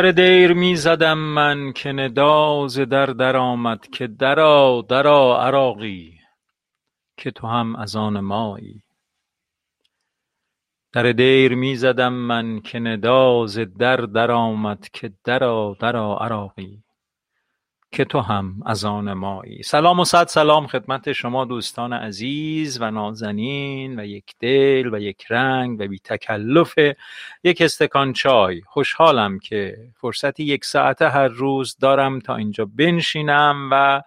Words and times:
در 0.00 0.10
دیر 0.10 0.52
می 0.52 0.76
زدم 0.76 1.18
من 1.18 1.72
که 1.72 1.92
ندا 1.92 2.68
ز 2.68 2.80
در 2.80 3.06
درآمد 3.06 3.86
که 3.86 4.06
درآ 4.06 4.82
درآ 4.82 5.46
عراقی 5.46 6.18
که 7.16 7.30
تو 7.30 7.46
هم 7.46 7.76
از 7.76 7.96
آن 7.96 8.20
مایی. 8.20 8.82
در 10.92 11.12
دیر 11.12 11.54
می 11.54 11.76
زدم 11.76 12.12
من 12.12 12.60
که 12.60 12.78
ندا 12.78 13.46
ز 13.46 13.58
در 13.58 13.96
درآمد 13.96 14.88
که 14.92 15.12
درآ 15.24 15.74
درآ 15.74 16.16
عراقی. 16.16 16.82
که 17.92 18.04
تو 18.04 18.20
هم 18.20 18.54
از 18.66 18.84
آن 18.84 19.12
مایی. 19.12 19.62
سلام 19.62 20.00
و 20.00 20.04
صد 20.04 20.26
سلام 20.26 20.66
خدمت 20.66 21.12
شما 21.12 21.44
دوستان 21.44 21.92
عزیز 21.92 22.78
و 22.80 22.90
نازنین 22.90 24.00
و 24.00 24.04
یک 24.04 24.34
دل 24.40 24.94
و 24.94 24.98
یک 24.98 25.24
رنگ 25.30 25.80
و 25.80 25.88
بی 25.88 25.98
تکلف 25.98 26.74
یک 27.44 27.62
استکان 27.62 28.12
چای. 28.12 28.60
خوشحالم 28.66 29.38
که 29.38 29.76
فرصتی 29.94 30.44
یک 30.44 30.64
ساعته 30.64 31.08
هر 31.08 31.28
روز 31.28 31.76
دارم 31.80 32.18
تا 32.18 32.36
اینجا 32.36 32.68
بنشینم 32.76 33.68
و 33.72 34.02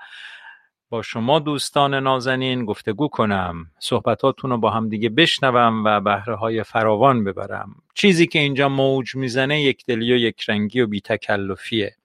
با 0.89 1.01
شما 1.01 1.39
دوستان 1.39 1.95
نازنین 1.95 2.65
گفتگو 2.65 3.07
کنم. 3.07 3.65
صحبتاتون 3.79 4.51
رو 4.51 4.57
با 4.57 4.69
هم 4.69 4.89
دیگه 4.89 5.09
بشنوم 5.09 5.83
و 5.85 5.99
بهره 5.99 6.35
های 6.35 6.63
فراوان 6.63 7.23
ببرم. 7.23 7.75
چیزی 7.93 8.27
که 8.27 8.39
اینجا 8.39 8.69
موج 8.69 9.15
می‌زنه 9.15 9.61
یک 9.61 9.85
دلی 9.85 10.13
و 10.13 10.15
یک 10.15 10.49
رنگی 10.49 10.81
و 10.81 10.87
بی 10.87 11.01
تکلفیه. 11.01 11.95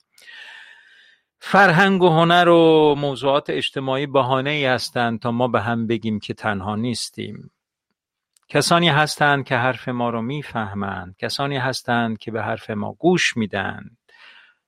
فرهنگ 1.41 2.03
و 2.03 2.09
هنر 2.09 2.49
و 2.49 2.95
موضوعات 2.99 3.51
اجتماعی 3.51 4.07
بهانه 4.07 4.51
ای 4.51 4.65
هستند 4.65 5.21
تا 5.21 5.31
ما 5.31 5.49
به 5.49 5.61
هم 5.61 5.87
بگیم 5.87 6.19
که 6.19 6.35
تنها 6.35 6.77
نیستیم. 6.77 7.51
کسانی 8.49 8.89
هستند 8.89 9.45
که 9.45 9.57
حرف 9.57 9.89
ما 9.89 10.11
رو 10.11 10.23
می‌فهمند 10.23 11.17
کسانی 11.19 11.57
هستند 11.57 12.19
که 12.19 12.31
به 12.31 12.43
حرف 12.43 12.71
ما 12.71 12.93
گوش 12.93 13.37
میدن 13.37 13.83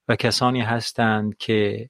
و 0.08 0.16
کسانی 0.16 0.60
هستند 0.60 1.36
که 1.36 1.88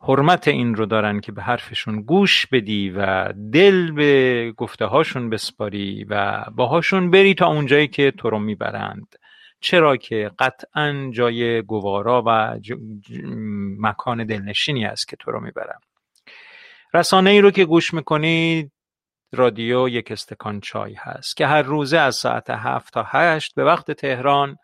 حرمت 0.00 0.48
این 0.48 0.74
رو 0.74 0.86
دارن 0.86 1.20
که 1.20 1.32
به 1.32 1.42
حرفشون 1.42 2.02
گوش 2.02 2.46
بدی 2.46 2.90
و 2.90 3.32
دل 3.32 3.90
به 3.92 4.52
گفته 4.56 4.84
هاشون 4.84 5.30
بسپاری 5.30 6.04
و 6.04 6.44
باهاشون 6.56 7.10
بری 7.10 7.34
تا 7.34 7.46
اونجایی 7.46 7.88
که 7.88 8.10
تو 8.10 8.30
رو 8.30 8.38
می‌برند. 8.38 9.14
چرا 9.64 9.96
که 9.96 10.30
قطعا 10.38 11.10
جای 11.12 11.62
گوارا 11.62 12.22
و 12.26 12.58
مکان 13.78 14.24
دلنشینی 14.24 14.84
است 14.84 15.08
که 15.08 15.16
تو 15.16 15.30
رو 15.30 15.40
می‌برم. 15.40 15.80
رسانه 16.94 17.30
ای 17.30 17.40
رو 17.40 17.50
که 17.50 17.64
گوش 17.64 17.94
می‌کنید 17.94 18.72
رادیو 19.32 19.88
یک 19.88 20.12
استکان 20.12 20.60
چای 20.60 20.94
هست 20.94 21.36
که 21.36 21.46
هر 21.46 21.62
روزه 21.62 21.98
از 21.98 22.16
ساعت 22.16 22.50
هفت 22.50 22.94
تا 22.94 23.04
هشت 23.08 23.54
به 23.54 23.64
وقت 23.64 23.90
تهران 23.90 24.56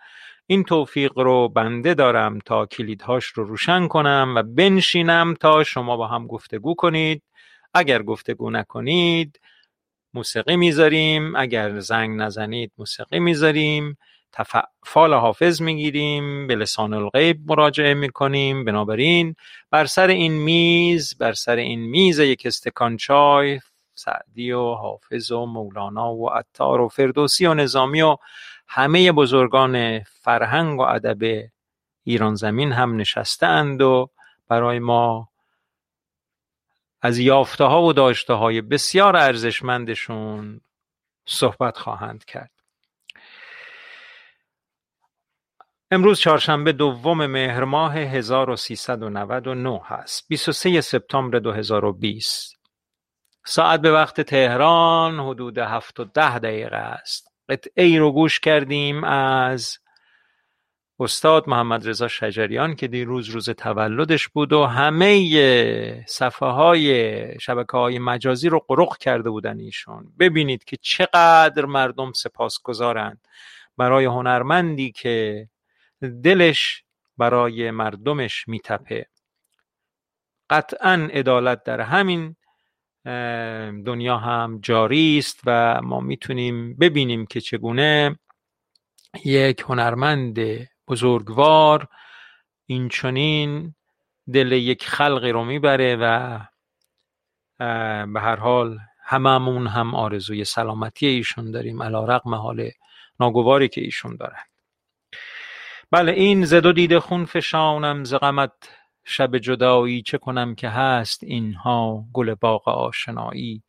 این 0.47 0.65
توفیق 0.65 1.19
رو 1.19 1.49
بنده 1.49 1.95
دارم 1.95 2.39
تا 2.39 2.67
کلیدهاش 2.67 3.25
رو 3.25 3.45
روشن 3.45 3.89
کنم 3.89 4.33
و 4.37 4.43
بنشینم 4.43 5.35
تا 5.35 5.65
شما 5.65 5.97
با 5.97 6.07
هم 6.07 6.27
گفتگو 6.27 6.75
کنید. 6.75 7.23
اگر 7.75 8.03
گفتگو 8.03 8.51
نکنید 8.51 9.41
موسیقی 10.15 10.57
می‌ذاریم. 10.57 11.37
اگر 11.37 11.79
زنگ 11.79 12.21
نزنید 12.21 12.73
موسیقی 12.79 13.19
می‌ذاریم. 13.19 13.97
تفعال 14.33 15.15
حافظ 15.15 15.63
می‌گیریم 15.63 16.47
به 16.47 16.55
لسان 16.55 16.95
الغیب 16.95 17.41
مراجعه 17.47 17.95
می‌کنیم. 17.95 18.65
بنابراین 18.65 19.35
بر 19.71 19.85
سر 19.85 20.07
این 20.09 20.33
میز 20.33 21.19
بر 21.19 21.33
سر 21.33 21.57
این 21.57 21.81
میز 21.81 22.19
یک 22.19 22.43
استکان 22.47 22.97
چای 22.97 23.61
سعدی 23.95 24.53
و 24.53 24.75
حافظ 24.75 25.31
و 25.31 25.47
مولانا 25.47 26.13
و 26.13 26.31
عطار 26.31 26.81
و 26.81 26.89
فردوسی 26.89 27.47
و 27.47 27.55
نظامی 27.55 28.03
و 28.03 28.17
همه 28.69 29.13
بزرگان 29.13 30.01
فرهنگ 30.01 30.79
و 30.81 30.83
ادب 30.83 31.49
ایران 32.05 32.35
زمین 32.35 32.73
هم 32.73 33.05
اند 33.43 33.83
و 33.83 34.11
برای 34.49 34.79
ما 34.79 35.29
از 37.03 37.19
یافته 37.19 37.65
ها 37.65 37.83
و 37.83 37.93
داشته 37.93 38.35
های 38.35 38.61
بسیار 38.61 39.17
ارزشمندشون 39.17 40.61
صحبت 41.27 41.79
خواهند 41.79 42.25
کرد. 42.25 42.60
امروز 45.93 46.21
چهارشنبه 46.21 46.73
دوم 46.73 47.27
مهر 47.27 47.65
ماه 47.65 47.97
1399 47.97 49.81
هست. 49.85 50.29
23 50.29 50.81
سپتامبر 50.81 51.39
2020 51.39 52.61
ساعت 53.47 53.81
به 53.81 53.93
وقت 53.93 54.21
تهران 54.21 55.21
حدود 55.21 55.59
هفت 55.59 56.01
و 56.01 56.05
ده 56.05 56.39
دقیقه 56.39 56.77
است. 56.77 57.29
قطعه 57.49 57.85
ای 57.85 57.99
رو 57.99 58.13
گوش 58.13 58.41
کردیم 58.41 59.05
از 59.05 59.79
استاد 61.01 61.49
محمد 61.49 61.89
رضا 61.89 62.09
شجریان 62.09 62.75
که 62.75 62.89
دیروز 62.89 63.29
روز 63.29 63.51
تولدش 63.51 64.29
بود 64.29 64.53
و 64.53 64.67
همه 64.67 66.05
صفحه 66.09 66.49
های 66.49 67.41
شبکه 67.41 67.77
های 67.77 67.99
مجازی 67.99 68.49
رو 68.49 68.65
قرق 68.69 68.99
کرده 68.99 69.31
بودن 69.31 69.59
ایشون. 69.59 70.13
ببینید 70.19 70.65
که 70.65 70.77
چقدر 70.77 71.65
مردم 71.65 72.13
سپاسگزارند. 72.13 73.21
برای 73.77 74.05
هنرمندی 74.05 74.93
که 74.93 75.49
دلش 76.03 76.85
برای 77.19 77.71
مردمش 77.71 78.49
میتپه. 78.49 79.07
قطعا 80.51 81.09
عدالت 81.13 81.63
در 81.63 81.81
همین 81.81 82.37
دنیا 83.87 84.17
هم 84.17 84.59
جاری 84.63 85.19
است 85.19 85.41
و 85.47 85.81
ما 85.83 86.01
می‌تونیم 86.01 86.77
ببینیم 86.77 87.27
که 87.27 87.41
چگونه 87.41 88.19
یک 89.25 89.61
هنرمند 89.61 90.39
بزرگوار 90.89 91.89
این 92.67 92.89
چنین 92.89 93.75
دل 94.33 94.53
یک 94.53 94.89
خلقی 94.89 95.31
رو 95.31 95.45
می‌بره 95.45 95.97
و 95.97 96.39
به 98.07 98.21
هر 98.21 98.37
حال 98.37 98.79
هممون 99.05 99.67
هم 99.67 99.95
آرزوی 99.95 100.45
سلامتی 100.45 101.07
ایشون 101.07 101.51
داریم 101.51 101.83
علا 101.83 102.05
رقم 102.05 102.35
حال 102.35 102.71
ناگواری 103.21 103.69
که 103.69 103.81
ایشون 103.81 104.17
دارن. 104.17 104.43
بله 105.93 106.13
این 106.13 106.45
ز 106.45 106.55
دو 106.55 106.73
دیده 106.73 107.01
خون 107.01 107.25
فشانم 107.25 108.05
ز 108.05 108.15
غمت 108.15 108.53
شب 109.05 109.39
جدایی 109.39 110.03
چه 110.03 110.19
کنم 110.19 110.55
که 110.55 110.69
هست 110.69 111.25
اینها 111.25 112.05
گل 112.13 112.35
باغ 112.35 112.69
آشنایی؟ 112.69 113.63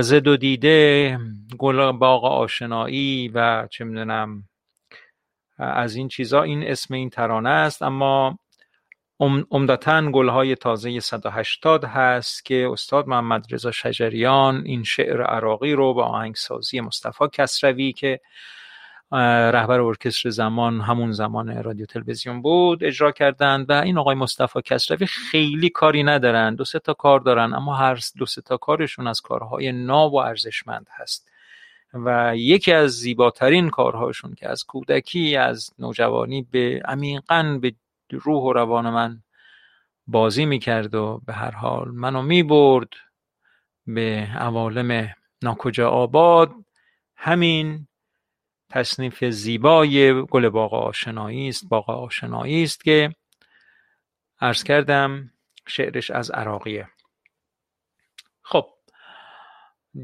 ز 0.00 0.12
دو 0.12 0.36
دیده 0.36 1.18
گل 1.58 1.92
باغ 1.92 2.24
آشنایی 2.24 3.28
و 3.28 3.68
چه 3.70 3.84
می‌دونم 3.84 4.44
از 5.58 5.96
این 5.96 6.08
چیزا 6.08 6.42
این 6.42 6.62
اسم 6.62 6.94
این 6.94 7.10
ترانه 7.10 7.50
است. 7.50 7.82
اما 7.82 8.38
عمدتا 9.50 10.10
گلهای 10.10 10.56
تازه 10.56 11.00
180 11.00 11.84
هست 11.84 12.44
که 12.44 12.68
استاد 12.72 13.08
محمد 13.08 13.46
رضا 13.50 13.70
شجریان 13.70 14.62
این 14.66 14.84
شعر 14.84 15.22
عراقی 15.22 15.72
رو 15.72 15.94
با 15.94 16.04
آهنگسازی 16.04 16.80
مصطفی 16.80 17.24
کسروی 17.32 17.92
که 17.92 18.20
رهبر 19.50 19.80
ارکستر 19.80 20.30
زمان 20.30 20.80
همون 20.80 21.12
زمان 21.12 21.62
رادیو 21.62 21.86
تلویزیون 21.86 22.42
بود 22.42 22.84
اجرا 22.84 23.12
کردند 23.12 23.70
و 23.70 23.72
این 23.72 23.98
آقای 23.98 24.14
مصطفی 24.14 24.62
کسروی 24.62 25.06
خیلی 25.06 25.70
کاری 25.70 26.02
ندارن 26.02 26.54
دو 26.54 26.64
سه 26.64 26.78
تا 26.78 26.94
کار 26.94 27.20
دارن 27.20 27.54
اما 27.54 27.74
هر 27.74 27.98
دو 28.18 28.26
سه 28.26 28.42
تا 28.42 28.56
کارشون 28.56 29.06
از 29.06 29.20
کارهای 29.20 29.72
ناب 29.72 30.12
و 30.12 30.16
ارزشمند 30.16 30.86
هست. 30.90 31.28
و 31.94 32.32
یکی 32.36 32.72
از 32.72 32.90
زیباترین 32.90 33.70
کارهاشون 33.70 34.34
که 34.34 34.48
از 34.48 34.64
کودکی 34.64 35.36
از 35.36 35.70
نوجوانی 35.78 36.42
به 36.50 36.82
عمیقا 36.84 37.58
به 37.62 37.74
روح 38.10 38.42
و 38.42 38.52
روان 38.52 38.90
من 38.90 39.22
بازی 40.06 40.46
می‌کرد 40.46 40.94
و 40.94 41.20
به 41.26 41.32
هر 41.32 41.50
حال 41.50 41.90
منو 41.90 42.22
می‌برد 42.22 42.88
به 43.86 44.28
عوالم 44.38 45.14
ناکجا 45.42 45.90
آباد. 45.90 46.50
همین 47.16 47.86
تصنیف 48.74 49.24
زیبای 49.24 50.22
گل 50.22 50.48
باغ 50.48 50.74
آشنایی 50.74 51.48
است 51.48 51.68
باغ 51.68 51.90
آشنایی 51.90 52.62
است 52.62 52.84
که 52.84 53.14
عرض 54.40 54.64
کردم 54.64 55.30
شعرش 55.66 56.10
از 56.10 56.30
عراقیه. 56.30 56.88
خب 58.42 58.66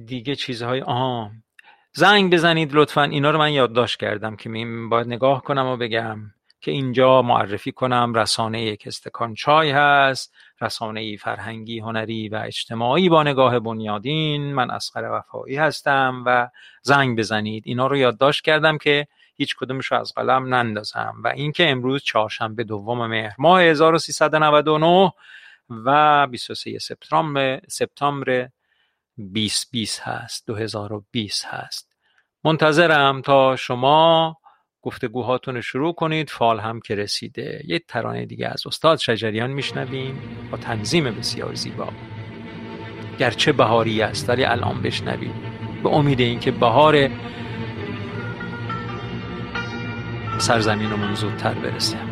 دیگه 0.07 0.35
چیزهای 0.35 0.81
آها 0.81 1.31
زنگ 1.93 2.33
بزنید 2.33 2.73
لطفا 2.73 3.03
اینا 3.03 3.31
رو 3.31 3.39
من 3.39 3.53
یادداشت 3.53 4.01
کردم 4.01 4.37
که 4.37 4.51
باید 4.91 5.07
نگاه 5.07 5.43
کنم 5.43 5.67
و 5.67 5.77
بگم 5.77 6.19
که 6.61 6.71
اینجا 6.71 7.23
معرفی 7.23 7.73
کنم 7.73 8.15
رسانه 8.15 8.63
یک 8.63 8.87
استکان 8.87 9.35
چای 9.35 9.71
هست. 9.71 10.35
رسانه 10.61 11.17
فرهنگی 11.17 11.79
هنری 11.79 12.29
و 12.29 12.43
اجتماعی 12.47 13.09
با 13.09 13.23
نگاه 13.23 13.59
بنیادین 13.59 14.55
من 14.55 14.71
اسقر 14.71 15.11
وفایی 15.13 15.57
هستم 15.57 16.23
و 16.27 16.49
زنگ 16.83 17.19
بزنید. 17.19 17.63
اینا 17.67 17.87
رو 17.87 17.97
یادداشت 17.97 18.45
کردم 18.45 18.79
که 18.79 19.07
هیچ 19.37 19.57
کدومش 19.57 19.87
رو 19.87 20.01
از 20.01 20.15
قلم 20.15 20.55
نندازم 20.55 21.15
و 21.25 21.29
اینکه 21.29 21.71
امروز 21.71 22.03
چهارشنبه 22.03 22.65
دوم 22.65 23.07
مهر 23.07 23.35
ماه 23.39 23.63
1399 23.63 25.13
و 25.71 26.27
23 26.27 26.79
سپتامبر 26.79 27.61
سپتامبر 27.69 28.49
2020 29.17 30.01
هست 30.01 30.47
2020 30.47 31.45
هست. 31.45 31.93
منتظرم 32.45 33.23
تا 33.23 33.57
شما 33.57 34.37
گفتگوهاتون 34.83 35.55
رو 35.55 35.63
شروع 35.63 35.95
کنید. 35.95 36.31
فال 36.31 36.61
هم 36.61 36.81
که 36.81 36.95
رسیده. 36.95 37.63
یه 37.67 37.79
ترانه 37.79 38.27
دیگه 38.27 38.49
از 38.49 38.67
استاد 38.67 38.99
شجریان 38.99 39.51
میشنویم 39.51 40.23
با 40.51 40.59
تنظیم 40.59 41.05
بسیار 41.05 41.55
زیبا. 41.55 41.89
گرچه 43.19 43.53
بهاری 43.53 44.03
است 44.03 44.29
ولی 44.29 44.45
الان 44.45 44.83
بشنویم. 44.83 45.35
به 45.83 45.89
امید 45.89 46.21
اینکه 46.21 46.51
بهار 46.51 47.11
سرزمینمون 50.39 51.15
زودتر 51.15 51.55
برسه. 51.55 52.10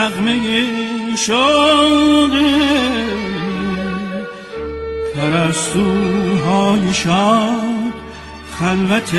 نغمه 0.00 0.40
شاده 1.16 2.56
پرستوهای 5.14 6.94
شاد 6.94 7.92
خلوت 8.58 9.12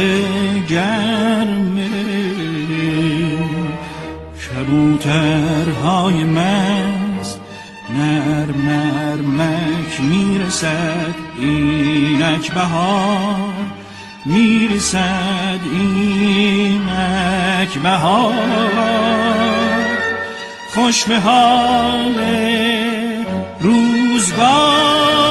گرمه 0.70 1.90
کبوترهای 4.42 6.24
مست 6.24 7.40
نرم 7.90 8.70
نرمک 8.70 10.02
می‌رسد 10.02 11.16
اینک 11.40 12.52
بهار. 12.52 13.54
می‌رسد 14.26 15.60
اینک 15.74 17.00
بهار. 17.84 19.61
خوش 20.74 21.04
به 21.04 21.20
حال 21.20 22.16
روزگار. 23.60 25.31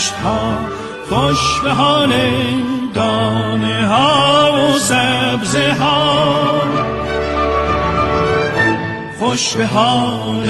دشت 0.00 0.12
ها 0.12 0.58
خوش 1.08 1.60
به 1.64 1.70
حال 1.70 2.12
دانه 2.94 3.86
ها 3.86 4.52
و 4.52 4.78
سبزه 4.78 5.72
ها 5.72 6.62
خوش 9.18 9.52
به 9.56 9.66
حال 9.66 10.46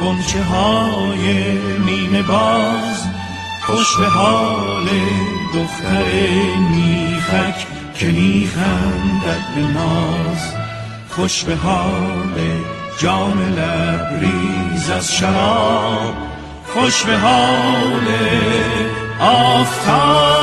گنچه 0.00 0.42
های 0.42 1.52
نیمه 1.86 2.22
باز. 2.22 3.04
خوش 3.62 3.96
به 3.96 4.06
حال 4.06 4.88
دختر 5.54 6.04
میخک 6.70 7.66
که 7.94 8.06
میخندد 8.06 9.44
به 9.54 9.60
ناز. 9.60 10.54
خوش 11.10 11.44
به 11.44 11.56
حال 11.56 12.40
جام 12.98 13.40
لبریز 13.56 14.90
از 14.90 15.14
شراب. 15.14 16.33
خوش 16.74 17.02
به 17.02 17.16
حال 17.16 18.08
آفتاب. 19.20 20.34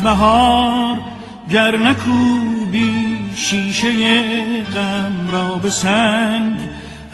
بهار 0.00 0.98
گر 1.50 1.76
نکوبی 1.76 3.18
شیشه 3.36 4.62
غم 4.62 5.28
را 5.32 5.54
به 5.54 5.70
سنگ 5.70 6.58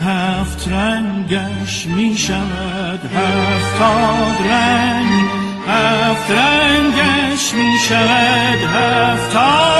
هفت 0.00 0.68
رنگش 0.68 1.86
می 1.86 2.16
شود 2.18 3.00
هفتاد 3.14 4.46
رنگ 4.50 5.24
هفت 5.68 6.30
رنگش 6.30 7.54
می 7.54 7.78
شود 7.88 8.60
هفتاد 8.74 9.76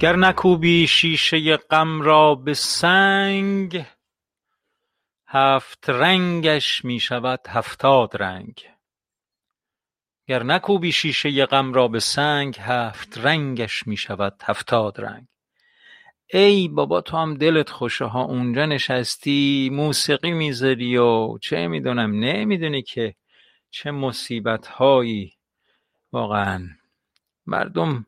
گر 0.00 0.16
نکوبی 0.16 0.86
شیشه 0.86 1.56
غم 1.56 2.02
را 2.02 2.34
به 2.34 2.54
سنگ 2.54 3.84
هفت 5.34 5.90
رنگش 5.90 6.84
می 6.84 7.00
شود 7.00 7.40
هفتاد 7.48 8.22
رنگ. 8.22 8.68
گر 10.26 10.42
نکوبی 10.42 10.92
شیشه 10.92 11.46
غم 11.46 11.72
را 11.72 11.88
به 11.88 12.00
سنگ 12.00 12.56
هفت 12.60 13.18
رنگش 13.18 13.86
می 13.86 13.96
شود 13.96 14.42
هفتاد 14.44 15.00
رنگ. 15.00 15.26
ای 16.26 16.68
بابا 16.68 17.00
تو 17.00 17.16
هم 17.16 17.34
دلت 17.34 17.70
خوشه 17.70 18.04
ها 18.04 18.22
اونجا 18.22 18.66
نشستی 18.66 19.70
موسیقی 19.72 20.32
می‌ذاری 20.32 20.96
و 20.96 21.38
چه 21.38 21.66
می‌دونم 21.68 22.24
نمی‌دونی 22.24 22.82
که 22.82 23.14
چه 23.70 23.90
مصیبت 23.90 24.66
هایی 24.66 25.32
واقعا 26.12 26.68
مردم 27.46 28.06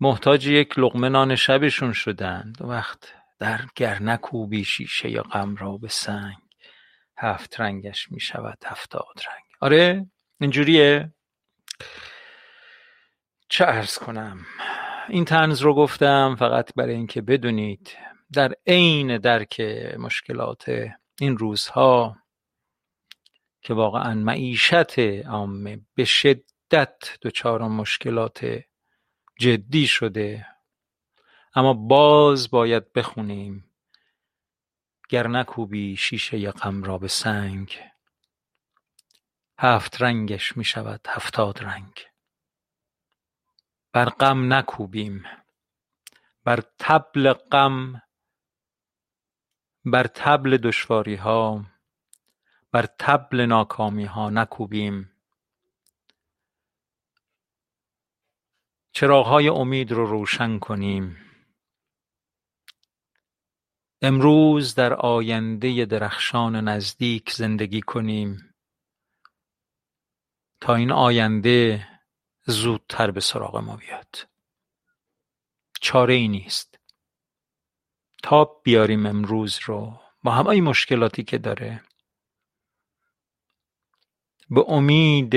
محتاج 0.00 0.46
یک 0.46 0.78
لقمه 0.78 1.08
نان 1.08 1.36
شبشون 1.36 1.92
شدند 1.92 2.58
وقت 2.60 3.14
در 3.38 3.60
گر 3.74 4.02
نکوبی 4.02 4.64
شیشه 4.64 5.20
غم 5.22 5.56
را 5.56 5.76
به 5.76 5.88
سنگ. 5.88 6.36
هفت 7.18 7.60
رنگش 7.60 8.12
می 8.12 8.20
شود 8.20 8.58
هفتاد 8.66 9.20
رنگ. 9.28 9.44
آره 9.60 10.06
اینجوریه. 10.40 11.12
چه 13.48 13.64
ارز 13.64 13.98
کنم؟ 13.98 14.46
این 15.08 15.24
تنز 15.24 15.60
رو 15.60 15.74
گفتم 15.74 16.36
فقط 16.38 16.74
برای 16.74 16.94
اینکه 16.94 17.22
بدونید 17.22 17.96
در 18.32 18.54
عین 18.66 19.18
درک 19.18 19.60
مشکلات 19.98 20.64
این 21.20 21.38
روزها 21.38 22.16
که 23.62 23.74
واقعا 23.74 24.14
معیشت 24.14 24.98
عامه 25.28 25.80
به 25.94 26.04
شدت 26.04 27.18
دچار 27.22 27.62
مشکلات 27.68 28.60
جدی 29.38 29.86
شده 29.86 30.46
اما 31.56 31.74
باز 31.74 32.50
باید 32.50 32.92
بخونیم. 32.92 33.70
گر 35.08 35.26
نکوبی 35.28 35.96
شیشه 35.96 36.50
غم 36.50 36.82
را 36.82 36.98
به 36.98 37.08
سنگ 37.08 37.80
هفت 39.58 40.02
رنگش 40.02 40.56
می 40.56 40.64
شود 40.64 41.00
هفتاد 41.08 41.64
رنگ. 41.64 42.06
بر 43.92 44.08
غم 44.08 44.52
نکوبیم 44.52 45.24
بر 46.44 46.62
طبل 46.78 47.32
غم 47.32 48.02
بر 49.84 50.06
طبل 50.06 50.56
دشواری 50.56 51.14
ها 51.14 51.64
بر 52.72 52.86
طبل 52.86 53.40
ناکامی 53.40 54.04
ها 54.04 54.30
نکوبیم. 54.30 55.12
چراغهای 58.92 59.48
امید 59.48 59.92
رو 59.92 60.06
روشن 60.06 60.58
کنیم. 60.58 61.25
امروز 64.02 64.74
در 64.74 64.94
آینده 64.94 65.84
درخشان 65.84 66.56
نزدیک 66.56 67.32
زندگی 67.32 67.80
کنیم. 67.80 68.54
تا 70.60 70.74
این 70.74 70.92
آینده 70.92 71.88
زودتر 72.46 73.10
به 73.10 73.20
سراغ 73.20 73.56
ما 73.56 73.76
بیاد. 73.76 74.28
چاره 75.80 76.14
ای 76.14 76.28
نیست. 76.28 76.78
تا 78.22 78.44
بیاریم 78.44 79.06
امروز 79.06 79.58
رو 79.64 80.00
با 80.22 80.32
همه 80.32 80.60
مشکلاتی 80.60 81.24
که 81.24 81.38
داره. 81.38 81.84
به 84.50 84.64
امید 84.68 85.34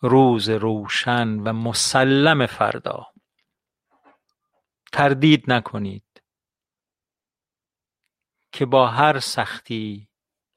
روز 0.00 0.48
روشن 0.48 1.28
و 1.28 1.52
مسلم 1.52 2.46
فردا. 2.46 3.06
تردید 4.92 5.52
نکنید. 5.52 6.05
که 8.56 8.66
با 8.66 8.88
هر 8.88 9.20
سختی 9.20 10.08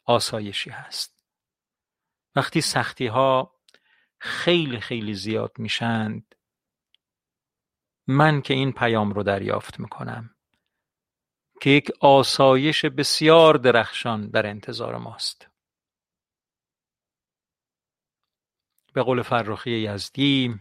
آسایشی 0.06 0.70
هست. 0.70 1.26
وقتی 2.36 2.62
سختی 2.62 3.08
ها 3.08 3.56
خیلی 4.20 4.80
خیلی 4.80 5.14
زیاد 5.14 5.52
میشند 5.58 6.36
من 8.08 8.42
که 8.42 8.54
این 8.54 8.72
پیام 8.72 9.14
رو 9.14 9.24
دریافت 9.24 9.80
می‌کنم 9.80 10.36
که 11.62 11.70
یک 11.70 11.92
آسایش 12.00 12.86
بسیار 12.86 13.54
درخشان 13.54 14.30
در 14.30 14.48
انتظار 14.48 14.98
ماست. 14.98 15.48
به 18.94 19.04
قول 19.04 19.22
فرخی 19.22 19.72
یزدی 19.72 20.60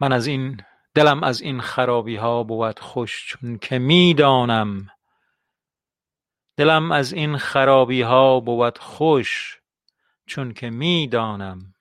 من 0.00 0.12
از 0.12 0.26
این 0.26 0.62
دلم 0.94 1.22
از 1.22 1.40
این 1.40 1.60
خرابی 1.60 2.16
ها 2.16 2.42
بود 2.42 2.78
خوش 2.78 3.26
چون 3.26 3.58
که 3.58 3.78
می‌دانم. 3.78 4.90
دلم 6.56 6.92
از 6.92 7.12
این 7.12 7.36
خرابی 7.36 8.02
ها 8.02 8.40
بود 8.40 8.78
خوش 8.78 9.60
چون 10.26 10.52
که 10.52 10.70
می‌دانم. 10.70 11.74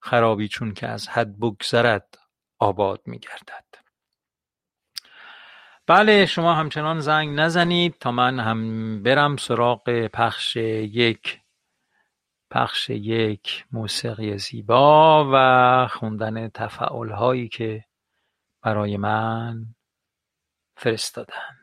خرابی 0.00 0.48
چون 0.48 0.74
که 0.74 0.86
از 0.86 1.08
حد 1.08 1.38
بگذرد 1.38 2.18
آباد 2.58 3.02
میگردد. 3.06 3.64
بله 5.86 6.26
شما 6.26 6.54
همچنان 6.54 7.00
زنگ 7.00 7.40
نزنید 7.40 7.94
تا 8.00 8.12
من 8.12 8.40
هم 8.40 9.02
برم 9.02 9.36
سراغ 9.36 10.06
پخش 10.06 10.56
یک 10.56 11.40
پخش 12.50 12.90
یک 12.90 13.64
موسیقی 13.72 14.38
زیبا 14.38 15.30
و 15.32 15.88
خوندن 15.88 16.48
تفعال 16.48 17.10
هایی 17.10 17.48
که 17.48 17.84
برای 18.62 18.96
من 18.96 19.74
فرستادن. 20.76 21.59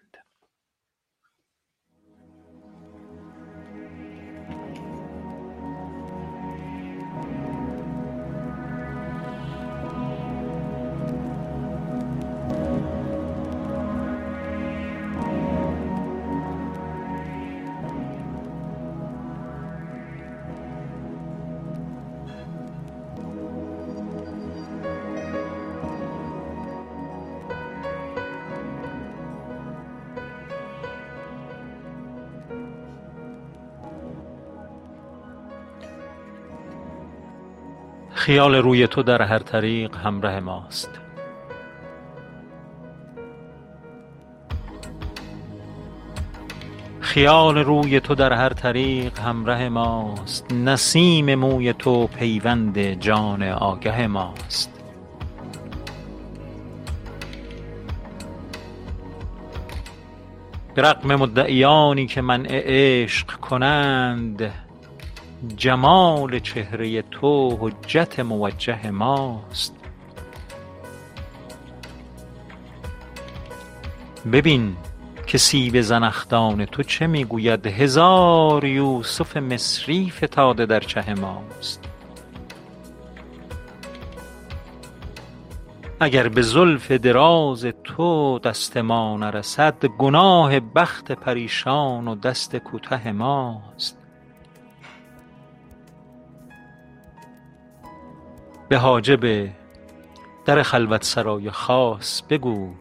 خیال 38.28 38.56
روی 38.56 38.88
تو 38.88 39.04
در 39.04 39.22
هر 39.22 39.40
طریق 39.40 39.96
همراه 39.96 40.40
ماست. 40.40 40.90
خیال 47.00 47.58
روی 47.58 48.00
تو 48.00 48.16
در 48.16 48.34
هر 48.34 48.50
طریق 48.50 49.20
همراه 49.20 49.70
ماست. 49.70 50.54
نسیم 50.54 51.36
موی 51.36 51.74
تو 51.74 52.08
پیوند 52.08 52.80
جان 52.80 53.44
آگه 53.44 54.08
ماست. 54.08 54.84
به 60.76 60.82
رغم 60.82 61.16
مدعیانی 61.16 62.08
که 62.08 62.22
منع 62.22 62.62
عشق 62.66 63.28
کنند 63.32 64.67
جمال 65.58 66.40
چهره 66.40 67.02
تو 67.02 67.58
حجت 67.62 68.20
موجه 68.20 68.92
ماست. 68.92 69.76
ببین 74.32 74.76
که 75.28 75.38
سیب 75.38 75.82
زنخدان 75.82 76.66
تو 76.66 76.84
چه 76.84 77.08
می‌گوید. 77.08 77.68
هزار 77.68 78.66
یوسف 78.66 79.38
مصری 79.38 80.10
فتاده 80.10 80.66
در 80.66 80.80
چه 80.80 81.14
ماست. 81.14 81.84
اگر 86.00 86.28
به 86.28 86.42
زلف 86.42 86.92
دراز 86.92 87.66
تو 87.84 88.40
دست 88.40 88.78
ما 88.78 89.18
نرسد 89.18 89.86
گناه 89.86 90.60
بخت 90.60 91.12
پریشان 91.12 92.08
و 92.08 92.16
دست 92.16 92.56
کوته 92.56 93.12
ماست. 93.12 93.97
به 98.70 98.78
حاجب 98.78 99.50
در 100.46 100.64
خلوت 100.64 101.04
سرای 101.04 101.52
خاص 101.52 102.22
بگو. 102.22 102.74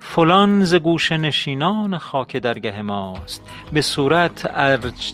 فلان 0.00 0.64
ز 0.64 0.74
گوشه 0.74 1.16
نشینان 1.16 1.98
خاک 1.98 2.36
درگه 2.36 2.82
ماست. 2.82 3.42
به 3.72 3.82
صورت 3.82 4.50
ارج 4.54 5.12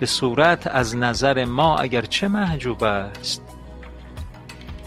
به 0.00 0.06
صورت 0.06 0.66
از 0.66 0.96
نظر 0.96 1.44
ما 1.44 1.76
اگر 1.76 2.02
چه 2.02 2.28
محجوب 2.28 2.84
است. 2.84 3.42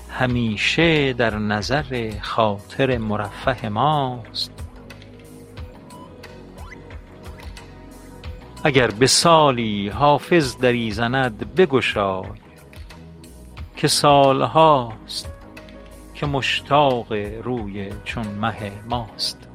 همیشه 0.10 1.14
در 1.14 1.36
نظر 1.36 2.12
خاطر 2.22 2.98
مرفه 2.98 3.70
ماست. 3.70 4.61
اگر 8.64 8.92
به 8.92 9.08
سالی 9.08 9.90
حافظ 9.90 10.58
دری 10.58 10.92
زند 10.92 11.56
بگشای 11.56 12.26
که 13.78 13.88
سال 13.88 14.42
هاست 14.42 15.30
که 16.14 16.26
مشتاق 16.26 17.14
روی 17.44 17.90
چون 18.06 18.28
مه 18.28 18.72
ماست. 18.90 19.51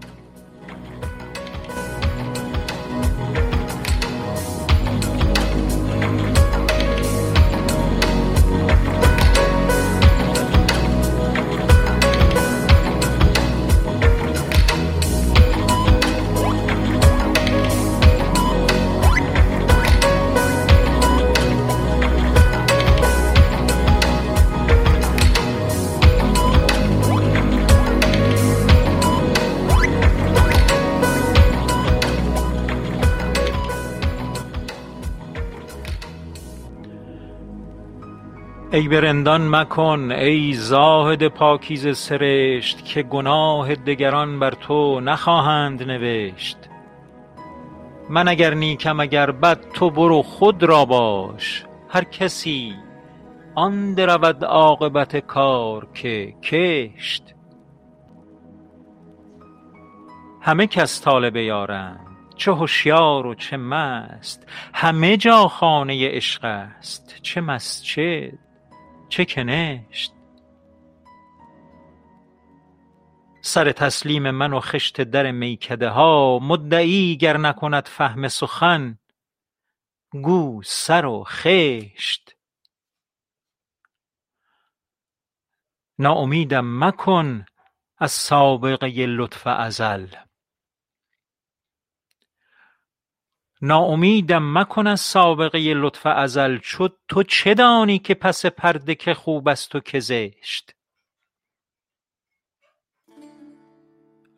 ای 38.77 38.89
به 38.89 39.01
رندان 39.01 39.49
مکن 39.49 40.13
ای 40.13 40.53
زاهد 40.53 41.29
پاکیزه 41.29 41.93
سرشت 41.93 42.85
که 42.85 43.03
گناه 43.03 43.75
دگران 43.75 44.39
بر 44.39 44.51
تو 44.51 45.01
نخواهند 45.01 45.83
نوشت. 45.83 46.57
من 48.11 48.29
اگر 48.29 48.55
نیکم 48.55 49.01
اگر 49.01 49.31
بد 49.31 49.61
تو 49.75 49.91
برو 49.91 50.23
خود 50.23 50.63
را 50.63 50.85
باش. 50.85 51.65
هر 51.89 52.05
کسی 52.05 52.75
آن 53.55 53.95
درود 53.95 54.45
عاقبت 54.45 55.17
کار 55.17 55.87
که 55.95 56.35
کشت. 56.43 57.35
همه 60.41 60.67
کس 60.67 61.03
طالب 61.03 61.37
یارند 61.37 62.07
چه 62.37 62.53
هشیار 62.53 63.27
و 63.27 63.35
چه 63.35 63.57
مست. 63.57 64.47
همه 64.75 65.17
جا 65.17 65.49
خانه 65.49 66.09
عشق 66.09 66.45
است 66.45 67.19
چه 67.23 67.41
مسجد 67.41 68.46
چه 69.09 69.25
کنشت؟ 69.25 70.13
سر 73.41 73.73
تسلیم 73.73 74.31
من 74.31 74.53
و 74.53 74.61
خشت 74.61 75.01
در 75.01 75.31
میکده 75.31 75.89
ها 75.89 76.39
مدعی 76.43 77.17
گر 77.17 77.37
نکند 77.37 77.87
فهم 77.87 78.29
سخن 78.29 78.99
گو 80.23 80.63
سر 80.63 81.07
و 81.07 81.25
خشت. 81.27 82.37
ناامیدم 85.99 86.85
مکن 86.85 87.47
از 87.99 88.13
سابقه 88.13 89.07
لطف 89.07 89.47
ازل. 89.47 90.07
ناامیدم 93.63 94.59
مکن 94.59 94.87
از 94.87 95.01
سابقه 95.01 95.59
لطف 95.59 96.07
ازل 96.07 96.59
چو 96.59 96.89
تو 97.09 97.23
چه 97.23 97.55
دانی 97.55 97.99
که 97.99 98.15
پس 98.15 98.47
پرده 98.47 98.95
که 98.95 99.15
خوب 99.15 99.49
است 99.49 99.75
و 99.75 99.81
که 99.81 100.01
زشت؟ 100.01 100.75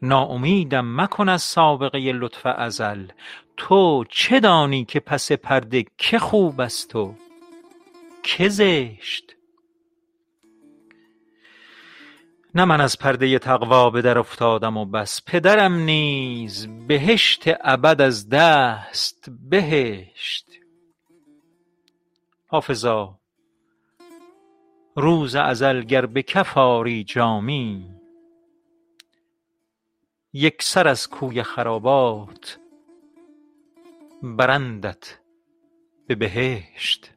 ناامیدم 0.02 1.00
مکن 1.00 1.28
از 1.28 1.42
سابقه 1.42 1.98
لطف 1.98 2.46
ازل 2.46 3.06
تو 3.56 4.04
چه 4.08 4.40
دانی 4.40 4.84
که 4.84 5.00
پس 5.00 5.32
پرده 5.32 5.84
که 5.98 6.18
خوب 6.18 6.60
است 6.60 6.96
و 6.96 7.14
که 8.22 8.48
زشت؟ 8.48 9.37
نه 12.58 12.64
من 12.64 12.80
از 12.80 12.98
پرده 12.98 13.38
تقوا 13.38 13.90
به 13.90 14.02
در 14.02 14.18
افتادم 14.18 14.76
و 14.76 14.84
بس. 14.84 15.22
پدرم 15.26 15.74
نیز 15.74 16.68
بهشت 16.88 17.42
ابد 17.60 18.00
از 18.00 18.28
دست 18.28 19.30
بهشت. 19.50 20.46
حافظا 22.46 23.18
روز 24.96 25.34
ازل 25.34 25.82
گر 25.82 26.06
به 26.06 26.22
کف 26.22 26.58
آری 26.58 27.04
جامی 27.04 27.90
یکسر 30.32 30.88
از 30.88 31.08
کوی 31.08 31.42
خرابات 31.42 32.58
برندت 34.22 35.18
به 36.06 36.14
بهشت. 36.14 37.10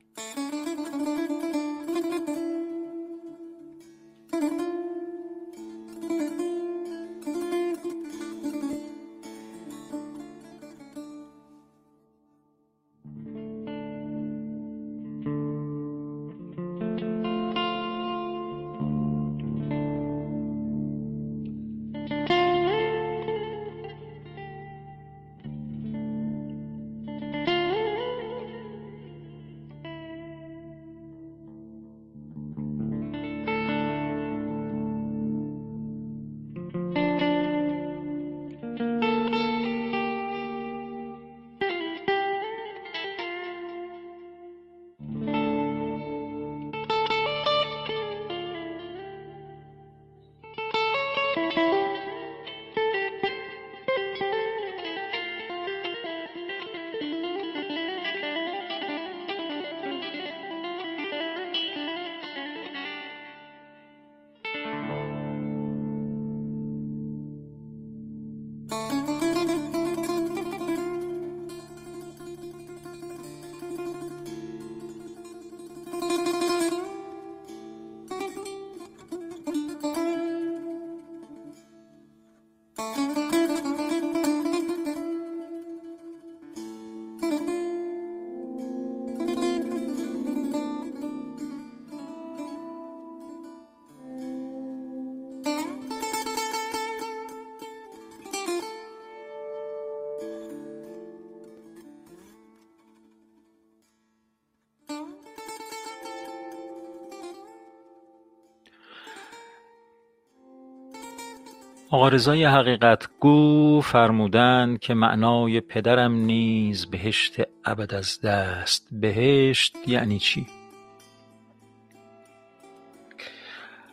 آقا 111.94 112.10
حقیقت 112.50 113.10
گو 113.20 113.82
فرمودند 113.82 114.80
که 114.80 114.94
معنای 114.94 115.62
پدرم 115.62 116.14
نیز 116.14 116.86
بهشت 116.86 117.42
ابد 117.66 117.94
از 117.94 118.22
دست. 118.22 118.88
بهشت 118.92 119.76
یعنی 119.88 120.20
چی؟ 120.20 120.46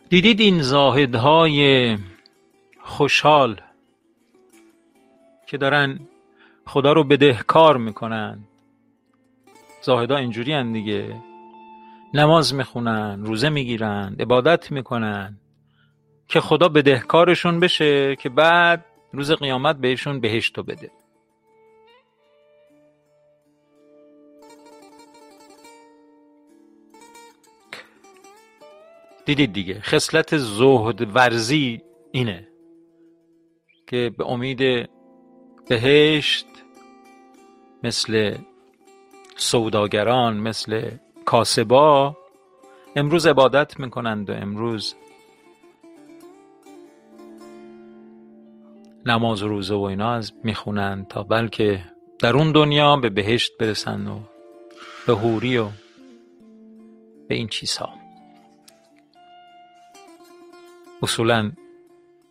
دیدید 0.09 0.39
این 0.39 0.61
زاهدهای 0.61 1.97
خوشحال 2.81 3.61
که 5.47 5.57
دارن 5.57 5.99
خدا 6.65 6.93
رو 6.93 7.03
بدهکار 7.03 7.77
می‌کنن؟ 7.77 8.39
زاهدها 9.81 10.17
اینجوری 10.17 10.73
دیگه. 10.73 11.15
نماز 12.13 12.53
می‌خونن 12.53 13.25
روزه 13.25 13.49
می‌گیرن 13.49 14.15
عبادت 14.19 14.71
می‌کنن. 14.71 15.37
که 16.29 16.39
خدا 16.39 16.69
بدهکارشون 16.69 17.59
بشه 17.59 18.15
که 18.15 18.29
بعد 18.29 18.85
روز 19.13 19.31
قیامت 19.31 19.75
بهشون 19.75 20.19
بهشتو 20.19 20.63
بده. 20.63 20.91
دیدید 29.25 29.53
دیگه 29.53 29.81
خصلت 29.81 30.37
زهد 30.37 31.15
ورزی 31.15 31.81
اینه 32.11 32.47
که 33.87 34.11
به 34.17 34.25
امید 34.25 34.89
بهشت 35.67 36.45
مثل 37.83 38.37
سوداگران 39.35 40.37
مثل 40.37 40.91
کاسبا 41.25 42.17
امروز 42.95 43.27
عبادت 43.27 43.79
می‌کنند 43.79 44.29
و 44.29 44.33
امروز 44.33 44.95
نماز 49.09 49.43
و 49.43 49.47
روزه 49.47 49.75
و 49.75 49.81
اینا 49.81 50.13
از 50.13 50.33
می‌خونن 50.43 51.05
تا 51.05 51.23
بلکه 51.23 51.85
در 52.19 52.37
اون 52.37 52.51
دنیا 52.51 52.95
به 52.95 53.09
بهشت 53.09 53.51
برسن 53.59 54.07
و 54.07 54.19
به 55.07 55.13
حوری 55.13 55.57
و 55.57 55.67
به 57.27 57.35
این 57.35 57.47
چیزها. 57.47 57.93
اصولا 61.01 61.51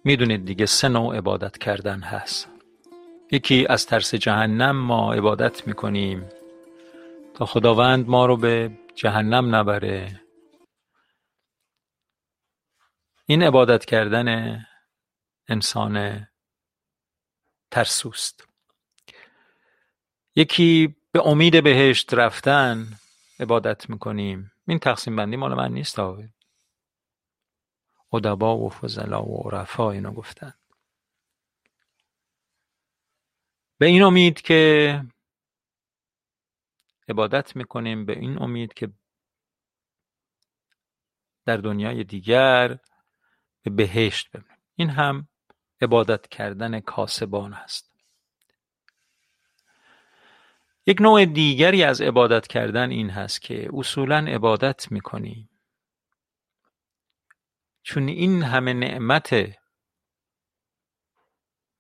می‌دونید 0.04 0.44
دیگه 0.44 0.66
سه 0.66 0.88
نوع 0.88 1.16
عبادت 1.16 1.58
کردن 1.58 2.00
هست. 2.00 2.48
یکی 3.32 3.66
از 3.68 3.86
ترس 3.86 4.14
جهنم 4.14 4.76
ما 4.76 5.14
عبادت 5.14 5.66
می‌کنیم 5.66 6.28
تا 7.34 7.46
خداوند 7.46 8.08
ما 8.08 8.26
رو 8.26 8.36
به 8.36 8.70
جهنم 8.94 9.54
نبره. 9.54 10.20
این 13.26 13.42
عبادت 13.42 13.84
کردن 13.84 14.58
انسان 15.48 16.26
ترسوست 17.70 18.48
یکی 20.36 20.96
به 21.12 21.26
امید 21.26 21.64
بهشت 21.64 22.14
رفتن 22.14 22.98
عبادت 23.40 23.90
می‌کنیم. 23.90 24.52
این 24.66 24.78
تقسیم 24.78 25.16
بندی 25.16 25.36
مال 25.36 25.54
من 25.54 25.72
نیست 25.72 25.98
آوید 25.98 26.34
ادبا 28.12 28.58
و 28.58 28.70
فضلا 28.70 29.24
و 29.24 29.48
عرفا 29.48 29.90
اینو 29.90 30.12
گفتن. 30.12 30.54
به 33.78 33.86
این 33.86 34.02
امید 34.02 34.40
که 34.40 35.02
عبادت 37.08 37.56
می‌کنیم 37.56 38.06
به 38.06 38.12
این 38.12 38.42
امید 38.42 38.74
که 38.74 38.92
در 41.44 41.56
دنیای 41.56 42.04
دیگر 42.04 42.78
به 43.62 43.70
بهشت 43.70 44.30
ببینیم 44.30 44.58
این 44.74 44.90
هم 44.90 45.28
عبادت 45.80 46.28
کردن 46.28 46.80
کاسبان 46.80 47.54
است. 47.54 47.92
یک 50.86 51.00
نوع 51.00 51.24
دیگری 51.24 51.84
از 51.84 52.00
عبادت 52.00 52.46
کردن 52.46 52.90
این 52.90 53.10
هست 53.10 53.42
که 53.42 53.68
اصولا 53.74 54.18
عبادت 54.18 54.92
می‌کنی. 54.92 55.48
چون 57.82 58.08
این 58.08 58.42
همه 58.42 58.72
نعمت 58.72 59.34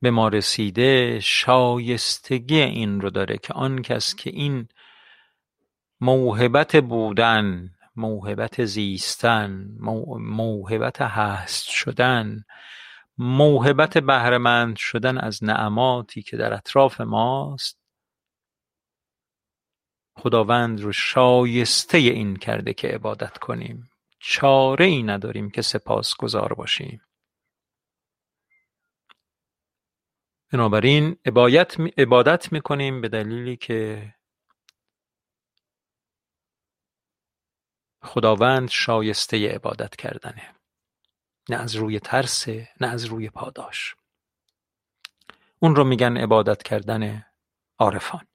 به 0.02 0.10
ما 0.10 0.28
رسیده 0.28 1.20
شایستگی 1.20 2.60
این 2.60 3.00
رو 3.00 3.10
داره 3.10 3.38
که 3.38 3.54
آن 3.54 3.82
کس 3.82 4.14
که 4.14 4.30
این 4.30 4.68
موهبت 6.00 6.76
بودن 6.76 7.70
موهبت 7.96 8.64
زیستن 8.64 9.76
موهبت 10.18 11.02
هست 11.02 11.68
شدن 11.68 12.44
موهبت 13.18 13.98
بهرهمند 13.98 14.76
شدن 14.76 15.18
از 15.18 15.44
نعماتی 15.44 16.22
که 16.22 16.36
در 16.36 16.54
اطراف 16.54 17.00
ماست 17.00 17.78
خداوند 20.16 20.80
رو 20.80 20.92
شایسته 20.92 21.98
این 21.98 22.36
کرده 22.36 22.74
که 22.74 22.88
عبادت 22.88 23.38
کنیم. 23.38 23.90
چاره 24.18 24.84
ای 24.84 25.02
نداریم 25.02 25.50
که 25.50 25.62
سپاس 25.62 26.16
گذار 26.16 26.54
باشیم. 26.54 27.00
بنابراین 30.52 31.16
عبادت 31.98 32.52
می‌کنیم 32.52 33.00
به 33.00 33.08
دلیلی 33.08 33.56
که 33.56 34.14
خداوند 38.02 38.68
شایسته 38.68 39.48
عبادت 39.54 39.96
کردنه. 39.96 40.57
نه 41.48 41.56
از 41.56 41.76
روی 41.76 42.00
ترس 42.00 42.48
نه 42.80 42.86
از 42.86 43.04
روی 43.04 43.30
پاداش. 43.30 43.94
اون 45.58 45.76
رو 45.76 45.84
میگن 45.84 46.16
عبادت 46.16 46.62
کردن 46.62 47.24
عارفان. 47.78 48.26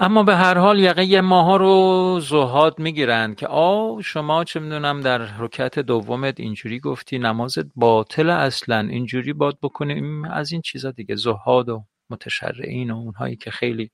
اما 0.00 0.22
به 0.22 0.36
هر 0.36 0.58
حال 0.58 0.78
یقه 0.78 1.20
ماها 1.20 1.56
رو 1.56 2.20
زهاد 2.20 2.78
می‌گیرند 2.78 3.36
که 3.36 3.46
آ 3.46 4.00
شما 4.00 4.44
چه 4.44 4.60
می‌دونم 4.60 5.00
در 5.00 5.18
رکعت 5.18 5.78
دومت 5.78 6.40
اینجوری 6.40 6.80
گفتی 6.80 7.18
نمازت 7.18 7.66
باطل 7.76 8.30
اصلا 8.30 8.78
اینجوری 8.78 9.32
باد 9.32 9.58
بکنیم 9.62 10.24
از 10.24 10.52
این 10.52 10.62
چیزا 10.62 10.90
دیگه. 10.90 11.16
زهاد 11.16 11.68
و 11.68 11.84
متشرعین 12.10 12.90
و 12.90 12.96
اونهایی 12.96 13.36
که 13.36 13.50
خیلی 13.50 13.90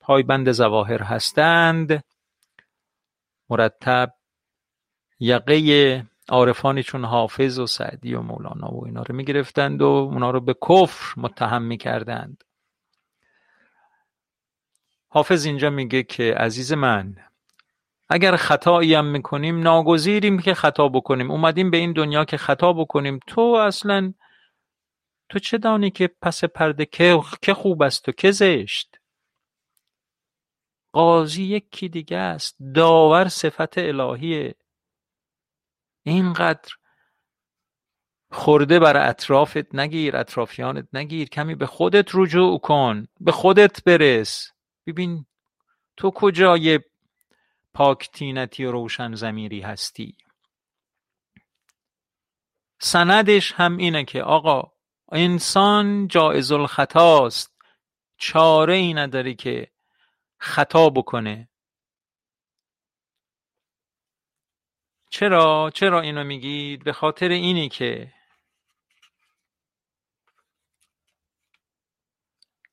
پایبند 0.00 0.52
زواهر 0.52 1.02
هستند 1.02 2.04
مرتب 3.50 4.14
یقه 5.24 6.06
عارفانی 6.28 6.82
چون 6.82 7.04
حافظ 7.04 7.58
و 7.58 7.66
سعدی 7.66 8.14
و 8.14 8.20
مولانا 8.20 8.74
و 8.74 8.86
اینا 8.86 9.02
رو 9.02 9.14
می‌گرفتند 9.14 9.82
و 9.82 9.86
اونا 9.86 10.30
رو 10.30 10.40
به 10.40 10.54
کفر 10.54 11.20
متهم 11.20 11.62
می‌کردند. 11.62 12.44
حافظ 15.08 15.46
اینجا 15.46 15.70
میگه 15.70 16.02
که 16.02 16.34
عزیز 16.34 16.72
من 16.72 17.16
اگر 18.08 18.36
خطایی 18.36 18.94
هم 18.94 19.06
می‌کنیم 19.06 19.60
ناگزیریم 19.60 20.38
که 20.38 20.54
خطا 20.54 20.88
بکنیم. 20.88 21.30
اومدیم 21.30 21.70
به 21.70 21.76
این 21.76 21.92
دنیا 21.92 22.24
که 22.24 22.36
خطا 22.36 22.72
بکنیم. 22.72 23.20
تو 23.26 23.40
اصلا 23.40 24.14
تو 25.28 25.38
چه 25.38 25.58
دانی 25.58 25.90
که 25.90 26.10
پس 26.22 26.44
پرده 26.44 26.86
که 27.42 27.54
خوب 27.54 27.82
است 27.82 28.08
و 28.08 28.12
که 28.12 28.30
زشت؟ 28.30 28.98
قاضی 30.92 31.42
یکی 31.42 31.88
دیگه 31.88 32.16
است. 32.16 32.56
داور 32.74 33.28
صفت 33.28 33.78
الهیه. 33.78 34.54
اینقدر 36.02 36.70
خورده 38.32 38.78
بر 38.78 39.08
اطرافت 39.08 39.74
نگیر 39.74 40.16
اطرافیانت 40.16 40.88
نگیر 40.92 41.28
کمی 41.28 41.54
به 41.54 41.66
خودت 41.66 42.08
رجوع 42.14 42.58
کن 42.58 43.06
به 43.20 43.32
خودت 43.32 43.84
برس. 43.84 44.52
ببین 44.86 45.26
تو 45.96 46.10
کجای 46.10 46.80
پاک 47.74 48.10
تینتی 48.12 48.64
روشن 48.64 49.14
زمیری 49.14 49.60
هستی؟ 49.60 50.16
سندش 52.80 53.52
هم 53.52 53.76
اینه 53.76 54.04
که 54.04 54.22
آقا 54.22 54.72
انسان 55.12 56.08
جائز 56.08 56.52
الخطاست. 56.52 57.52
چاره 58.16 58.74
ای 58.74 58.94
نداره 58.94 59.34
که 59.34 59.70
خطا 60.38 60.90
بکنه. 60.90 61.48
چرا؟ 65.12 65.70
چرا 65.74 66.00
اینو 66.00 66.24
میگید؟ 66.24 66.84
به 66.84 66.92
خاطر 66.92 67.28
اینی 67.28 67.68
که 67.68 68.12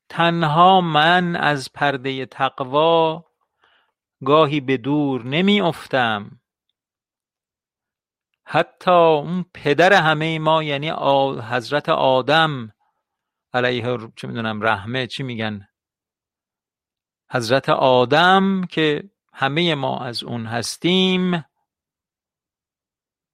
تنها 0.10 0.82
من 0.82 1.36
از 1.36 1.74
پرده 1.74 2.26
تقوا 2.26 3.26
گاهی 4.26 4.60
به 4.60 4.78
دور 4.78 5.24
نمی 5.24 5.62
افتم 5.62 6.42
حتی 8.44 8.92
اون 8.92 9.46
پدر 9.54 9.94
همه 9.94 10.40
ما 10.40 10.64
یعنی 10.64 10.90
حضرت 11.52 11.90
آدم 11.90 12.74
علیه 13.54 13.98
چه 14.16 14.28
می‌دونم 14.28 14.62
رحمه 14.62 15.08
چی 15.08 15.24
میگن؟ 15.24 15.68
حضرت 17.32 17.70
آدم 17.70 18.66
که 18.66 19.10
همه 19.34 19.76
ما 19.76 20.00
از 20.00 20.24
اون 20.24 20.46
هستیم. 20.46 21.49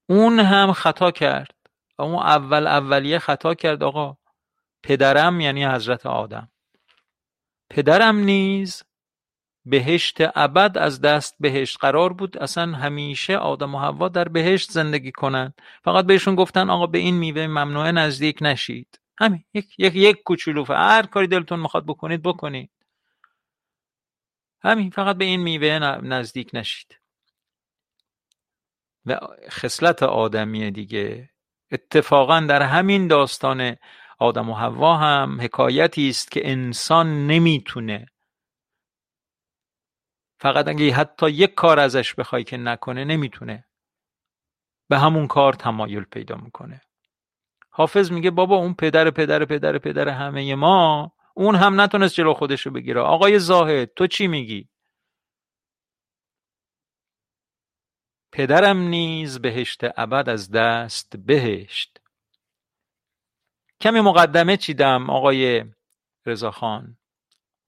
اون 0.09 0.39
هم 0.39 0.73
خطا 0.73 1.11
کرد. 1.11 1.55
اون 1.99 2.15
اول 2.15 2.67
اولیه 2.67 3.19
خطا 3.19 3.53
کرد 3.53 3.83
آقا. 3.83 4.17
پدرم 4.83 5.39
یعنی 5.39 5.65
حضرت 5.65 6.05
آدم. 6.05 6.51
پدرم 7.69 8.15
نیز 8.17 8.83
بهشت 9.65 10.17
ابد 10.35 10.77
از 10.77 11.01
دست 11.01 11.35
بهشت 11.39 11.77
قرار 11.81 12.13
بود. 12.13 12.37
اصلا 12.37 12.73
همیشه 12.73 13.37
آدم 13.37 13.75
و 13.75 13.79
حوا 13.79 14.09
در 14.09 14.27
بهشت 14.27 14.71
زندگی 14.71 15.11
کنند. 15.11 15.53
فقط 15.83 16.05
بهشون 16.05 16.35
گفتن 16.35 16.69
آقا 16.69 16.87
به 16.87 16.97
این 16.97 17.15
میوه 17.15 17.47
ممنوعه 17.47 17.91
نزدیک 17.91 18.37
نشید. 18.41 18.99
همین. 19.19 19.43
یک 19.53 19.75
یک 19.77 19.95
یک 19.95 20.23
کوچولو 20.23 20.63
هر 20.63 21.05
کاری 21.05 21.27
دلتون 21.27 21.59
می‌خواد 21.59 21.85
بکنید 21.85 22.21
بکنید. 22.21 22.71
همین. 24.63 24.89
فقط 24.89 25.17
به 25.17 25.25
این 25.25 25.41
میوه 25.41 25.79
نزدیک 26.03 26.49
نشید. 26.53 26.99
و 29.05 29.19
خصلت 29.49 30.03
آدمی 30.03 30.71
دیگه. 30.71 31.29
اتفاقا 31.71 32.39
در 32.39 32.61
همین 32.61 33.07
داستان 33.07 33.75
آدم 34.19 34.49
و 34.49 34.53
حوا 34.53 34.97
هم 34.97 35.41
حکایتی 35.41 36.09
است 36.09 36.31
که 36.31 36.51
انسان 36.51 37.27
نمی‌تونه. 37.27 38.05
فقط 40.39 40.67
اگه 40.67 40.93
حتی 40.93 41.29
یک 41.29 41.53
کار 41.53 41.79
ازش 41.79 42.15
بخوای 42.15 42.43
که 42.43 42.57
نکنه 42.57 43.05
نمی‌تونه. 43.05 43.65
به 44.89 44.99
همون 44.99 45.27
کار 45.27 45.53
تمایل 45.53 46.03
پیدا 46.03 46.35
می‌کنه. 46.35 46.81
حافظ 47.69 48.11
میگه 48.11 48.31
بابا 48.31 48.55
اون 48.55 48.73
پدر 48.73 49.11
پدر 49.11 49.45
پدر 49.45 49.77
پدر 49.77 50.09
همه 50.09 50.55
ما 50.55 51.11
اون 51.33 51.55
هم 51.55 51.81
نتونست 51.81 52.15
جلو 52.15 52.33
خودشو 52.33 52.71
بگیره. 52.71 53.01
آقای 53.01 53.39
زاهد 53.39 53.93
تو 53.93 54.07
چی 54.07 54.27
میگی؟ 54.27 54.69
پدرم 58.35 58.77
نیز 58.77 59.39
بهشت 59.39 59.81
ابد 59.97 60.29
از 60.29 60.51
دست 60.51 61.17
بهشت. 61.17 62.01
کمی 63.81 64.01
مقدمه 64.01 64.57
چیدم 64.57 65.09
آقای 65.09 65.65
رضاخان 66.25 66.97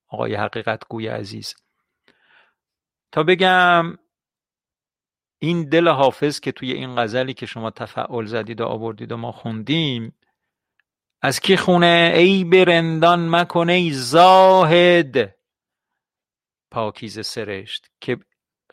آقای 0.07 0.35
حقیقت 0.35 0.83
گوی 0.89 1.07
عزیز. 1.07 1.55
تا 3.11 3.23
بگم 3.23 3.97
این 5.39 5.69
دل 5.69 5.87
حافظ 5.87 6.39
که 6.39 6.51
توی 6.51 6.71
این 6.71 6.95
غزلی 6.95 7.33
که 7.33 7.45
شما 7.45 7.71
تفعول 7.71 8.25
زدید 8.25 8.61
و 8.61 8.65
آوردید 8.65 9.11
و 9.11 9.17
ما 9.17 9.31
خوندیم 9.31 10.15
از 11.21 11.39
کی 11.39 11.57
خونه 11.57 12.13
ای 12.15 12.43
برندان 12.43 13.29
مکنه 13.29 13.73
ای 13.73 13.91
زاهد 13.91 15.35
پاکیز 16.71 17.25
سرشت 17.25 17.91
که 18.01 18.19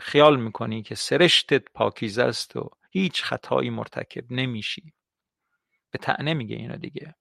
خیال 0.00 0.40
می‌کنی 0.40 0.82
که 0.82 0.94
سرشتت 0.94 1.64
پاکیزه 1.74 2.22
است 2.22 2.56
و 2.56 2.70
هیچ 2.90 3.22
خطایی 3.24 3.70
مرتکب 3.70 4.32
نمیشی. 4.32 4.94
به 5.90 5.98
تعنه 5.98 6.34
میگه 6.34 6.56
اینا 6.56 6.76
دیگه. 6.76 7.14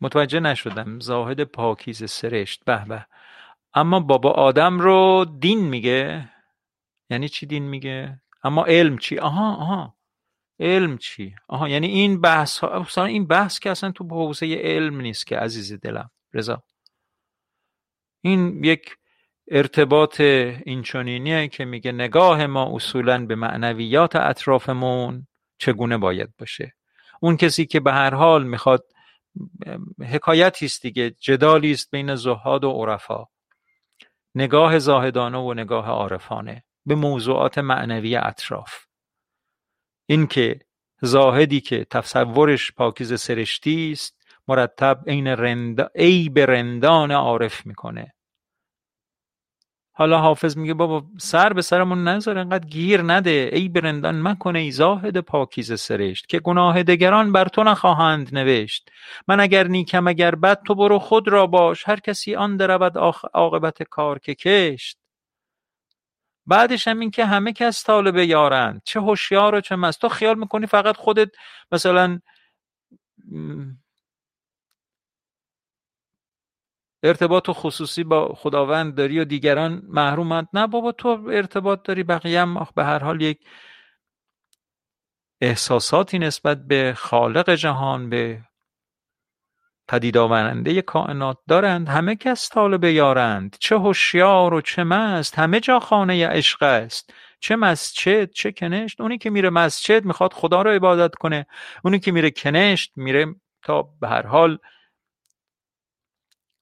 متوجه 0.00 0.40
نشدم. 0.40 1.00
زاهد 1.00 1.44
پاکیز 1.44 2.10
سرشت. 2.10 2.64
به 2.64 2.84
به. 2.88 3.06
اما 3.74 4.00
بابا 4.00 4.30
آدم 4.32 4.80
رو 4.80 5.26
دین 5.40 5.60
میگه. 5.68 6.30
یعنی 7.10 7.28
چی 7.28 7.46
دین 7.46 7.64
میگه؟ 7.64 8.22
اما 8.44 8.64
علم 8.66 8.98
چی؟ 8.98 9.18
آها 9.18 9.56
آها. 9.56 9.97
علم 10.60 10.98
چی؟ 10.98 11.34
آها 11.48 11.68
یعنی 11.68 11.86
این 11.86 12.20
بحث 12.20 12.58
ها 12.58 13.04
این 13.04 13.26
بحث 13.26 13.58
که 13.58 13.70
اصلا 13.70 13.90
تو 13.90 14.04
حوزه 14.04 14.54
علم 14.54 15.00
نیست 15.00 15.26
که 15.26 15.36
عزیز 15.38 15.72
دلم. 15.72 16.10
رضا. 16.32 16.62
این 18.20 18.64
یک 18.64 18.96
ارتباط 19.50 20.20
اینچنینیه 20.20 21.48
که 21.48 21.64
میگه 21.64 21.92
نگاه 21.92 22.46
ما 22.46 22.76
اصولا 22.76 23.26
به 23.26 23.34
معنویات 23.34 24.16
اطرافمون 24.16 25.26
چگونه 25.58 25.98
باید 25.98 26.28
باشه. 26.38 26.74
اون 27.20 27.36
کسی 27.36 27.66
که 27.66 27.80
به 27.80 27.92
هر 27.92 28.14
حال 28.14 28.46
می‌خواد 28.46 28.84
حکایتی 30.00 30.66
است 30.66 30.82
دیگه 30.82 31.10
جدالی 31.10 31.70
است 31.70 31.90
بین 31.90 32.14
زهاد 32.14 32.64
و 32.64 32.70
عرفا. 32.70 33.24
نگاه 34.34 34.78
زاهدانه 34.78 35.38
و 35.38 35.54
نگاه 35.54 35.88
عارفانه 35.88 36.64
به 36.86 36.94
موضوعات 36.94 37.58
معنوی 37.58 38.16
اطراف. 38.16 38.87
اینکه 40.10 40.60
زاهدی 41.00 41.60
که 41.60 41.84
تصورش 41.84 42.72
پاکیز 42.72 43.20
سرشتی 43.20 43.92
است 43.92 44.18
مرتب 44.48 45.00
عین 45.06 45.26
رند... 45.26 45.90
ای 45.94 46.28
به 46.28 46.46
رندان 46.46 47.10
عارف 47.10 47.66
می‌کنه. 47.66 48.14
حالا 49.92 50.18
حافظ 50.18 50.56
میگه 50.56 50.74
بابا 50.74 51.06
سر 51.18 51.52
به 51.52 51.62
سرمون 51.62 52.08
نذار 52.08 52.38
انقدر 52.38 52.68
گیر 52.68 53.02
نده 53.02 53.50
ای 53.52 53.68
برندان 53.68 54.22
مکنه 54.22 54.58
ای 54.58 54.70
زاهد 54.70 55.18
پاکیز 55.18 55.80
سرشت 55.80 56.26
که 56.26 56.38
گناه 56.38 56.82
دگران 56.82 57.32
بر 57.32 57.48
تو 57.48 57.62
نخواهند 57.62 58.34
نوشت. 58.34 58.90
من 59.28 59.40
اگر 59.40 59.66
نیکم 59.66 60.08
اگر 60.08 60.34
بد 60.34 60.62
تو 60.62 60.74
برو 60.74 60.98
خود 60.98 61.28
را 61.28 61.46
باش 61.46 61.88
هر 61.88 62.00
کسی 62.00 62.34
آن 62.34 62.56
درود 62.56 62.98
عاقبت 63.34 63.82
کار 63.82 64.18
که 64.18 64.34
کشت. 64.34 64.98
بعدش 66.48 66.88
هم 66.88 67.00
این 67.00 67.10
که 67.10 67.24
همه 67.26 67.52
کس 67.52 67.84
طالب 67.84 68.16
یارند 68.16 68.82
چه 68.84 69.00
هوشیار 69.00 69.54
و 69.54 69.60
چه 69.60 69.76
مست. 69.76 70.00
تو 70.00 70.08
خیال 70.08 70.38
می‌کنی 70.38 70.66
فقط 70.66 70.96
خودت 70.96 71.30
مثلا 71.72 72.20
ارتباط 77.02 77.48
و 77.48 77.52
خصوصی 77.52 78.04
با 78.04 78.34
خداوند 78.34 78.94
داری 78.94 79.20
و 79.20 79.24
دیگران 79.24 79.82
محرومند؟ 79.88 80.48
نه 80.52 80.66
بابا 80.66 80.92
تو 80.92 81.08
ارتباط 81.32 81.82
داری 81.84 82.02
بقیه 82.02 82.40
هم 82.40 82.66
به 82.74 82.84
هر 82.84 82.98
حال 82.98 83.20
یک 83.22 83.46
احساساتی 85.40 86.18
نسبت 86.18 86.66
به 86.66 86.94
خالق 86.96 87.54
جهان 87.54 88.10
به 88.10 88.47
پدید 89.88 90.16
آورنده 90.16 90.82
کائنات 90.82 91.38
دارند 91.48 91.88
همه 91.88 92.16
کس 92.16 92.48
طالب 92.48 92.84
یارند 92.84 93.56
چه 93.60 93.78
هوشیار 93.78 94.54
و 94.54 94.60
چه 94.60 94.84
مست 94.84 95.38
همه 95.38 95.60
جا 95.60 95.80
خانه 95.80 96.28
عشق 96.28 96.62
است. 96.62 97.12
چه 97.40 97.56
مسجد 97.56 98.30
چه 98.30 98.52
کنشت 98.52 99.00
اونی 99.00 99.18
که 99.18 99.30
میره 99.30 99.50
مسجد 99.50 100.04
می‌خواد 100.04 100.32
خدا 100.32 100.62
رو 100.62 100.70
عبادت 100.70 101.14
کنه 101.14 101.46
اونی 101.84 101.98
که 101.98 102.12
میره 102.12 102.30
کنشت 102.30 102.92
میره 102.96 103.34
تا 103.62 103.82
به 103.82 104.08
هر 104.08 104.26
حال 104.26 104.58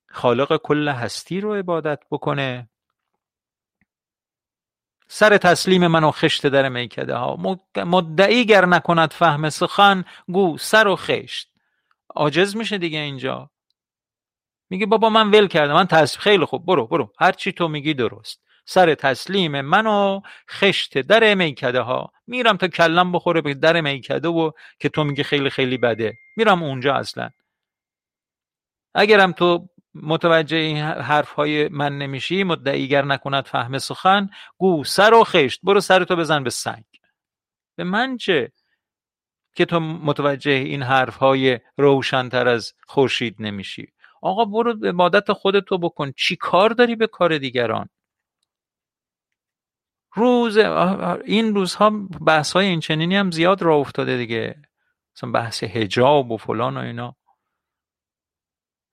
خالق 0.09 0.57
کل 0.57 0.89
هستی 0.89 1.41
رو 1.41 1.55
عبادت 1.55 1.99
بکنه. 2.11 2.68
سر 5.09 5.37
تسلیم 5.37 5.87
من 5.87 6.05
و 6.05 6.11
خشت 6.11 6.47
در 6.47 6.68
میکده 6.68 7.14
ها. 7.14 7.59
مدعی 7.77 8.45
گر 8.47 8.66
نکند 8.66 9.12
فهم 9.12 9.51
سخن 9.51 10.05
گو 10.29 10.59
سر 10.59 10.89
و 10.89 10.97
خشت. 10.97 11.56
عاجز 12.17 12.57
میشه 12.57 12.79
دیگه 12.79 12.99
اینجا. 12.99 13.51
میگه 14.71 14.87
بابا 14.87 15.11
من 15.11 15.31
ول 15.31 15.47
کردم 15.47 15.75
من 15.75 15.87
تسلیم 15.87 16.23
خیلی 16.23 16.45
خوب 16.45 16.67
برو 16.67 16.87
برو. 16.87 17.12
هر 17.21 17.33
چی 17.33 17.53
تو 17.53 17.69
میگی 17.69 17.95
درست. 17.95 18.43
سر 18.67 18.95
تسلیم 18.95 19.61
من 19.61 19.87
و 19.87 20.21
خشت 20.51 20.99
در 20.99 21.35
میکده 21.35 21.81
ها 21.81 22.12
میرم 22.27 22.57
تا 22.57 22.69
کلم 22.69 23.12
بخوره 23.12 23.41
به 23.41 23.55
در 23.55 23.81
میکده 23.81 24.29
و 24.29 24.51
که 24.79 24.89
تو 24.89 25.05
میگی 25.05 25.23
خیلی 25.23 25.51
خیلی 25.51 25.79
بده. 25.79 26.14
میرم 26.37 26.62
اونجا 26.62 26.95
اصلا. 26.95 27.31
اگرم 28.95 29.33
تو 29.33 29.69
متوجه 29.95 30.57
این 30.57 30.77
حرف 30.79 31.33
های 31.33 31.69
من 31.69 31.99
نمیشی 31.99 32.45
مدعیگر 32.45 33.05
نکند 33.05 33.45
فهم 33.45 33.79
سخن 33.79 34.31
گو 34.59 34.85
سر 34.85 35.14
و 35.14 35.25
خشت. 35.25 35.61
برو 35.62 35.81
سرتو 35.81 36.17
بزن 36.17 36.45
به 36.45 36.51
سنگ. 36.51 36.85
به 37.77 37.85
من 37.85 38.17
چه؟ 38.17 38.53
که 39.57 39.65
تو 39.65 39.81
متوجه 39.81 40.51
این 40.51 40.83
حرف 40.83 41.17
های 41.17 41.61
روشنتر 41.77 42.49
از 42.49 42.75
خورشید 42.87 43.37
نمیشی. 43.39 43.93
آقا 44.23 44.45
برو 44.45 44.87
عبادت 44.87 45.33
خودتو 45.33 45.79
بکن. 45.79 46.13
چی 46.17 46.37
کار 46.37 46.71
داری 46.71 46.97
به 46.97 47.07
کار 47.07 47.39
دیگران؟ 47.39 47.89
روز 50.15 50.57
این 51.25 51.55
روزها 51.55 51.91
بحث 52.27 52.53
های 52.53 52.67
این 52.67 52.81
چنینی 52.81 53.17
هم 53.17 53.31
زیاد 53.31 53.63
را 53.63 53.77
افتاده 53.77 54.17
دیگه. 54.17 54.63
مثلا 55.17 55.31
بحث 55.31 55.63
هجاب 55.63 56.31
و 56.31 56.37
فلان 56.37 56.77
و 56.77 56.81
اینا. 56.81 57.17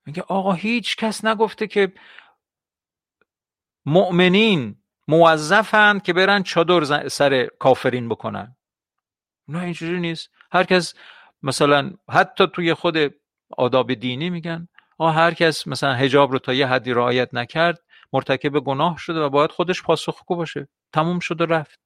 میگه 0.06 0.22
آقا 0.22 0.52
هیچ 0.52 0.96
کس 0.96 1.24
نگفته 1.24 1.66
که 1.66 1.92
مؤمنین 3.86 4.76
موظفند 5.08 6.02
که 6.02 6.12
برن 6.12 6.42
چادر 6.42 7.08
سر 7.08 7.46
کافرین 7.58 8.08
بکنن. 8.08 8.56
نه 9.48 9.62
اینجوری 9.62 10.00
نیست. 10.00 10.30
هر 10.54 10.64
کس 10.64 10.94
مثلا 11.42 11.92
حتی 12.10 12.46
توی 12.46 12.74
خود 12.74 12.96
آداب 13.50 13.94
دینی 13.94 14.30
میگن 14.30 14.68
آقا 14.98 15.10
هر 15.10 15.34
کس 15.34 15.66
مثلا 15.66 15.94
هجاب 15.94 16.32
رو 16.32 16.38
تا 16.38 16.54
یه 16.54 16.66
حدی 16.66 16.92
رعایت 16.92 17.34
نکرد 17.34 17.82
مرتکب 18.12 18.60
گناه 18.60 18.98
شده 18.98 19.20
و 19.20 19.28
باید 19.28 19.50
خودش 19.50 19.82
پاسخگو 19.82 20.36
باشه. 20.36 20.68
تموم 20.92 21.18
شد 21.18 21.40
و 21.40 21.46
رفت. 21.46 21.80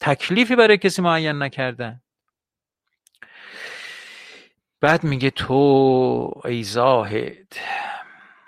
تکلیفی 0.00 0.56
برای 0.56 0.78
کسی 0.78 1.02
معین 1.02 1.42
نکردن. 1.42 2.02
بعد 4.80 5.04
میگه 5.04 5.30
تو 5.30 6.42
ای 6.44 6.62
زاهد 6.62 7.52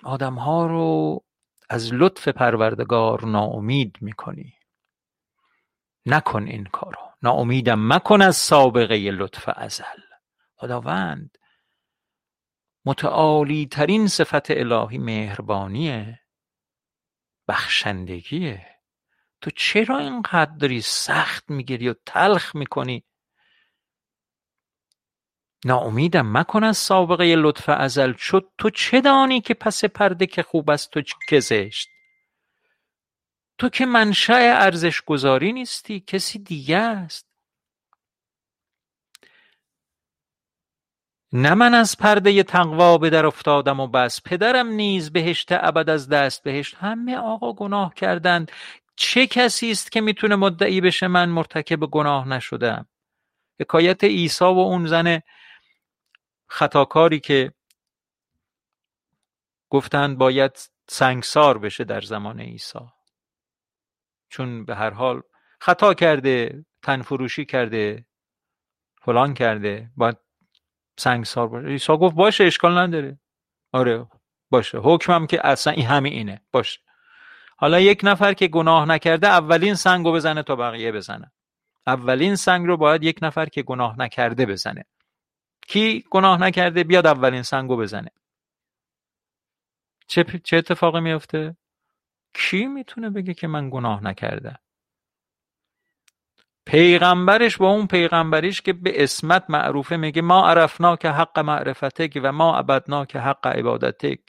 آدم 0.03 0.35
ها 0.35 0.67
رو 0.67 1.23
از 1.69 1.93
لطف 1.93 2.27
پروردگار 2.27 3.25
ناامید 3.25 3.97
می‌کنی. 4.01 4.53
نکن 6.05 6.43
این 6.43 6.63
کارو. 6.63 7.10
ناامیدم 7.23 7.93
مکن 7.93 8.21
از 8.21 8.35
سابقه 8.35 8.95
لطف 8.95 9.49
ازل. 9.55 10.01
خداوند 10.55 11.37
متعالی 12.85 13.67
ترین 13.67 14.07
صفت 14.07 14.51
الهی 14.51 14.97
مهربانیه 14.97 16.19
بخشندگیه. 17.47 18.67
تو 19.41 19.51
چرا 19.51 19.99
اینقدر 19.99 20.55
داری 20.59 20.81
سخت 20.81 21.49
می‌گیری 21.49 21.89
و 21.89 21.95
تلخ 22.05 22.55
می‌کنی؟ 22.55 23.05
ناامیدم 25.65 26.37
مکن 26.37 26.63
از 26.63 26.77
سابقه 26.77 27.35
لطف 27.35 27.69
ازل. 27.69 28.13
شد 28.13 28.51
تو 28.57 28.69
چه 28.69 29.01
دانی 29.01 29.41
که 29.41 29.53
پس 29.53 29.85
پرده 29.85 30.25
که 30.25 30.43
خوب 30.43 30.69
است 30.69 30.91
تو 30.91 31.01
که 31.27 31.39
زشت؟ 31.39 31.90
تو 33.61 33.69
که 33.69 33.85
منشأ 33.85 34.33
ارزش 34.33 35.01
گذاری 35.01 35.53
نیستی 35.53 35.99
کسی 35.99 36.39
دیگه 36.39 36.77
است. 36.77 37.27
نه 41.33 41.53
من 41.53 41.73
از 41.73 41.97
پرده 41.97 42.43
تقوا 42.43 42.97
به 42.97 43.09
در 43.09 43.25
افتادم 43.25 43.79
و 43.79 43.87
بس. 43.87 44.21
پدرم 44.21 44.67
نیز 44.67 45.11
بهشت 45.11 45.47
ابد 45.51 45.89
از 45.89 46.09
دست 46.09 46.43
بهشت. 46.43 46.75
همه 46.75 47.17
آقا 47.17 47.53
گناه 47.53 47.93
کردند. 47.93 48.51
چه 48.95 49.27
کسی 49.27 49.71
است 49.71 49.91
که 49.91 50.01
می‌تونه 50.01 50.35
مدعی 50.35 50.81
بشه 50.81 51.07
من 51.07 51.29
مرتکب 51.29 51.79
گناه 51.79 52.27
نشدم 52.27 52.87
حکایت 53.59 54.03
عیسی 54.03 54.45
و 54.45 54.47
اون 54.47 54.85
زن 54.87 55.21
خطاکاری 56.47 57.19
که 57.19 57.53
گفتند 59.69 60.17
باید 60.17 60.59
سنگسار 60.87 61.57
بشه 61.57 61.83
در 61.83 62.01
زمان 62.01 62.39
عیسی. 62.39 63.00
چون 64.31 64.65
به 64.65 64.75
هر 64.75 64.89
حال 64.89 65.21
خطا 65.59 65.93
کرده 65.93 66.65
تنفروشی 66.81 67.45
کرده 67.45 68.05
فلان 69.01 69.33
کرده 69.33 69.91
باید 69.95 70.17
سنگسار 70.99 71.47
باشه. 71.47 71.67
عیسی 71.67 71.97
گفت 71.97 72.15
باشه 72.15 72.43
اشکال 72.43 72.77
نداره. 72.77 73.19
آره 73.71 74.07
باشه. 74.49 74.77
حکمم 74.77 75.27
که 75.27 75.47
اصلا 75.47 75.73
این 75.73 75.85
همین 75.85 76.13
اینه. 76.13 76.41
باشه. 76.51 76.79
حالا 77.57 77.79
یک 77.79 78.01
نفر 78.03 78.33
که 78.33 78.47
گناه 78.47 78.85
نکرده 78.85 79.27
اولین 79.27 79.75
سنگ 79.75 80.05
رو 80.05 80.11
بزنه 80.13 80.43
تا 80.43 80.55
بقیه 80.55 80.91
بزنه 80.91 81.31
اولین 81.87 82.35
سنگ 82.35 82.67
رو 82.67 82.77
باید 82.77 83.03
یک 83.03 83.19
نفر 83.21 83.45
که 83.45 83.63
گناه 83.63 83.99
نکرده 83.99 84.45
بزنه. 84.45 84.85
کی 85.67 86.05
گناه 86.09 86.41
نکرده 86.41 86.83
بیاد 86.83 87.07
اولین 87.07 87.43
سنگو 87.43 87.77
بزنه. 87.77 88.11
چه, 90.07 90.23
چه 90.43 90.57
اتفاقی 90.57 90.99
میفته 90.99 91.57
کی 92.33 92.67
می‌تونه 92.67 93.09
بگه 93.09 93.33
که 93.33 93.47
من 93.47 93.69
گناه 93.69 94.03
نکردم؟ 94.03 94.57
پیغمبرش 96.65 97.57
با 97.57 97.69
اون 97.71 97.87
پیغمبریش 97.87 98.61
که 98.61 98.73
به 98.73 99.03
اسمت 99.03 99.45
معروفه 99.49 99.97
میگه 99.97 100.21
ما 100.21 100.49
عرفنا 100.49 100.95
که 100.95 101.09
حق 101.09 101.39
معرفتک 101.39 102.19
و 102.23 102.31
ما 102.31 102.57
عبدنا 102.57 103.05
که 103.05 103.19
حق 103.19 103.47
عبادتک. 103.47 104.19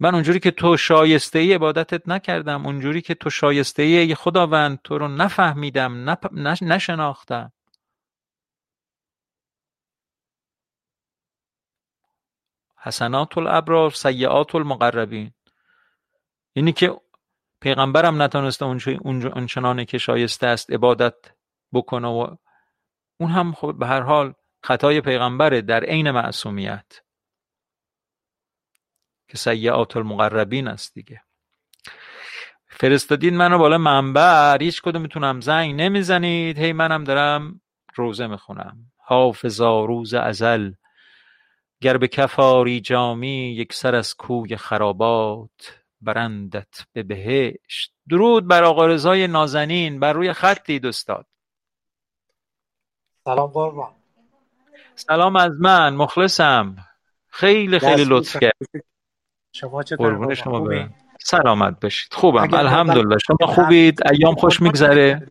من 0.00 0.14
اونجوری 0.14 0.40
که 0.40 0.50
تو 0.50 0.76
شایسته 0.76 1.38
ای 1.38 1.54
عبادتت 1.54 2.08
نکردم 2.08 2.66
اونجوری 2.66 3.02
که 3.02 3.14
تو 3.14 3.30
شایسته 3.30 3.82
ای 3.82 4.14
خداوند 4.14 4.78
تو 4.84 4.98
رو 4.98 5.08
نفهمیدم 5.08 6.10
نپ... 6.10 6.34
نشناختم. 6.62 7.52
حسنات 12.76 13.38
الابرار 13.38 13.90
سیعات 13.90 14.54
المقربین 14.54 15.32
اینی 16.56 16.72
که 16.72 17.00
پیغمبرم 17.60 18.22
نتونسته 18.22 18.64
اونچنانه 19.04 19.84
که 19.84 19.98
شایسته 19.98 20.46
است 20.46 20.72
عبادت 20.72 21.14
بکنه 21.72 22.08
و 22.08 22.36
اون 23.20 23.30
هم 23.30 23.52
خب 23.52 23.74
به 23.78 23.86
هر 23.86 24.00
حال 24.00 24.34
خطای 24.62 25.00
پیغمبره 25.00 25.60
در 25.60 25.84
عین 25.84 26.10
معصومیت 26.10 27.02
که 29.28 29.38
سیعات 29.38 29.96
المقربین 29.96 30.68
است 30.68 30.94
دیگه. 30.94 31.22
فرستادین 32.66 33.36
منو 33.36 33.58
بالا 33.58 33.78
منبر 33.78 34.58
هیچ 34.62 34.82
کدوم 34.82 35.02
می‌تونم 35.02 35.40
زنگ 35.40 35.74
نمی‌زنید. 35.80 36.58
هی 36.58 36.72
منم 36.72 37.04
دارم 37.04 37.60
روزه 37.94 38.26
می‌خونم. 38.26 38.92
حافظا 38.96 39.84
روز 39.84 40.14
ازل. 40.14 40.72
گر 41.80 41.96
به 41.96 42.08
کفاری 42.08 42.80
جامی 42.80 43.54
یک 43.54 43.72
سر 43.72 43.94
از 43.94 44.14
کوی 44.14 44.56
خرابات. 44.56 45.85
برندت 46.00 46.86
به 46.92 47.02
بهشت. 47.02 47.92
درود 48.08 48.48
بر 48.48 48.64
آقا 48.64 48.86
رضای 48.86 49.26
نازنین 49.26 50.00
بر 50.00 50.12
روی 50.12 50.32
خطی 50.32 50.80
استاد 50.84 51.26
سلام 53.24 53.50
قربان. 53.50 53.90
سلام 54.94 55.36
از 55.36 55.52
من 55.60 55.94
مخلصم. 55.94 56.76
خیلی 57.28 57.78
خیلی 57.78 58.04
لطف 58.04 58.36
کرد. 58.40 58.84
شما 59.52 59.82
چطور 59.82 60.34
شما 60.34 60.88
سلامت 61.20 61.80
باشید. 61.80 62.14
خوبم. 62.14 62.54
الحمدلله. 62.54 63.18
شما 63.18 63.46
خوبید؟ 63.46 64.08
ایام 64.08 64.34
خوش 64.34 64.60
میگذره. 64.60 65.28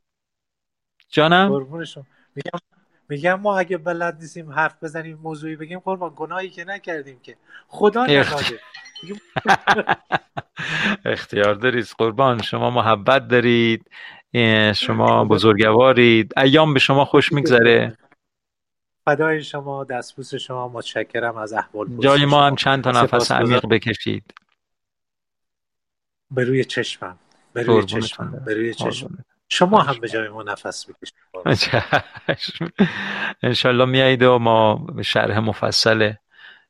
جانم؟ 1.09 1.51
میگم 2.35 2.59
میگم 3.09 3.39
ما 3.39 3.59
اگه 3.59 3.77
بلد 3.77 4.17
نیستیم 4.21 4.51
حرف 4.51 4.83
بزنیم 4.83 5.19
موضوعی 5.23 5.55
بگیم 5.55 5.79
قربان 5.79 6.13
گناهی 6.15 6.49
که 6.49 6.65
نکردیم 6.65 7.19
که. 7.19 7.37
خدا 7.67 8.05
نکرده 8.05 8.59
اختیار 11.05 11.53
دارید. 11.53 11.93
قربان 11.97 12.41
شما 12.41 12.69
محبت 12.69 13.27
دارید 13.27 13.91
شما 14.75 15.25
بزرگوارید. 15.25 16.39
ایام 16.39 16.73
به 16.73 16.79
شما 16.79 17.05
خوش 17.05 17.31
میگذره. 17.31 17.97
فدای 19.05 19.43
شما 19.43 19.83
دستبوس 19.83 20.35
شما 20.35 20.67
متشکرم 20.67 21.37
از 21.37 21.53
احوال 21.53 21.87
جای 21.99 22.25
ما 22.25 22.47
هم 22.47 22.55
چند 22.55 22.83
تا 22.83 22.91
نفس 22.91 23.31
عمیق 23.31 23.65
بکشید. 23.65 24.33
به 26.31 26.43
روی 26.43 26.65
چشمم 26.65 27.19
به 27.53 27.63
روی 27.63 27.85
چشمم 27.85 28.41
به 28.45 28.53
روی 28.53 28.73
چشمم. 28.73 29.25
شما 29.49 29.81
هم 29.81 29.99
به 29.99 30.09
جای 30.09 30.29
ما 30.29 30.43
نفس 30.43 30.85
بکشید. 30.85 31.15
انشالله 33.43 33.85
میایید 33.85 34.23
و 34.23 34.39
ما 34.39 34.87
شرح 35.03 35.39
مفصل 35.39 36.13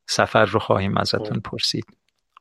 سفر 0.07 0.45
رو 0.45 0.59
خواهیم 0.59 0.97
ازتون 0.97 1.39
پرسید. 1.39 1.85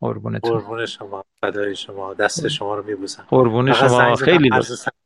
قربون 0.00 0.86
شما 0.86 1.24
فدای 1.40 1.76
شما 1.76 2.14
دست 2.14 2.48
شما 2.48 2.74
رو 2.74 2.82
میبوسم. 2.82 3.24
قربون 3.28 3.72
شما 3.72 4.14
خیلی 4.14 4.50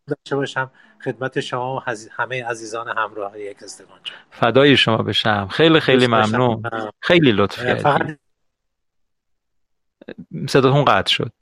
داشته 0.07 0.37
باشم. 0.37 0.71
خدمت 1.05 1.41
شما 1.41 1.77
و 1.77 1.81
همه 2.13 2.45
عزیزان 2.45 2.89
همراه 2.89 3.41
یک 3.41 3.63
ازدواج 3.63 4.01
فدای 4.31 4.77
شما 4.77 4.97
بشم. 4.97 5.49
خیلی 5.51 5.81
خیلی 5.81 6.07
ممنون. 6.07 6.63
خیلی 7.01 7.33
لطف 7.33 7.65
کردید 7.65 8.19
صداتون 10.49 10.85
قطع 10.85 11.13
شد. 11.13 11.33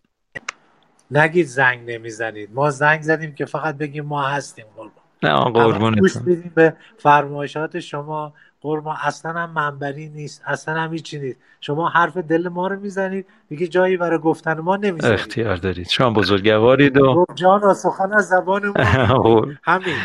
نگید 1.11 1.47
زنگ 1.47 1.91
نمی‌زنید. 1.91 2.51
ما 2.55 2.71
زنگ 2.71 3.03
زدیم 3.03 3.35
که 3.35 3.45
فقط 3.45 3.77
بگیم 3.79 4.05
ما 4.05 4.23
هستیم 4.23 4.65
قربان 4.77 4.93
نه 5.23 5.51
قربونتون. 5.51 6.53
به 6.55 6.77
فرمایشات 6.99 7.79
شما. 7.79 8.35
قربان 8.67 8.97
اصلا 9.03 9.33
هم 9.33 9.51
منبری 9.51 10.09
نیست 10.09 10.43
اصلا 10.47 10.75
هم 10.75 10.93
هیچی 10.93 11.19
نیست. 11.19 11.39
شما 11.61 11.89
حرف 11.89 12.17
دل 12.17 12.49
ما 12.49 12.67
رو 12.67 12.81
می‌زنید 12.81 13.27
دیگه 13.49 13.67
جایی 13.67 13.97
برای 13.97 14.19
گفتن 14.19 14.61
ما 14.61 14.77
نمی‌زنید. 14.77 15.15
اختیار 15.15 15.57
دارید. 15.57 15.89
شما 15.89 16.11
بزرگوارید 16.11 17.01
و 17.01 17.27
جان 17.35 17.61
و 17.61 17.75
سخن 17.75 18.13
از 18.13 18.29
زبان 18.29 18.67
ما. 18.67 18.75
همین. 19.63 19.97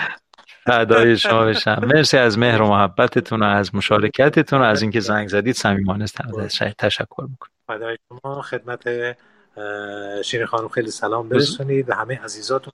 فدای 0.65 1.17
شما 1.17 1.45
بشم. 1.45 1.81
مرسی 1.83 2.17
از 2.17 2.39
مهر 2.39 2.61
و 2.61 2.67
محبتتون 2.67 3.43
و 3.43 3.45
از 3.45 3.75
مشارکتتون 3.75 4.61
و 4.61 4.63
از 4.63 4.81
اینکه 4.81 4.99
زنگ 4.99 5.27
زدید 5.27 5.55
صمیمانه 5.55 6.05
تشکر 6.77 7.23
می‌کنم. 7.29 7.51
فدای 7.67 7.97
شما 8.09 8.41
خدمت 8.41 8.83
شیرین 10.25 10.45
خانم 10.45 10.67
خیلی 10.67 10.91
سلام 10.91 11.29
برسونید. 11.29 11.89
و 11.89 11.93
همه 11.93 12.19
عزیزاتون 12.23 12.73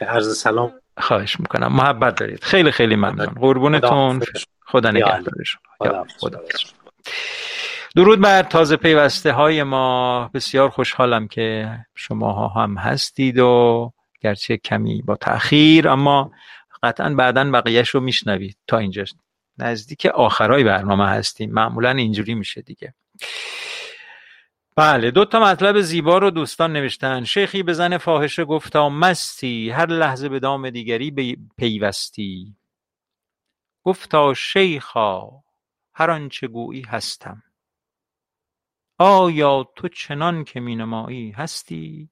عرض 0.00 0.38
سلام. 0.38 0.72
خواهش 1.00 1.40
می‌کنم. 1.40 1.72
محبت 1.72 2.14
دارید. 2.14 2.44
خیلی 2.44 2.70
خیلی 2.70 2.96
ممنون. 2.96 3.26
قربونتون. 3.26 4.22
خدا 4.66 4.90
نگهدار 4.90 5.44
شما 5.44 6.06
خدا 6.18 6.40
درود 7.96 8.20
بر 8.20 8.42
تازه 8.42 8.76
پیوسته 8.76 9.32
های 9.32 9.62
ما. 9.62 10.30
بسیار 10.34 10.68
خوشحالم 10.68 11.28
که 11.28 11.78
شما 11.94 12.32
ها 12.32 12.62
هم 12.62 12.78
هستید 12.78 13.38
و 13.38 13.92
گرچه 14.20 14.56
کمی 14.56 15.02
با 15.02 15.16
تاخیر 15.16 15.88
اما 15.88 16.30
قطعا 16.82 17.14
بعدا 17.14 17.50
بقیهش 17.50 17.88
رو 17.88 18.00
میشنوید. 18.00 18.56
تا 18.66 18.78
اینجا 18.78 19.04
نزدیک 19.58 20.06
آخرای 20.06 20.64
برنامه 20.64 21.08
هستیم. 21.08 21.52
معمولا 21.52 21.90
اینجوری 21.90 22.34
میشه 22.34 22.62
دیگه. 22.62 22.94
بله 24.80 25.10
دو 25.10 25.24
تا 25.24 25.40
مطلب 25.40 25.80
زیبا 25.80 26.18
رو 26.18 26.30
دوستان 26.30 26.72
نوشتن. 26.72 27.24
شیخی 27.24 27.62
به 27.62 27.72
زن 27.72 27.98
فاحشه 27.98 28.44
گفتا 28.44 28.88
مستی 28.88 29.70
هر 29.70 29.86
لحظه 29.86 30.28
به 30.28 30.38
دام 30.40 30.70
دیگری 30.70 31.36
پیوستی. 31.56 32.56
گفتا 33.84 34.34
شیخا 34.34 35.30
هر 35.94 36.10
آنچه 36.10 36.46
گویی 36.46 36.82
هستم. 36.82 37.42
آیا 38.98 39.64
تو 39.76 39.88
چنان 39.88 40.44
که 40.44 40.60
مینمایی 40.60 41.30
هستی؟ 41.30 42.10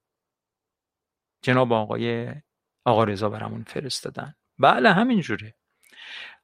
جناب 1.41 1.73
آقای 1.73 2.33
آقا 2.85 3.03
رضا 3.03 3.29
برامون 3.29 3.63
فرستادن. 3.63 4.35
بله 4.59 4.93
همینجوره. 4.93 5.55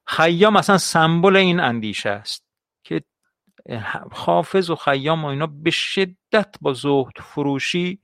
خیام 0.06 0.56
اصلا 0.56 0.78
سمبل 0.78 1.36
این 1.36 1.60
اندیشه 1.60 2.10
است. 2.10 2.45
حافظ 4.12 4.70
و 4.70 4.76
خیام 4.76 5.24
و 5.24 5.28
اینا 5.28 5.46
به 5.46 5.70
شدت 5.70 6.56
با 6.60 6.72
زهد 6.72 7.18
فروشی 7.20 8.02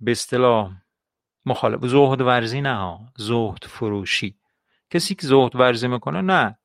به 0.00 0.10
اصطلاح 0.10 0.72
مخالف. 1.46 1.86
زهد 1.86 2.20
ورزی 2.20 2.60
نه 2.60 2.98
زهد 3.16 3.64
فروشی. 3.64 4.38
کسی 4.90 5.14
که 5.14 5.26
زهد 5.26 5.56
ورزی 5.56 5.88
می‌کنه 5.88 6.20
نه 6.20 6.58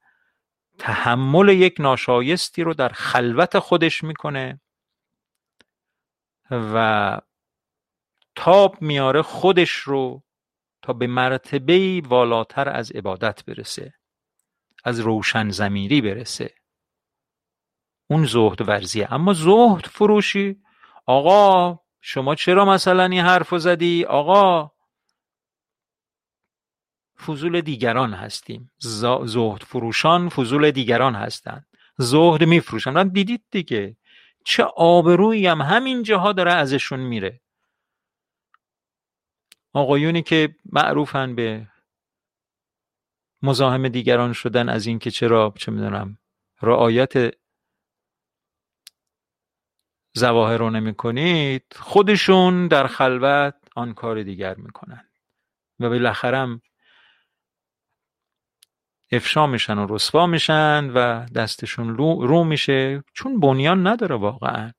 تحمل 0.78 1.50
یک 1.50 1.76
ناشایستی 1.80 2.64
رو 2.64 2.74
در 2.74 2.90
خلوت 2.90 3.60
خودش 3.60 4.04
می‌کنه 4.04 4.62
و 6.52 7.20
تاب 8.36 8.82
میاره 8.82 9.22
خودش 9.22 9.72
رو 9.72 10.24
تا 10.82 10.94
به 10.94 11.08
مرتبه 11.08 12.02
والاتر 12.06 12.70
از 12.70 12.92
عبادت 12.92 13.46
برسه 13.46 13.94
از 14.84 15.00
روشن 15.00 15.50
زمیری 15.50 16.02
برسه. 16.02 16.54
اون 18.08 18.26
زهد 18.26 18.70
ورزیه. 18.70 19.14
اما 19.14 19.34
زهد 19.34 19.86
فروشی؟ 19.86 20.62
آقا 21.06 21.80
شما 22.02 22.36
چرا 22.36 22.66
مثلا 22.66 23.04
این 23.04 23.22
حرف 23.22 23.58
زدی؟ 23.58 24.06
آقا 24.06 24.72
فضول 27.26 27.62
دیگران 27.62 28.14
هستیم. 28.14 28.72
زهد 29.24 29.64
فروشان 29.64 30.30
فضول 30.30 30.72
دیگران 30.72 31.16
هستند 31.16 31.68
زهد 31.98 32.44
میفروشن. 32.44 33.08
دیدید 33.08 33.44
دیگه. 33.52 33.98
چه 34.46 34.64
آبرویی 34.64 35.48
هم 35.48 35.62
همین 35.62 36.04
جاها 36.04 36.34
داره 36.34 36.54
ازشون 36.54 37.00
میره. 37.00 37.42
آقایونی 39.74 40.22
که 40.22 40.56
معروفن 40.66 41.36
به 41.36 41.68
مزاحم 43.42 43.88
دیگران 43.88 44.34
شدن 44.34 44.70
از 44.70 44.88
اینکه 44.88 45.12
چرا 45.12 45.54
چه 45.58 45.72
می‌دونم 45.72 46.18
رعایت 46.62 47.36
زواهر 50.18 50.58
رو 50.58 50.70
نمی 50.70 50.94
کنید 50.94 51.64
خودشون 51.76 52.68
در 52.68 52.88
خلوت 52.88 53.56
آن 53.76 53.94
کار 53.94 54.24
دیگر 54.24 54.56
می‌کنن. 54.56 55.10
و 55.80 55.90
بالاخره 55.90 56.62
افشا 59.12 59.48
میشن 59.48 59.78
و 59.78 59.88
رسوا 59.90 60.28
میشن 60.28 60.90
و 60.90 61.26
دستشون 61.26 61.98
رو 61.98 62.44
میشه. 62.44 63.04
چون 63.14 63.40
بنیان 63.40 63.88
نداره 63.88 64.16
واقعا. 64.16 64.72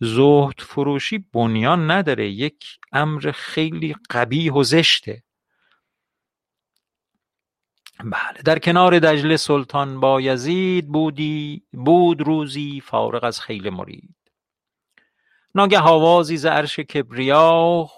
زهد 0.00 0.60
فروشی 0.60 1.18
بنیان 1.18 1.90
نداره. 1.90 2.30
یک 2.30 2.64
امر 2.92 3.32
خیلی 3.34 3.96
قبیح 4.10 4.52
و 4.52 4.62
زشته. 4.62 5.22
بله 8.04 8.42
در 8.44 8.58
کنار 8.58 8.98
دجله 8.98 9.36
سلطان 9.36 10.00
بایزید 10.00 10.88
بودی 10.88 11.62
بود 11.72 12.20
روزی 12.20 12.80
فارغ 12.80 13.24
از 13.24 13.40
خیل 13.40 13.70
مرید. 13.70 14.19
ناگه 15.54 15.80
آوازی 15.80 16.36
ز 16.36 16.46
عرش 16.46 16.80
کبریا 16.80 17.88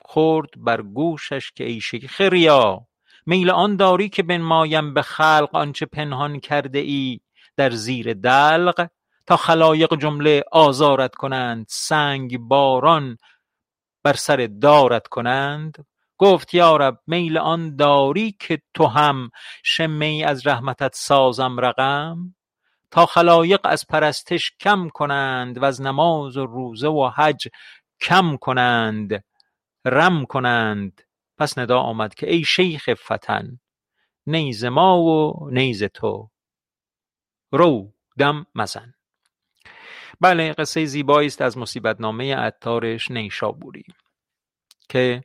خورد 0.00 0.50
بر 0.56 0.82
گوشش 0.82 1.52
که 1.52 1.64
ای 1.64 1.80
شیخ 1.80 2.20
ریا. 2.20 2.86
میل 3.26 3.50
آن 3.50 3.76
داری 3.76 4.08
که 4.08 4.22
بنمایم 4.22 4.94
به 4.94 5.02
خلق 5.02 5.48
آنچه 5.52 5.86
پنهان 5.86 6.40
کرده 6.40 6.78
ای 6.78 7.20
در 7.56 7.70
زیر 7.70 8.14
دلق. 8.14 8.88
تا 9.26 9.36
خلایق 9.36 9.94
جمله 9.94 10.44
آزارت 10.52 11.14
کنند 11.14 11.66
سنگ 11.68 12.38
باران 12.38 13.18
بر 14.04 14.12
سر 14.12 14.48
دارت 14.60 15.06
کنند. 15.06 15.86
گفت 16.18 16.54
یارب 16.54 17.00
میل 17.06 17.38
آن 17.38 17.76
داری 17.76 18.36
که 18.40 18.62
تو 18.74 18.86
هم 18.86 19.30
شمه 19.64 20.24
از 20.26 20.46
رحمتت 20.46 20.94
سازم 20.94 21.60
رقم. 21.60 22.34
تا 22.90 23.06
خلایق 23.06 23.60
از 23.64 23.86
پرستش 23.86 24.52
کم 24.60 24.88
کنند 24.88 25.58
و 25.58 25.64
از 25.64 25.82
نماز 25.82 26.36
و 26.36 26.46
روزه 26.46 26.88
و 26.88 27.10
حج 27.16 27.48
کم 28.00 28.36
کنند 28.36 29.24
رم 29.84 30.24
کنند. 30.24 31.02
پس 31.38 31.58
ندا 31.58 31.78
آمد 31.80 32.14
که 32.14 32.30
ای 32.30 32.44
شیخ 32.44 32.94
فتن 32.94 33.60
نیز 34.26 34.64
ما 34.64 35.00
و 35.00 35.48
نیز 35.50 35.84
تو. 35.84 36.30
رو 37.52 37.92
دم 38.18 38.46
مزن. 38.54 38.94
بله 40.20 40.52
قصه 40.52 40.84
زیبایی 40.84 41.26
است 41.26 41.42
از 41.42 41.58
مصیبت 41.58 42.00
نامه 42.00 42.36
عطارش 42.36 43.10
نیشابوری 43.10 43.84
که 44.88 45.24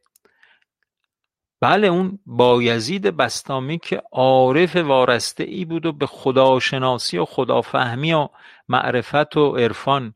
بله 1.64 1.88
اون 1.88 2.20
بایزید 2.26 3.04
بستامی 3.04 3.80
که 3.80 4.04
عارف 4.12 4.76
وارسته 4.76 5.44
ای 5.44 5.66
بود 5.66 5.86
و 5.86 5.92
به 5.92 6.06
خداشناسی 6.06 7.18
و 7.18 7.26
خدافهمی 7.26 8.14
و 8.14 8.30
معرفت 8.70 9.38
و 9.38 9.56
عرفان 9.56 10.14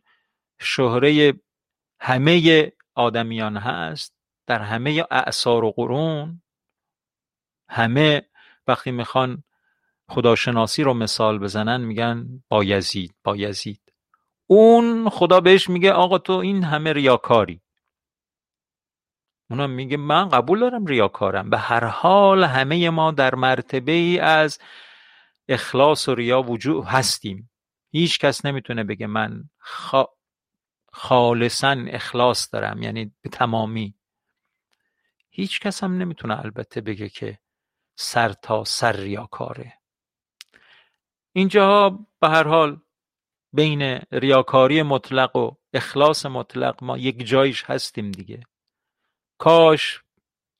شهره 0.60 1.34
همه 2.00 2.72
آدمیان 2.96 3.58
هست 3.58 4.16
در 4.48 4.60
همه 4.60 5.06
اعثار 5.12 5.64
و 5.64 5.72
قرون 5.72 6.42
همه 7.70 8.22
وقتی 8.68 8.92
می‌خوان 8.92 9.44
خداشناسی 10.10 10.84
رو 10.84 10.94
مثال 10.94 11.40
بزنن 11.40 11.82
میگن 11.82 12.44
بایزید 12.50 13.16
بایزید. 13.24 13.82
اون 14.48 15.10
خدا 15.10 15.40
بهش 15.40 15.70
میگه 15.70 15.92
آقا 15.92 16.18
تو 16.18 16.34
این 16.34 16.64
همه 16.64 16.94
ریاکاری. 16.94 17.62
اونم 19.50 19.70
میگه 19.70 19.98
من 19.98 20.30
قبول 20.30 20.60
دارم 20.60 20.86
ریاکارم. 20.86 21.50
به 21.50 21.58
هر 21.58 21.86
حال 21.86 22.44
همه 22.44 22.90
ما 22.90 23.12
در 23.12 23.36
مرتبه 23.36 23.92
ای 23.92 24.20
از 24.20 24.60
اخلاص 25.48 26.10
و 26.10 26.16
ریا 26.16 26.42
وجود 26.42 26.86
هستیم. 26.86 27.50
هیچ 27.92 28.20
کس 28.20 28.46
نمی‌تونه 28.46 28.84
بگه 28.84 29.08
من 29.08 29.44
خا... 29.58 30.06
خالصا 30.92 31.76
اخلاص 31.88 32.54
دارم 32.54 32.82
یعنی 32.82 33.12
به 33.22 33.30
تمامی. 33.30 33.96
هیچ 35.30 35.60
کس 35.60 35.84
هم 35.84 35.98
نمی‌تونه 35.98 36.40
البته 36.40 36.82
بگه 36.82 37.10
که 37.10 37.40
سر 37.96 38.30
تا 38.34 38.64
سر 38.64 38.92
ریاکاره. 38.92 39.74
اینجا 41.34 42.00
به 42.20 42.30
هر 42.30 42.48
حال 42.48 42.82
بین 43.54 44.00
ریاکاری 44.12 44.82
مطلق 44.82 45.36
و 45.36 45.52
اخلاص 45.74 46.26
مطلق 46.26 46.84
ما 46.84 46.98
یک 46.98 47.26
جایش 47.26 47.64
هستیم 47.64 48.12
دیگه. 48.12 48.44
کاش 49.38 50.04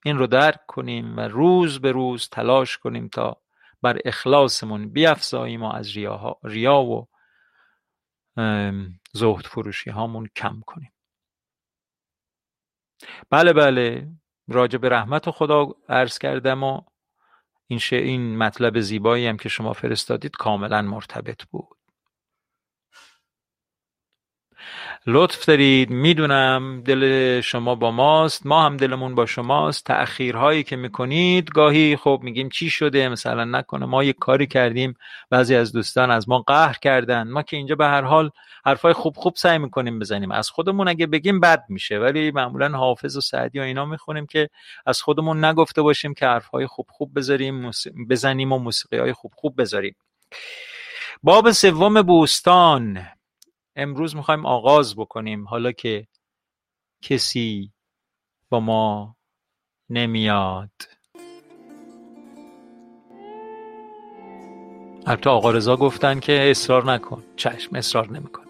این 0.04 0.18
رو 0.18 0.26
درک 0.26 0.66
کنیم 0.66 1.16
و 1.16 1.20
روز 1.20 1.80
به 1.80 1.92
روز 1.92 2.28
تلاش 2.28 2.78
کنیم 2.78 3.08
تا 3.08 3.42
بر 3.82 3.98
اخلاصمون 4.04 4.88
بیافزاییم 4.88 5.62
و 5.62 5.72
از 5.72 5.96
ریا 6.44 6.78
و 6.78 7.08
زهد 9.12 9.46
فروشی 9.46 9.90
هامون 9.90 10.28
کم 10.36 10.60
کنیم. 10.66 10.92
بله 13.30 13.52
بله 13.52 14.08
راجع 14.48 14.78
به 14.78 14.88
رحمت 14.88 15.30
خدا 15.30 15.74
عرض 15.88 16.18
کردم 16.18 16.62
و 16.62 16.82
این, 17.66 17.80
این 17.92 18.38
مطلب 18.38 18.80
زیبایی 18.80 19.26
هم 19.26 19.36
که 19.36 19.48
شما 19.48 19.72
فرستادید 19.72 20.36
کاملا 20.36 20.82
مرتبط 20.82 21.44
بود. 21.44 21.77
لطف 25.06 25.44
دارید. 25.44 25.90
می‌دونم 25.90 26.82
دل 26.84 27.40
شما 27.40 27.74
با 27.74 27.90
ماست. 27.90 28.46
ما 28.46 28.62
هم 28.62 28.76
دلمون 28.76 29.14
با 29.14 29.26
شماست. 29.26 29.84
تأخیرهایی 29.84 30.62
که 30.62 30.76
می‌کنید 30.76 31.50
گاهی 31.50 31.96
خب 31.96 32.20
میگیم 32.22 32.48
چی 32.48 32.70
شده؟ 32.70 33.08
مثلا 33.08 33.44
نکنه. 33.44 33.86
ما 33.86 34.04
یک 34.04 34.16
کاری 34.18 34.46
کردیم. 34.46 34.94
بعضی 35.30 35.54
از 35.54 35.72
دوستان 35.72 36.10
از 36.10 36.28
ما 36.28 36.38
قهر 36.38 36.76
کردن. 36.82 37.28
ما 37.28 37.42
که 37.42 37.56
اینجا 37.56 37.74
به 37.74 37.86
هر 37.86 38.02
حال 38.02 38.30
حرفای 38.64 38.92
خوب 38.92 39.16
خوب 39.16 39.34
سعی 39.36 39.58
می‌کنیم 39.58 39.98
بزنیم. 39.98 40.32
از 40.32 40.50
خودمون 40.50 40.88
اگه 40.88 41.06
بگیم 41.06 41.40
بد 41.40 41.64
میشه. 41.68 41.98
ولی 41.98 42.30
معمولا 42.30 42.68
حافظ 42.68 43.16
و 43.16 43.20
سعدی 43.20 43.58
و 43.58 43.62
اینا 43.62 43.84
می‌خونیم 43.84 44.26
که 44.26 44.48
از 44.86 45.02
خودمون 45.02 45.44
نگفته 45.44 45.82
باشیم 45.82 46.14
که 46.14 46.26
حرفهای 46.26 46.66
خوب 46.66 46.86
خوب 46.90 47.10
بذاریم 47.16 47.70
بزنیم 48.10 48.52
و 48.52 48.58
موسیقی 48.58 48.98
های 48.98 49.12
خوب 49.12 49.32
خوب 49.36 49.60
بذاریم. 49.60 49.96
باب 51.22 51.50
سوم 51.50 52.02
بوستان. 52.02 53.06
امروز 53.78 54.16
می‌خوایم 54.16 54.46
آغاز 54.46 54.96
بکنیم. 54.96 55.48
حالا 55.48 55.72
که 55.72 56.06
کسی 57.02 57.72
با 58.50 58.60
ما 58.60 59.16
نمیاد. 59.90 60.70
البته 65.06 65.30
آقا 65.30 65.50
رضا 65.50 65.76
گفتن 65.76 66.20
که 66.20 66.50
اصرار 66.50 66.92
نکن. 66.92 67.24
چشم 67.36 67.76
اصرار 67.76 68.10
نمی‌کنه. 68.10 68.48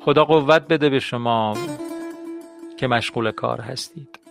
خدا 0.00 0.24
قوت 0.24 0.68
بده 0.68 0.88
به 0.88 1.00
شما 1.00 1.56
که 2.76 2.86
مشغول 2.86 3.30
کار 3.30 3.60
هستید. 3.60 4.21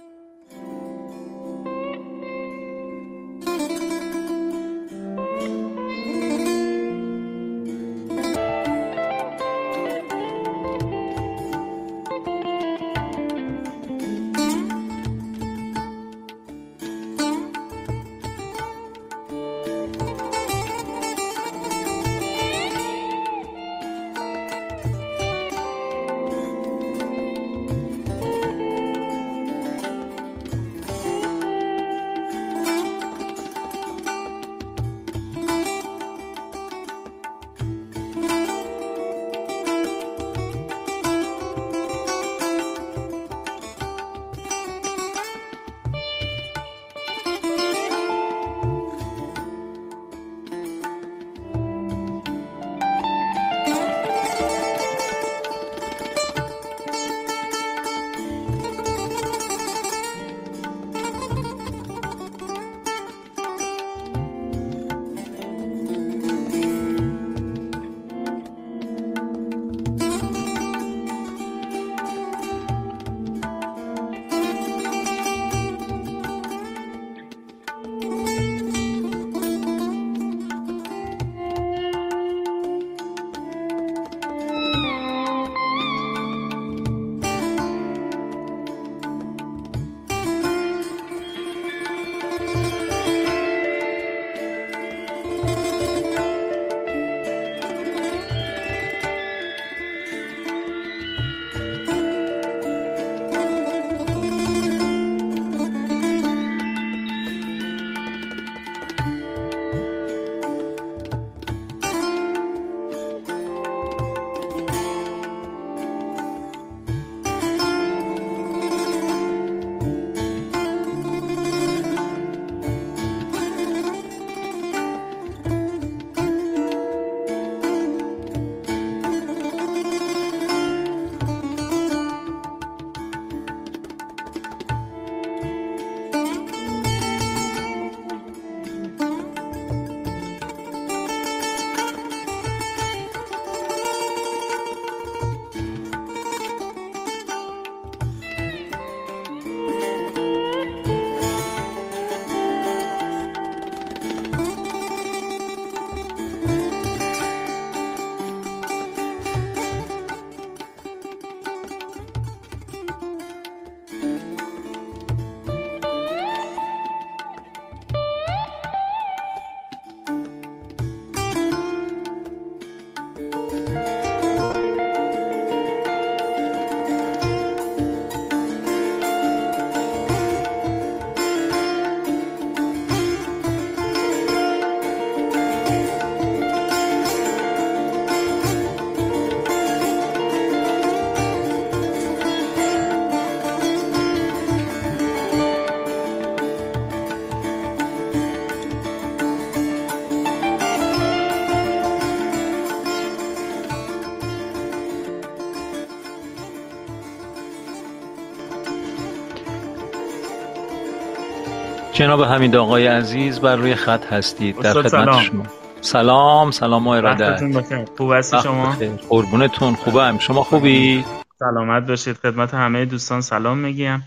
جناب 212.01 212.23
حمید 212.23 212.55
آقای 212.55 212.87
عزیز 212.87 213.39
بر 213.39 213.55
روی 213.55 213.75
خط 213.75 214.05
هستید 214.05 214.59
در 214.59 214.73
خدمت 214.73 214.87
سلام. 214.87 215.21
شما. 215.21 215.43
سلام 215.81 216.51
سلام 216.51 216.87
و 216.87 216.89
ارادت 216.89 217.43
بخیر. 217.43 217.85
خوب 217.97 218.13
هستی 218.13 218.37
شما. 218.43 218.75
قربونتون. 219.09 219.75
خوبم. 219.75 220.17
شما 220.17 220.43
خوبی؟ 220.43 221.05
سلامت 221.39 221.87
باشید. 221.87 222.15
خدمت 222.15 222.53
همه 222.53 222.85
دوستان 222.85 223.21
سلام 223.21 223.57
میگیم. 223.57 224.03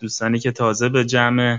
دوستانی 0.00 0.38
که 0.38 0.52
تازه 0.52 0.88
به 0.88 1.04
جمع 1.04 1.58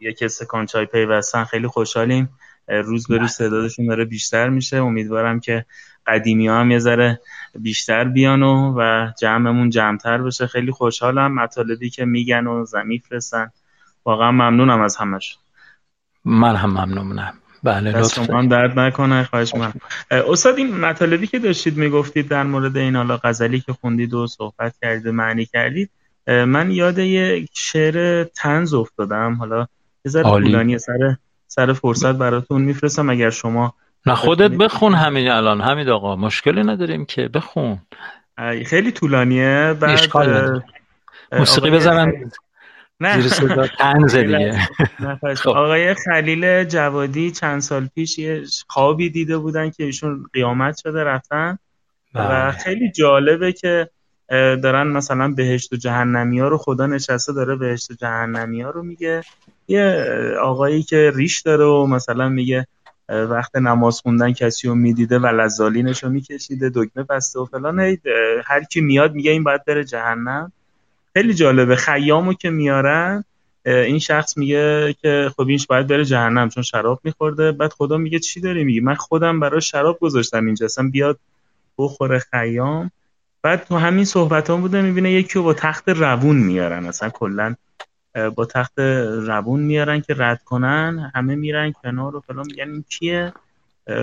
یک 0.00 0.18
استکان 0.22 0.66
چای 0.66 0.86
پیوستن 0.86 1.44
خیلی 1.44 1.66
خوشحالیم. 1.66 2.28
روز 2.68 3.06
به 3.06 3.18
روز 3.18 3.36
تعدادشون 3.36 3.86
داره 3.86 4.04
بیشتر 4.04 4.48
میشه. 4.48 4.76
امیدوارم 4.76 5.40
که 5.40 5.64
قدیمی 6.06 6.48
ها 6.48 6.60
هم 6.60 6.70
یه 6.70 6.78
ذره 6.78 7.20
بیشتر 7.54 8.04
بیان 8.04 8.42
و, 8.42 8.74
و 8.78 9.10
جمعمون 9.20 9.70
جمعتر 9.70 10.18
بشه. 10.18 10.46
خیلی 10.46 10.72
خوشحالم. 10.72 11.34
مطالبی 11.34 11.90
که 11.90 12.04
میگن 12.04 12.46
و 12.46 12.64
زمین 12.64 13.02
فرستن. 13.08 13.50
واقعا 14.04 14.30
ممنونم 14.30 14.80
از 14.80 14.96
همش. 14.96 15.38
من 16.24 16.56
هم 16.56 16.70
ممنونم. 16.70 17.34
بله 17.62 17.92
دست 17.92 18.18
لطف 18.18 18.26
شما 18.26 18.46
درد 18.46 18.78
نکنه 18.78 19.24
خواهش 19.24 19.54
می‌کنم. 19.54 19.72
استاد 20.10 20.58
این 20.58 20.80
مطالبی 20.80 21.26
که 21.26 21.38
داشتید 21.38 21.76
می‌گفتید 21.76 22.28
در 22.28 22.42
مورد 22.42 22.76
این 22.76 22.96
حالا 22.96 23.16
غزلی 23.24 23.60
که 23.60 23.72
خوندید 23.72 24.14
و 24.14 24.26
صحبت 24.26 24.74
کردید 24.82 25.06
و 25.06 25.12
معنی 25.12 25.46
کردید 25.46 25.90
من 26.26 26.70
یاد 26.70 26.98
یک 26.98 27.50
شعر 27.52 28.24
تنز 28.24 28.74
افتادم. 28.74 29.34
حالا 29.34 29.66
یه 30.04 30.10
ذره. 30.10 30.22
طولانی 30.22 30.78
سر 30.78 31.16
سر 31.46 31.72
فرصت 31.72 32.12
براتون 32.12 32.62
میفرستم. 32.62 33.10
اگر 33.10 33.30
شما 33.30 33.74
نه 34.06 34.14
خودت 34.14 34.50
بخون 34.50 34.94
همین 34.94 35.30
الان. 35.30 35.60
حمید 35.60 35.88
آقا 35.88 36.16
مشکلی 36.16 36.62
نداریم 36.62 37.04
که 37.04 37.28
بخون. 37.28 37.78
خیلی 38.66 38.92
طولانیه. 38.92 39.76
بعد 39.80 40.16
موسیقی 41.32 41.70
بزنم. 41.70 42.12
نه. 43.00 43.20
زیر 43.20 43.30
صدا 43.30 43.66
دیگه. 44.22 44.58
خب. 45.34 45.48
آقای 45.48 45.94
خلیل 45.94 46.64
جوادی 46.64 47.30
چند 47.30 47.60
سال 47.60 47.88
پیش 47.94 48.18
یه 48.18 48.42
خوابی 48.68 49.10
دیده 49.10 49.38
بودن 49.38 49.70
که 49.70 49.84
ایشون 49.84 50.24
قیامت 50.32 50.76
شده 50.76 51.04
رفتن. 51.04 51.58
و 52.14 52.28
بله. 52.28 52.50
خیلی 52.50 52.92
جالبه 52.92 53.52
که 53.52 53.90
دارن 54.62 54.86
مثلا 54.86 55.28
بهشت 55.28 55.72
و 55.72 55.76
جهنمی 55.76 56.40
ها 56.40 56.48
رو 56.48 56.58
خدا 56.58 56.86
نشسته 56.86 57.32
داره 57.32 57.56
بهشت 57.56 57.90
و 57.90 57.94
جهنمی 57.94 58.62
ها 58.62 58.70
رو 58.70 58.82
میگه. 58.82 59.22
یه 59.68 60.06
آقایی 60.42 60.82
که 60.82 61.12
ریش 61.14 61.40
داره 61.40 61.64
و 61.64 61.86
مثلا 61.86 62.28
میگه 62.28 62.66
وقت 63.08 63.56
نماز 63.56 64.00
خوندن 64.00 64.32
کسی 64.32 64.68
رو 64.68 64.74
می‌دیده 64.74 65.18
و 65.18 65.26
لزالینش 65.26 66.04
رو 66.04 66.10
میکشیده 66.10 66.70
دکمه 66.74 67.04
بسته 67.04 67.40
و 67.40 67.44
فلان. 67.44 67.96
هر 68.44 68.64
کی 68.70 68.80
میاد 68.80 69.14
میگه 69.14 69.30
این 69.30 69.44
باید 69.44 69.64
بره 69.64 69.84
جهنم. 69.84 70.52
خیلی 71.16 71.34
جالبه. 71.34 71.76
خیامو 71.76 72.32
که 72.32 72.50
میارن 72.50 73.24
این 73.64 73.98
شخص 73.98 74.38
میگه 74.38 74.94
که 75.02 75.30
خب 75.36 75.48
اینش 75.48 75.66
باید 75.66 75.86
بره 75.86 76.04
جهنم 76.04 76.48
چون 76.48 76.62
شراب 76.62 77.00
میخورده. 77.04 77.52
بعد 77.52 77.72
خدا 77.72 77.96
میگه 77.96 78.18
چی 78.18 78.40
داری 78.40 78.64
میگی؟ 78.64 78.80
من 78.80 78.94
خودم 78.94 79.40
برای 79.40 79.60
شراب 79.60 79.98
گذاشتم 79.98 80.46
اینجا. 80.46 80.66
اصلا 80.66 80.88
بیاد 80.88 81.18
بخوره 81.78 82.18
خیام. 82.18 82.90
بعد 83.42 83.64
تو 83.64 83.76
همین 83.76 84.04
صحبت 84.04 84.50
هم 84.50 84.60
بوده 84.60 84.82
می‌بینه 84.82 85.12
یکی 85.12 85.38
با 85.38 85.54
تخت 85.54 85.88
روون 85.88 86.36
میارن. 86.36 86.86
اصلا 86.86 87.10
کلا 87.10 87.54
با 88.34 88.44
تخت 88.44 88.78
روون 88.78 89.60
میارن 89.60 90.00
که 90.00 90.14
رد 90.18 90.42
کنن. 90.42 91.12
همه 91.14 91.34
میرن 91.34 91.72
کنار 91.72 92.16
و 92.16 92.20
فلان. 92.20 92.46
میگن 92.46 92.70
این 92.70 92.84
کیه؟ 92.88 93.32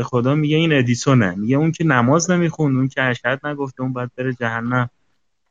خدا 0.04 0.36
میگه 0.36 0.58
این 0.58 0.74
ادیسونه. 0.74 1.36
میگه 1.36 1.58
اون 1.58 1.72
که 1.72 1.84
نماز 1.84 2.32
نمی‌خوند 2.32 2.76
اون 2.76 2.88
که 2.88 3.02
اشهد 3.02 3.48
نگفته 3.48 3.82
اون 3.82 3.94
باید 3.94 4.12
بره 4.18 4.34
جهنم. 4.34 4.90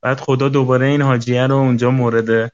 بعد 0.03 0.21
خدا 0.21 0.49
دوباره 0.49 0.87
این 0.87 1.03
حاجیه 1.03 1.47
رو 1.47 1.55
اونجا 1.55 1.91
مورد 1.91 2.53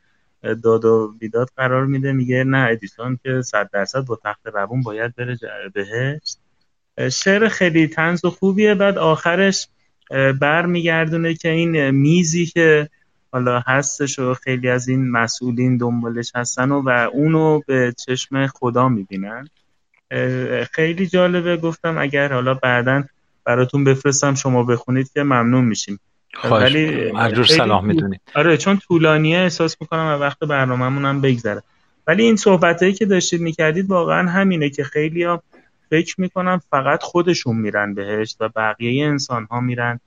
داد 0.63 0.85
و 0.85 1.15
بیداد 1.19 1.51
قرار 1.57 1.87
میده. 1.87 2.13
میگه 2.13 2.45
نه 2.45 2.69
ادیسون 2.71 3.19
که 3.23 3.43
صد 3.43 3.71
درصد 3.73 4.01
با 4.01 4.19
تخت 4.25 4.47
روون 4.47 4.83
باید 4.83 5.15
بره 5.15 5.39
بهشت. 5.75 6.39
شعر 7.13 7.49
خیلی 7.49 7.89
تنز 7.89 8.25
و 8.25 8.31
خوبیه. 8.31 8.75
بعد 8.75 8.99
آخرش 8.99 9.69
برمیگردونه 10.41 11.35
که 11.35 11.49
این 11.49 11.91
میزی 11.91 12.47
که 12.47 12.89
حالا 13.33 13.63
هستش 13.67 14.19
و 14.19 14.35
خیلی 14.35 14.69
از 14.69 14.89
این 14.89 15.11
مسئولین 15.11 15.77
دنبالش 15.77 16.33
هستن 16.35 16.71
و, 16.71 16.83
و 16.83 17.09
اونو 17.13 17.61
به 17.67 17.95
چشم 18.07 18.47
خدا 18.47 18.89
می‌بینن. 18.89 19.49
خیلی 20.73 21.07
جالبه. 21.07 21.57
گفتم 21.57 21.99
اگر 21.99 22.33
حالا 22.33 22.55
بعدا 22.55 23.05
براتون 23.45 23.85
بفرستم 23.85 24.35
شما 24.35 24.65
بخونید 24.65 25.13
که 25.13 25.23
ممنون 25.23 25.65
میشیم. 25.65 25.99
ولی. 26.45 27.11
هر 27.11 27.45
صلاح 27.45 27.84
می‌دونید 27.84 28.20
آره 28.34 28.57
چون 28.57 28.78
طولانیه 28.78 29.39
احساس 29.39 29.76
می‌کنم 29.80 30.07
و 30.07 30.22
وقت 30.22 30.39
برنامه‌مون 30.39 31.05
هم 31.05 31.20
بگذره. 31.20 31.62
ولی 32.07 32.22
این 32.22 32.37
صحبتایی 32.37 32.93
که 32.93 33.07
داشتید 33.07 33.41
می‌کردید 33.41 33.91
واقعا 33.91 34.30
همینه 34.30 34.70
که 34.70 34.84
خیلی 34.84 35.22
ها 35.22 35.43
فکر 35.91 36.20
می‌کنم 36.20 36.61
فقط 36.70 37.03
خودشون 37.03 37.57
میرن 37.57 37.95
بهشت 37.95 38.37
و 38.41 38.49
بقیه 38.49 39.07
انسان 39.07 39.45
ها 39.51 39.61
میرن 39.61 40.01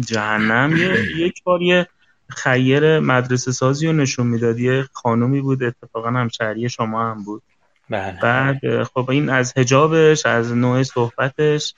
جهنم. 0.00 0.76
یه 0.76 1.26
یک 1.26 1.42
بار 1.42 1.62
یه 1.62 1.86
خیر 2.28 2.98
مدرسه 2.98 3.52
سازی 3.52 3.86
رو 3.86 3.92
نشون 3.92 4.26
می‌داد. 4.26 4.58
یه 4.58 4.84
خانومی 4.92 5.40
بود 5.40 5.62
اتفاقا 5.62 6.10
همشهری 6.10 6.68
شما 6.68 7.10
هم 7.10 7.24
بود. 7.24 7.42
بله. 7.90 8.18
بعد 8.22 8.82
خب 8.82 9.10
این 9.10 9.28
از 9.28 9.52
هجابش 9.56 10.26
از 10.26 10.52
نوع 10.52 10.82
صحبتش 10.82 11.74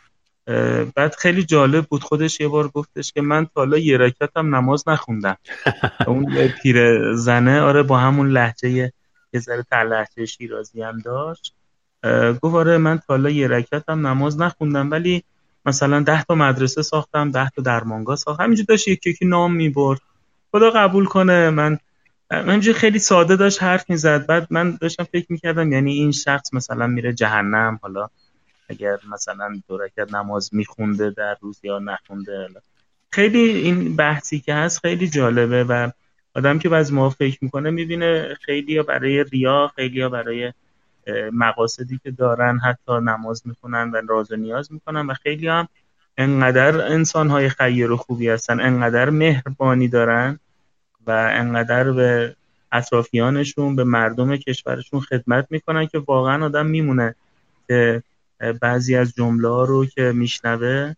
بعد 0.94 1.14
خیلی 1.18 1.44
جالب 1.44 1.84
بود. 1.86 2.02
خودش 2.02 2.40
یه 2.40 2.48
بار 2.48 2.68
گفتش 2.68 3.12
که 3.12 3.20
من 3.20 3.44
تا 3.44 3.50
حالا 3.54 3.78
یه 3.78 3.98
رکعت 3.98 4.30
هم 4.36 4.54
نماز 4.54 4.88
نخوندم. 4.88 5.36
اون 6.06 6.48
پیر 6.48 7.12
زنه 7.14 7.60
آره 7.60 7.82
با 7.82 7.98
همون 7.98 8.30
لحجه 8.30 8.92
یه 9.32 9.40
ذره 9.40 9.62
تر 9.62 9.84
لحجه 9.84 10.24
شیرازی 10.24 10.82
هم 10.82 10.98
داشت. 10.98 11.54
گفت 12.42 12.54
آره 12.54 12.78
من 12.78 12.98
تا 12.98 13.04
حالا 13.08 13.30
یه 13.30 13.48
رکعت 13.48 13.84
هم 13.88 14.06
نماز 14.06 14.40
نخوندم 14.40 14.90
ولی 14.90 15.24
مثلا 15.66 16.00
ده 16.00 16.22
تا 16.22 16.34
مدرسه 16.34 16.82
ساختم 16.82 17.30
ده 17.30 17.50
تا 17.50 17.62
درمانگاه 17.62 18.16
ساختم. 18.16 18.44
همینجور 18.44 18.66
داشت 18.68 18.88
یکی 18.88 19.10
یکی 19.10 19.26
نام 19.26 19.54
می‌برد. 19.54 20.00
خدا 20.52 20.70
قبول 20.70 21.04
کنه 21.04 21.50
من 21.50 21.78
همینجور 22.32 22.74
خیلی 22.74 22.98
ساده 22.98 23.36
داشت 23.36 23.62
حرف 23.62 23.90
می‌زد. 23.90 24.26
بعد 24.26 24.46
من 24.50 24.78
داشتم 24.80 25.04
فکر 25.04 25.26
می‌کردم 25.28 25.72
یعنی 25.72 25.92
این 25.92 26.12
شخص 26.12 26.54
مثلا 26.54 26.86
میره 26.86 27.12
جهنم 27.12 27.78
حالا 27.82 28.08
اگر 28.68 28.98
مثلا 29.12 29.60
دو 29.68 29.78
رکعت 29.78 30.14
نماز 30.14 30.54
میخونده 30.54 31.10
در 31.10 31.36
روز 31.40 31.60
یا 31.62 31.78
نخونده. 31.78 32.48
خیلی 33.12 33.38
این 33.38 33.96
بحثی 33.96 34.40
که 34.40 34.54
هست 34.54 34.80
خیلی 34.80 35.08
جالبه 35.08 35.64
و 35.64 35.90
آدم 36.34 36.58
که 36.58 36.68
بعضی 36.68 36.94
ما 36.94 37.10
فکر 37.10 37.38
می‌کنه 37.40 37.70
می‌بینه 37.70 38.34
خیلی 38.40 38.76
ها 38.76 38.82
برای 38.82 39.24
ریا 39.24 39.70
خیلی 39.76 40.00
ها 40.00 40.08
برای 40.08 40.52
مقاصدی 41.32 42.00
که 42.02 42.10
دارن 42.10 42.58
حتی 42.58 42.92
نماز 42.92 43.46
می‌خونن 43.46 43.90
و 43.90 44.00
راز 44.08 44.32
و 44.32 44.36
نیاز 44.36 44.72
می‌کنن 44.72 45.06
و 45.06 45.14
خیلی 45.14 45.48
هم 45.48 45.68
انقدر 46.16 46.80
انسان 46.80 47.30
های 47.30 47.48
خیر 47.48 47.90
و 47.90 47.96
خوبی 47.96 48.28
هستن 48.28 48.60
انقدر 48.60 49.10
مهربانی 49.10 49.88
دارن 49.88 50.38
و 51.06 51.10
انقدر 51.10 51.92
به 51.92 52.36
اطرافیانشون 52.72 53.76
به 53.76 53.84
مردم 53.84 54.36
کشورشون 54.36 55.00
خدمت 55.00 55.46
می‌کنن 55.50 55.86
که 55.86 55.98
واقعا 55.98 56.44
آدم 56.44 56.66
میمونه 56.66 57.14
که 57.68 58.02
بعضی 58.60 58.96
از 58.96 59.14
جمله 59.14 59.48
ها 59.48 59.64
رو 59.64 59.86
که 59.86 60.12
میشنوه 60.14 60.94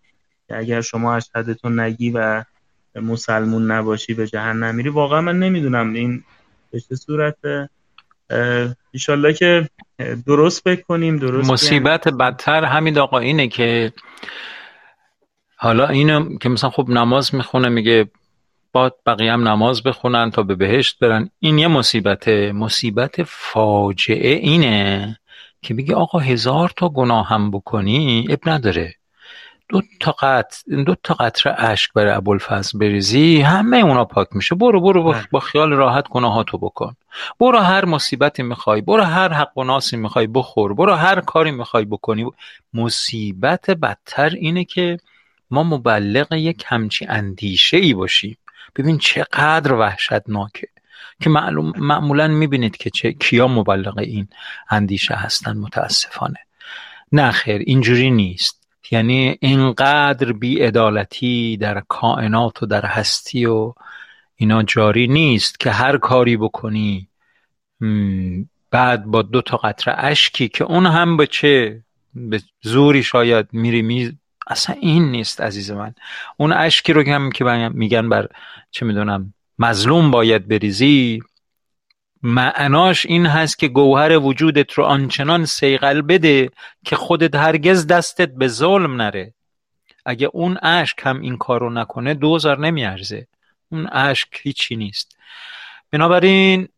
که 0.48 0.56
اگر 0.56 0.80
شما 0.80 1.16
اشهدتون 1.16 1.80
نگی 1.80 2.10
و 2.10 2.44
مسلمون 2.94 3.70
نباشی 3.70 4.14
به 4.14 4.26
جهنم 4.26 4.74
میری 4.74 4.88
واقعا 4.88 5.20
من 5.20 5.38
نمی‌دونم 5.38 5.92
این 5.92 6.24
به 6.70 6.80
چه 6.80 6.94
صورته. 6.96 7.68
ایشالله 8.90 9.32
که 9.32 9.68
درست 10.26 10.62
فکر 10.64 10.82
کنیم 10.82 11.16
درست 11.16 11.50
مصیبت 11.50 12.08
بدتر 12.08 12.64
همین 12.64 12.98
آقا 12.98 13.18
اینه 13.18 13.48
که 13.48 13.92
حالا 15.56 15.86
اینو 15.86 16.38
که 16.38 16.48
مثلا 16.48 16.70
خب 16.70 16.86
نماز 16.88 17.34
می‌خونه 17.34 17.68
میگه 17.68 18.10
با 18.72 18.92
بقیه 19.06 19.32
هم 19.32 19.48
نماز 19.48 19.82
بخونن 19.82 20.30
تا 20.30 20.42
به 20.42 20.54
بهشت 20.54 20.98
برن. 20.98 21.30
این 21.38 21.58
یه 21.58 21.68
مصیبته. 21.68 22.52
مصیبت 22.52 23.22
فاجعه 23.22 24.30
اینه. 24.30 25.19
که 25.62 25.74
بگی 25.74 25.94
آقا 25.94 26.18
هزار 26.18 26.72
تا 26.76 26.88
گناه 26.88 27.28
هم 27.28 27.50
بکنی 27.50 28.26
اب 28.30 28.38
نداره. 28.46 28.94
دو 29.68 29.82
تا 30.00 30.12
قط 30.12 30.54
دو 30.86 30.94
تا 31.02 31.14
قطره 31.14 31.54
اشک 31.58 31.92
برای 31.92 32.12
ابوالفضل 32.12 32.78
بریزی 32.78 33.40
همه 33.40 33.76
اونا 33.76 34.04
پاک 34.04 34.28
میشه. 34.32 34.54
برو 34.54 34.80
برو 34.80 35.02
با, 35.02 35.12
بله. 35.12 35.26
با 35.30 35.40
خیال 35.40 35.72
راحت 35.72 36.08
گناهاتو 36.08 36.58
بکن. 36.58 36.96
برو 37.40 37.58
هر 37.58 37.84
مصیبتی 37.84 38.42
می‌خوای 38.42 38.80
برو 38.80 39.02
هر 39.02 39.32
حق 39.32 39.58
و 39.58 39.64
ناسی 39.64 39.96
می‌خوای 39.96 40.26
بخور 40.26 40.74
برو 40.74 40.94
هر 40.94 41.20
کاری 41.20 41.50
می‌خوای 41.50 41.84
بکنی. 41.84 42.30
مصیبت 42.74 43.70
بدتر 43.70 44.28
اینه 44.28 44.64
که 44.64 44.98
ما 45.50 45.62
مبلغ 45.62 46.32
یک 46.32 46.64
همچی 46.66 47.06
اندیشه 47.06 47.76
ای 47.76 47.94
باشیم. 47.94 48.36
ببین 48.76 48.98
چقدر 48.98 49.72
وحشتناکه. 49.72 50.68
که 51.20 51.30
معلوم 51.30 51.72
معمولا 51.76 52.28
می‌بینید 52.28 52.76
که 52.76 52.90
چه 52.90 53.12
کیا 53.12 53.48
مبلغ 53.48 53.98
این 53.98 54.28
اندیشه 54.70 55.14
هستن 55.14 55.56
متاسفانه. 55.56 56.38
نه 57.12 57.30
خیر 57.30 57.62
اینجوری 57.66 58.10
نیست. 58.10 58.60
یعنی 58.90 59.38
اینقدر 59.40 60.32
بیعدالتی 60.32 61.56
در 61.56 61.82
کائنات 61.88 62.62
و 62.62 62.66
در 62.66 62.86
هستی 62.86 63.46
و 63.46 63.74
اینا 64.36 64.62
جاری 64.62 65.08
نیست 65.08 65.60
که 65.60 65.70
هر 65.70 65.98
کاری 65.98 66.36
بکنی 66.36 67.08
بعد 68.70 69.04
با 69.04 69.22
دو 69.22 69.42
تا 69.42 69.56
قطره 69.56 69.94
اشکی 69.98 70.48
که 70.48 70.64
اون 70.64 70.86
هم 70.86 71.16
به 71.16 71.26
چه؟ 71.26 71.82
به 72.14 72.42
زوری 72.62 73.02
شاید 73.02 73.46
میری 73.52 73.82
می 73.82 74.18
اصلا 74.46 74.76
این 74.80 75.10
نیست 75.10 75.40
عزیز 75.40 75.70
من. 75.70 75.94
اون 76.36 76.52
اشکی 76.52 76.92
رو 76.92 77.02
هم 77.06 77.32
که 77.32 77.44
میگن 77.74 78.08
بر 78.08 78.28
چه 78.70 78.86
می‌دونم 78.86 79.34
مظلوم 79.60 80.10
باید 80.10 80.48
بریزی. 80.48 81.22
معناش 82.22 83.06
این 83.06 83.26
هست 83.26 83.58
که 83.58 83.68
گوهر 83.68 84.18
وجودت 84.18 84.72
رو 84.72 84.84
آنچنان 84.84 85.44
سیقل 85.44 86.02
بده 86.02 86.50
که 86.84 86.96
خودت 86.96 87.34
هرگز 87.34 87.86
دستت 87.86 88.34
به 88.34 88.48
ظلم 88.48 89.02
نره. 89.02 89.34
اگه 90.06 90.30
اون 90.32 90.58
اشک 90.62 90.98
هم 91.02 91.20
این 91.20 91.36
کارو 91.36 91.70
نکنه 91.70 92.14
دوزار 92.14 92.58
نمیارزه. 92.58 93.26
اون 93.72 93.88
اشک 93.92 94.28
هیچی 94.42 94.76
نیست. 94.76 95.16
بنابراین 95.90 96.68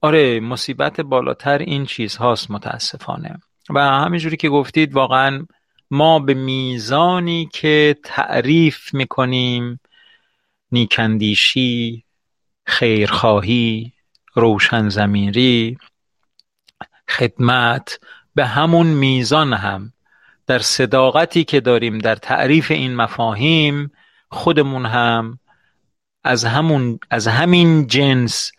آره 0.00 0.40
مصیبت 0.40 1.00
بالاتر 1.00 1.58
این 1.58 1.86
چیز 1.86 2.16
هاست 2.16 2.50
متاسفانه. 2.50 3.40
و 3.70 3.80
همینجوری 3.80 4.36
که 4.36 4.48
گفتید 4.48 4.94
واقعا 4.94 5.46
ما 5.90 6.18
به 6.18 6.34
میزانی 6.34 7.48
که 7.52 7.96
تعریف 8.04 8.94
می‌کنیم 8.94 9.80
نیکندیشی 10.72 12.04
خیرخواهی 12.66 13.92
روشن 14.34 14.88
زمیری 14.88 15.78
خدمت 17.08 17.98
به 18.34 18.46
همون 18.46 18.86
میزان 18.86 19.52
هم. 19.52 19.92
در 20.46 20.58
صداقتی 20.58 21.44
که 21.44 21.60
داریم 21.60 21.98
در 21.98 22.14
تعریف 22.14 22.70
این 22.70 22.96
مفاهیم 22.96 23.92
خودمون 24.30 24.86
هم 24.86 25.38
از 26.24 26.44
همون 26.44 26.98
از 27.10 27.26
همین 27.26 27.86
جنس 27.86 28.52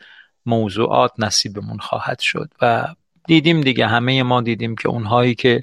موضوعات 0.45 1.11
نصیبمون 1.17 1.77
خواهد 1.77 2.19
شد. 2.19 2.53
و 2.61 2.87
دیدیم 3.27 3.61
دیگه 3.61 3.87
همه 3.87 4.23
ما 4.23 4.41
دیدیم 4.41 4.75
که 4.75 4.89
اونهایی 4.89 5.35
که 5.35 5.61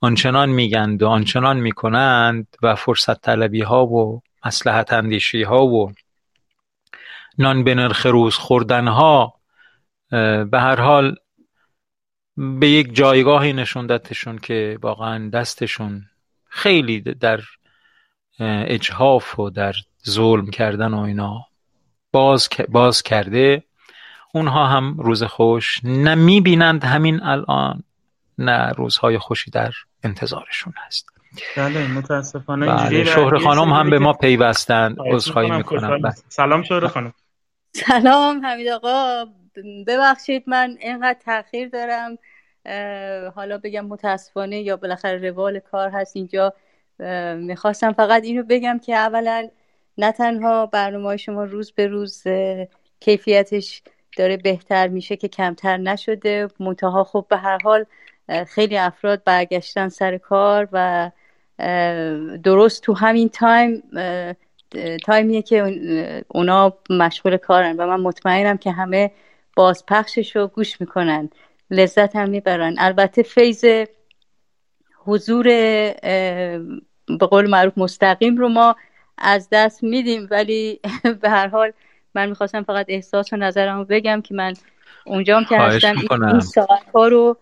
آنچنان 0.00 0.48
میگند 0.48 1.02
و 1.02 1.08
آنچنان 1.08 1.60
می‌کنند 1.60 2.46
و 2.62 2.74
فرصت 2.74 3.20
طلبی 3.20 3.62
ها 3.62 3.86
و 3.86 4.22
مسلحت 4.46 4.92
اندیشی 4.92 5.42
ها 5.42 5.66
و 5.66 5.92
نان 7.38 7.64
به 7.64 7.74
نرخ 7.74 8.06
روز 8.06 8.34
خوردن 8.34 8.88
ها 8.88 9.34
به 10.10 10.48
هر 10.60 10.80
حال 10.80 11.16
به 12.36 12.68
یک 12.68 12.94
جایگاهی 12.94 13.52
نشوندتشون 13.52 14.38
که 14.38 14.78
واقعا 14.82 15.28
دستشون 15.28 16.04
خیلی 16.48 17.00
در 17.00 17.40
اجهاف 18.40 19.38
و 19.38 19.50
در 19.50 19.74
ظلم 20.08 20.50
کردن 20.50 20.94
و 20.94 21.00
اینا 21.00 21.46
باز, 22.12 22.48
باز 22.68 23.02
کرده. 23.02 23.64
اونها 24.34 24.66
هم 24.66 24.96
روز 24.98 25.22
خوش 25.22 25.80
نه 25.84 26.14
می‌بینند 26.14 26.84
همین 26.84 27.22
الان. 27.22 27.82
نه 28.38 28.68
روزهای 28.68 29.18
خوشی 29.18 29.50
در 29.50 29.72
انتظارشون 30.02 30.72
هست. 30.86 31.17
بله 31.56 31.86
متاسفانه 31.86 32.66
بله 32.66 33.04
شهر 33.04 33.38
خانم 33.38 33.72
هم 33.72 33.90
به 33.90 33.98
ما 33.98 34.12
پیوستند 34.12 34.96
عذرخواهی 35.00 35.50
می‌کنم. 35.50 36.02
بله. 36.02 36.14
سلام 36.28 36.62
شهر 36.62 36.86
خانم. 36.86 37.12
سلام 37.72 38.46
حمید 38.46 38.68
آقا. 38.68 39.24
ببخشید 39.86 40.44
من 40.46 40.76
اینقدر 40.80 41.18
تاخیر 41.24 41.68
دارم. 41.68 42.18
حالا 43.34 43.58
بگم 43.58 43.86
متاسفانه 43.86 44.60
یا 44.60 44.76
بالاخره 44.76 45.30
روال 45.30 45.58
کار 45.58 45.88
هست 45.88 46.16
اینجا. 46.16 46.52
می‌خواستم 47.36 47.92
فقط 47.92 48.24
اینو 48.24 48.42
بگم 48.42 48.78
که 48.78 48.96
اولا 48.96 49.48
نه 49.98 50.12
تنها 50.12 50.66
برنامه 50.66 51.16
شما 51.16 51.44
روز 51.44 51.72
به 51.72 51.86
روز 51.86 52.22
کیفیتش 53.00 53.82
داره 54.16 54.36
بهتر 54.36 54.88
میشه 54.88 55.16
که 55.16 55.28
کمتر 55.28 55.76
نشده. 55.76 56.48
منتها 56.60 57.04
خب 57.04 57.26
به 57.30 57.36
هر 57.36 57.58
حال 57.64 57.84
خیلی 58.48 58.78
افراد 58.78 59.24
برگشتن 59.24 59.88
سر 59.88 60.18
کار 60.18 60.68
و 60.72 61.10
درست 62.44 62.82
تو 62.82 62.94
همین 62.94 63.28
تایم 63.28 63.82
تایمیه 65.04 65.42
که 65.42 66.24
اونا 66.28 66.72
مشغول 66.90 67.36
کارن 67.36 67.76
و 67.76 67.86
من 67.86 68.00
مطمئنم 68.00 68.56
که 68.56 68.70
همه 68.70 69.10
بازپخشش 69.56 70.36
رو 70.36 70.46
گوش 70.46 70.80
می‌کنن. 70.80 71.30
لذت 71.70 72.16
هم 72.16 72.30
می‌برن. 72.30 72.74
البته 72.78 73.22
فیض 73.22 73.64
حضور 75.04 75.44
به 77.18 77.26
قول 77.30 77.50
معروف 77.50 77.78
مستقیم 77.78 78.36
رو 78.36 78.48
ما 78.48 78.76
از 79.18 79.48
دست 79.52 79.82
میدیم 79.82 80.28
ولی 80.30 80.80
به 81.22 81.30
هر 81.30 81.48
حال 81.48 81.72
من 82.14 82.28
می‌خواستم 82.28 82.62
فقط 82.62 82.86
احساس 82.88 83.32
و 83.32 83.36
نظرم 83.36 83.78
رو 83.78 83.84
بگم 83.84 84.20
که 84.20 84.34
من 84.34 84.54
اونجام 85.06 85.44
که 85.44 85.58
هستم 85.58 85.94
این 86.10 86.40
ساعت 86.40 86.90
ها 86.94 87.08
رو 87.08 87.36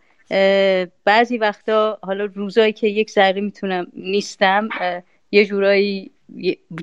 بعضی 1.05 1.39
وقتا 1.39 1.99
حالا 2.03 2.25
روزایی 2.25 2.73
که 2.73 2.87
یک 2.89 3.11
ذره 3.11 3.41
می‌تونم 3.41 3.87
نیستم 3.93 4.69
یه 5.31 5.45
جورایی 5.47 6.11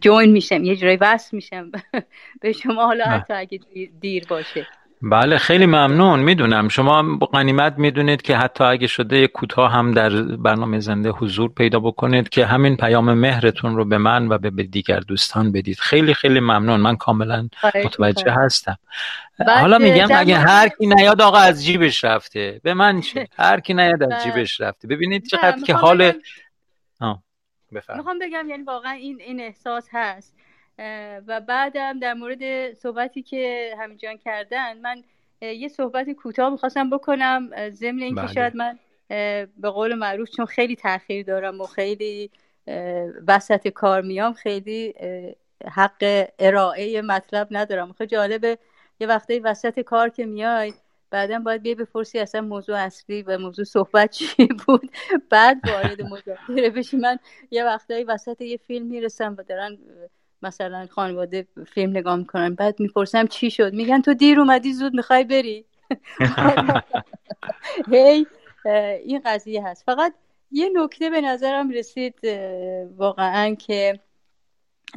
جوین 0.02 0.32
میشم 0.32 0.64
یه 0.64 0.76
جورایی 0.76 0.98
وصل 1.02 1.36
میشم. 1.36 1.72
به 2.42 2.52
شما 2.52 2.86
حالا 2.86 3.06
حتی 3.06 3.34
اگه 3.34 3.60
دیر 4.00 4.26
باشه. 4.28 4.68
بله 5.06 5.38
خیلی 5.38 5.66
ممنون. 5.66 6.20
می‌دونم. 6.20 6.68
شما 6.70 7.18
قنیمت 7.18 7.74
می‌دونید 7.78 8.22
که 8.22 8.38
حتی 8.38 8.64
اگه 8.64 8.88
شده 8.88 9.28
کوتاه 9.28 9.72
هم 9.72 9.92
در 9.92 10.10
برنامه 10.22 10.80
زنده 10.80 11.10
حضور 11.10 11.54
پیدا 11.54 11.80
بکنید 11.80 12.30
که 12.30 12.46
همین 12.46 12.78
پیام 12.78 13.14
مهرتون 13.14 13.76
رو 13.76 13.86
به 13.86 13.98
من 13.98 14.28
و 14.28 14.38
به 14.38 14.64
دیگر 14.64 15.00
دوستان 15.00 15.52
بدید. 15.52 15.80
خیلی 15.80 16.14
خیلی 16.14 16.40
ممنون. 16.40 16.80
من 16.80 16.96
کاملا 16.96 17.50
متوجه 17.86 18.32
هستم. 18.32 18.78
حالا 19.48 19.78
میگم 19.78 20.08
اگه 20.16 20.38
هر 20.38 20.68
کی 20.68 20.88
نیاد 20.88 21.22
آقا 21.22 21.38
از 21.38 21.66
جیبش 21.66 22.04
رفته. 22.04 22.60
به 22.64 22.74
من 22.74 23.02
چه؟ 23.02 23.28
هر 23.38 23.60
کی 23.60 23.74
نیاد 23.74 24.04
از 24.04 24.24
جیبش 24.24 24.62
رفته. 24.62 24.88
ببینید 24.88 25.26
چقدر 25.28 25.62
که 25.62 25.74
حال 25.74 26.14
می‌خوام 27.72 28.20
بگم 28.20 28.50
یعنی 28.50 28.64
واقعا 28.64 28.92
این 28.92 29.22
این 29.22 29.40
احساس 29.40 29.90
هست. 29.92 30.36
و 31.28 31.42
بعدم 31.48 32.00
در 32.00 32.14
مورد 32.14 32.74
صحبتی 32.74 33.22
که 33.22 33.74
همینجان 33.80 34.18
کردن 34.18 34.78
من 34.78 35.04
یه 35.42 35.68
صحبت 35.68 36.10
کوتاه 36.10 36.50
می‌خواستم 36.50 36.90
بکنم 36.90 37.70
ضمن 37.70 38.02
اینکه 38.02 38.22
بله. 38.22 38.34
شاید 38.34 38.56
من 38.56 38.80
به 39.58 39.70
قول 39.70 39.96
معروف 39.96 40.30
چون 40.30 40.46
خیلی 40.46 40.76
تاخیر 40.76 41.26
دارم 41.26 41.62
و 41.62 41.66
خیلی 41.66 42.32
وسط 43.28 43.68
کار 43.68 44.02
میام 44.02 44.34
خیلی 44.34 44.94
حق 45.72 46.28
ارائه 46.40 47.02
مطلب 47.02 47.48
ندارم. 47.52 47.94
خیلی 47.94 48.10
جالبه 48.10 48.58
یه 49.00 49.08
وقتی 49.08 49.40
وسط 49.40 49.80
کار 49.80 50.10
که 50.10 50.26
میای 50.26 50.74
بعدا 51.10 51.40
باید 51.40 51.62
بیای 51.62 51.76
بپرسی 51.76 52.20
اصلا 52.20 52.42
موضوع 52.42 52.78
اصلی 52.78 53.22
و 53.22 53.38
موضوع 53.38 53.66
صحبت 53.66 54.12
چی 54.12 54.48
بود. 54.68 54.92
بعد 55.30 55.58
وارد 55.68 56.02
مذاکره 56.02 56.70
بشی. 56.70 56.98
من 56.98 57.20
یه 57.52 57.66
وقتایی 57.66 58.04
وسط 58.04 58.42
یه 58.42 58.58
فیلم 58.58 58.88
می‌رسم 58.88 59.36
و 59.38 59.44
دارن 59.44 59.78
مثلا 60.44 60.88
خانواده 60.92 61.48
فیلم 61.74 61.90
نگاه 61.90 62.16
می‌کنن 62.16 62.56
بعد 62.56 62.80
می‌پرسم 62.80 63.28
چی 63.28 63.52
شد؟ 63.52 63.74
میگن 63.74 64.02
تو 64.02 64.14
دیر 64.14 64.40
اومدی 64.40 64.74
زود 64.74 64.94
می‌خوای 64.94 65.24
بری. 65.24 65.66
هی 67.92 68.28
این 69.04 69.22
قضیه 69.26 69.68
هست. 69.68 69.84
فقط 69.86 70.14
یه 70.52 70.70
نکته 70.74 71.10
به 71.10 71.22
نظرم 71.22 71.70
رسید 71.70 72.16
واقعا 72.98 73.56
که 73.56 74.00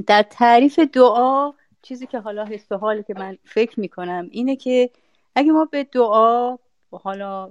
در 0.07 0.23
تعریف 0.23 0.79
دعا 0.79 1.53
چیزی 1.83 2.07
که 2.07 2.19
حالا 2.19 2.45
حس 2.45 2.73
حالی 2.73 3.03
که 3.03 3.15
من 3.19 3.39
فکر 3.45 3.81
می‌کنم 3.81 4.29
اینه 4.31 4.57
که 4.57 4.91
اگه 5.35 5.53
ما 5.53 5.65
به 5.65 5.85
دعا 5.85 6.57
حالا 6.91 7.51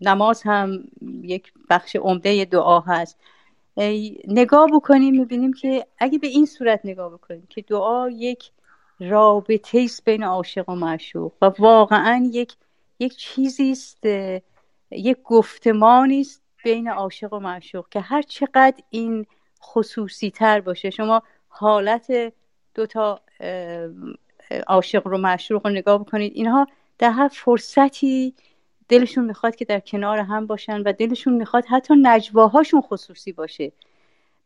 نماز 0.00 0.42
هم 0.42 0.84
یک 1.22 1.52
بخش 1.70 1.96
عمده 1.96 2.44
دعا 2.44 2.80
هست. 2.80 3.18
نگاه 4.28 4.68
بکنیم 4.72 5.14
می‌بینیم 5.14 5.52
که 5.52 5.86
اگه 5.98 6.18
به 6.18 6.26
این 6.26 6.46
صورت 6.46 6.80
نگاه 6.84 7.12
بکنیم 7.12 7.46
که 7.48 7.62
دعا 7.62 8.10
یک 8.10 8.50
رابطه 9.00 9.80
است 9.84 10.04
بین 10.04 10.22
عاشق 10.22 10.68
و 10.68 10.74
معشوق 10.74 11.32
و 11.42 11.46
واقعا 11.58 12.30
یک 12.32 12.52
یک 12.98 13.16
چیزی 13.16 13.70
است 13.70 14.06
یک 14.90 15.16
گفتمانی 15.24 16.20
است 16.20 16.42
بین 16.64 16.88
عاشق 16.88 17.32
و 17.32 17.38
معشوق 17.38 17.88
که 17.88 18.00
هر 18.00 18.22
چقدر 18.22 18.82
این 18.90 19.26
خصوصی 19.62 20.30
تر 20.30 20.60
باشه. 20.60 20.90
شما 20.90 21.22
حالت 21.48 22.32
دو 22.74 22.86
تا 22.86 23.20
عاشق 24.66 25.06
رو 25.06 25.18
معشوق 25.18 25.66
رو 25.66 25.72
نگاه 25.72 25.98
بکنید 25.98 26.32
اینها 26.34 26.66
در 26.98 27.10
هر 27.10 27.28
فرصتی 27.28 28.34
دلشون 28.90 29.24
می‌خواد 29.24 29.56
که 29.56 29.64
در 29.64 29.80
کنار 29.80 30.18
هم 30.18 30.46
باشن 30.46 30.82
و 30.82 30.92
دلشون 30.92 31.34
می‌خواد 31.34 31.64
حتی 31.64 31.94
نجواهاشون 32.02 32.80
خصوصی 32.80 33.32
باشه. 33.32 33.72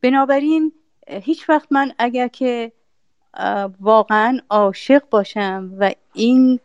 بنابراین 0.03 0.73
هیچ 1.09 1.49
وقت 1.51 1.69
من 1.71 1.93
اگر 1.99 2.29
که 2.29 2.73
واقعا 3.81 4.39
عاشق 4.51 5.03
باشم 5.11 5.71
و 5.79 5.93
این 6.15 6.61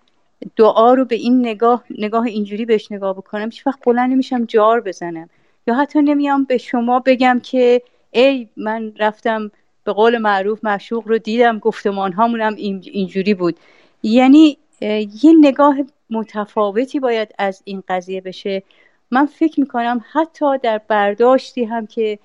دعا 0.56 0.94
رو 0.94 1.06
به 1.06 1.16
این 1.16 1.40
نگاه 1.40 1.84
نگاه 1.98 2.24
اینجوری 2.24 2.66
بهش 2.66 2.92
نگاه 2.92 3.14
بکنم 3.14 3.46
هیچ 3.46 3.68
وقت 3.68 3.80
بلند 3.86 4.12
نمیشم 4.12 4.46
جار 4.46 4.82
بزنم. 4.82 5.30
یا 5.68 5.76
حتی 5.76 6.02
نمیام 6.02 6.44
به 6.44 6.58
شما 6.58 7.00
بگم 7.00 7.40
که 7.44 7.82
ای 8.12 8.48
من 8.58 8.94
رفتم 9.00 9.52
به 9.84 9.94
قول 9.94 10.18
معروف 10.18 10.64
معشوق 10.64 11.08
رو 11.08 11.18
دیدم 11.18 11.60
گفتمان 11.60 12.14
هامونم 12.14 12.56
اینجوری 12.56 13.34
بود. 13.34 13.60
یعنی 14.04 14.58
یه 14.82 15.34
نگاه 15.42 15.76
متفاوتی 16.10 17.00
باید 17.00 17.36
از 17.38 17.62
این 17.66 17.84
قضیه 17.88 18.22
بشه. 18.22 18.64
من 19.12 19.26
فکر 19.26 19.60
می‌کنم 19.60 20.02
حتی 20.12 20.58
در 20.58 20.82
برداشتی 20.88 21.64
هم 21.64 21.88
که 21.88 22.20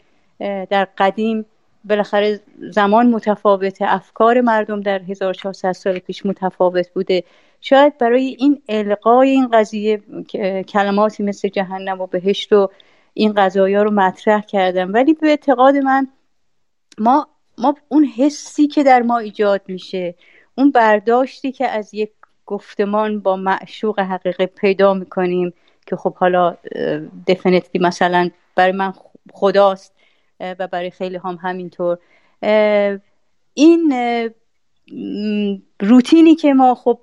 در 0.71 0.89
قدیم 0.99 1.47
بالاخره 1.85 2.41
زمان 2.71 3.11
متفاوته 3.11 3.85
افکار 3.89 4.41
مردم 4.41 4.81
در 4.81 5.03
1400 5.03 5.73
سال 5.73 5.99
پیش 5.99 6.27
متفاوت 6.27 6.91
بوده. 6.91 7.25
شاید 7.61 7.99
برای 7.99 8.37
این 8.39 8.63
القای 8.69 9.31
این 9.31 9.49
قضیه 9.49 10.03
کلماتی 10.69 11.23
مثل 11.23 11.49
جهنم 11.49 12.01
و 12.01 12.07
بهشت 12.07 12.53
و 12.53 12.71
این 13.15 13.33
قضایا 13.33 13.83
رو 13.83 13.91
مطرح 13.91 14.41
کردم. 14.41 14.93
ولی 14.93 15.15
به 15.15 15.27
اعتقاد 15.27 15.77
من 15.77 16.09
ما 16.99 17.29
ما 17.59 17.75
اون 17.89 18.05
حسی 18.05 18.67
که 18.67 18.83
در 18.83 19.03
ما 19.03 19.19
ایجاد 19.19 19.63
میشه 19.69 20.15
اون 20.55 20.71
برداشتی 20.71 21.53
که 21.53 21.69
از 21.69 21.95
یک 21.95 22.11
گفتمان 22.47 23.20
با 23.20 23.36
معشوق 23.36 24.01
حقیقی 24.01 24.47
پیدا 24.47 24.95
می‌کنیم 24.95 25.53
که 25.86 25.97
خب 25.97 26.14
حالا 26.14 26.57
دفنیتلی 27.26 27.82
مثلا 27.82 28.30
برای 28.55 28.72
من 28.72 28.92
خداست 29.32 29.95
و 30.40 30.66
برای 30.66 30.90
خیلی 30.90 31.16
هم 31.16 31.38
همینطور. 31.42 31.99
این 33.55 33.95
روتینی 35.80 36.34
که 36.34 36.55
ما 36.55 36.74
خب 36.74 36.99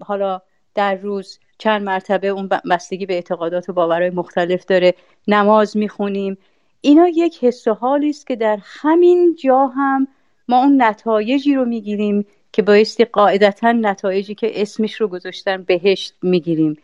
حالا 0.00 0.42
در 0.74 0.94
روز 0.94 1.38
چند 1.58 1.82
مرتبه 1.82 2.28
اون 2.28 2.48
بستگی 2.70 3.06
به 3.06 3.14
اعتقادات 3.14 3.68
و 3.68 3.72
باورهای 3.72 4.10
مختلف 4.10 4.64
داره 4.64 4.94
نماز 5.28 5.76
می‌خونیم. 5.76 6.38
اینا 6.80 7.08
یک 7.08 7.44
حس 7.44 7.68
و 7.68 7.74
حالی 7.74 8.10
است 8.10 8.26
که 8.26 8.36
در 8.36 8.58
همین 8.62 9.36
جا 9.44 9.66
هم 9.66 10.08
ما 10.48 10.58
اون 10.58 10.82
نتایجی 10.82 11.54
رو 11.54 11.64
می‌گیریم 11.64 12.26
که 12.58 12.62
بایستی 12.62 13.04
قاعدتا 13.04 13.72
نتایجی 13.72 14.34
که 14.34 14.62
اسمش 14.62 15.00
رو 15.00 15.08
گذاشتن 15.08 15.62
بهشت 15.62 16.14
می‌گیریم. 16.22 16.78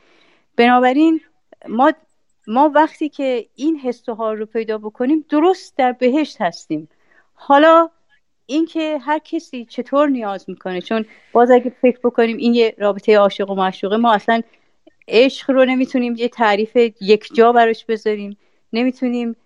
بنابراین 0.56 1.20
ما 1.68 1.92
ما 2.46 2.70
وقتی 2.74 3.08
که 3.08 3.46
این 3.54 3.78
حس 3.78 4.08
رو 4.08 4.46
پیدا 4.46 4.78
بکنیم 4.78 5.24
درست 5.28 5.76
در 5.76 5.92
بهشت 5.92 6.40
هستیم. 6.40 6.88
حالا 7.34 7.90
اینکه 8.46 8.98
هر 8.98 9.18
کسی 9.18 9.64
چطور 9.64 10.08
نیاز 10.08 10.44
می‌کنه 10.48 10.80
چون 10.80 11.04
باز 11.32 11.50
اگه 11.50 11.72
فکر 11.82 11.98
بکنیم 12.04 12.36
این 12.36 12.54
یه 12.54 12.74
رابطه 12.78 13.18
عاشق 13.18 13.50
و 13.50 13.54
معشوقه 13.54 13.96
ما 13.96 14.12
اصلا 14.12 14.40
عشق 15.08 15.50
رو 15.50 15.64
نمی‌تونیم 15.64 16.14
یه 16.16 16.28
تعریف 16.28 16.76
یک 17.00 17.28
جا 17.34 17.52
براش 17.52 17.84
بذاریم. 17.84 18.36
نمی‌تونیم 18.72 19.36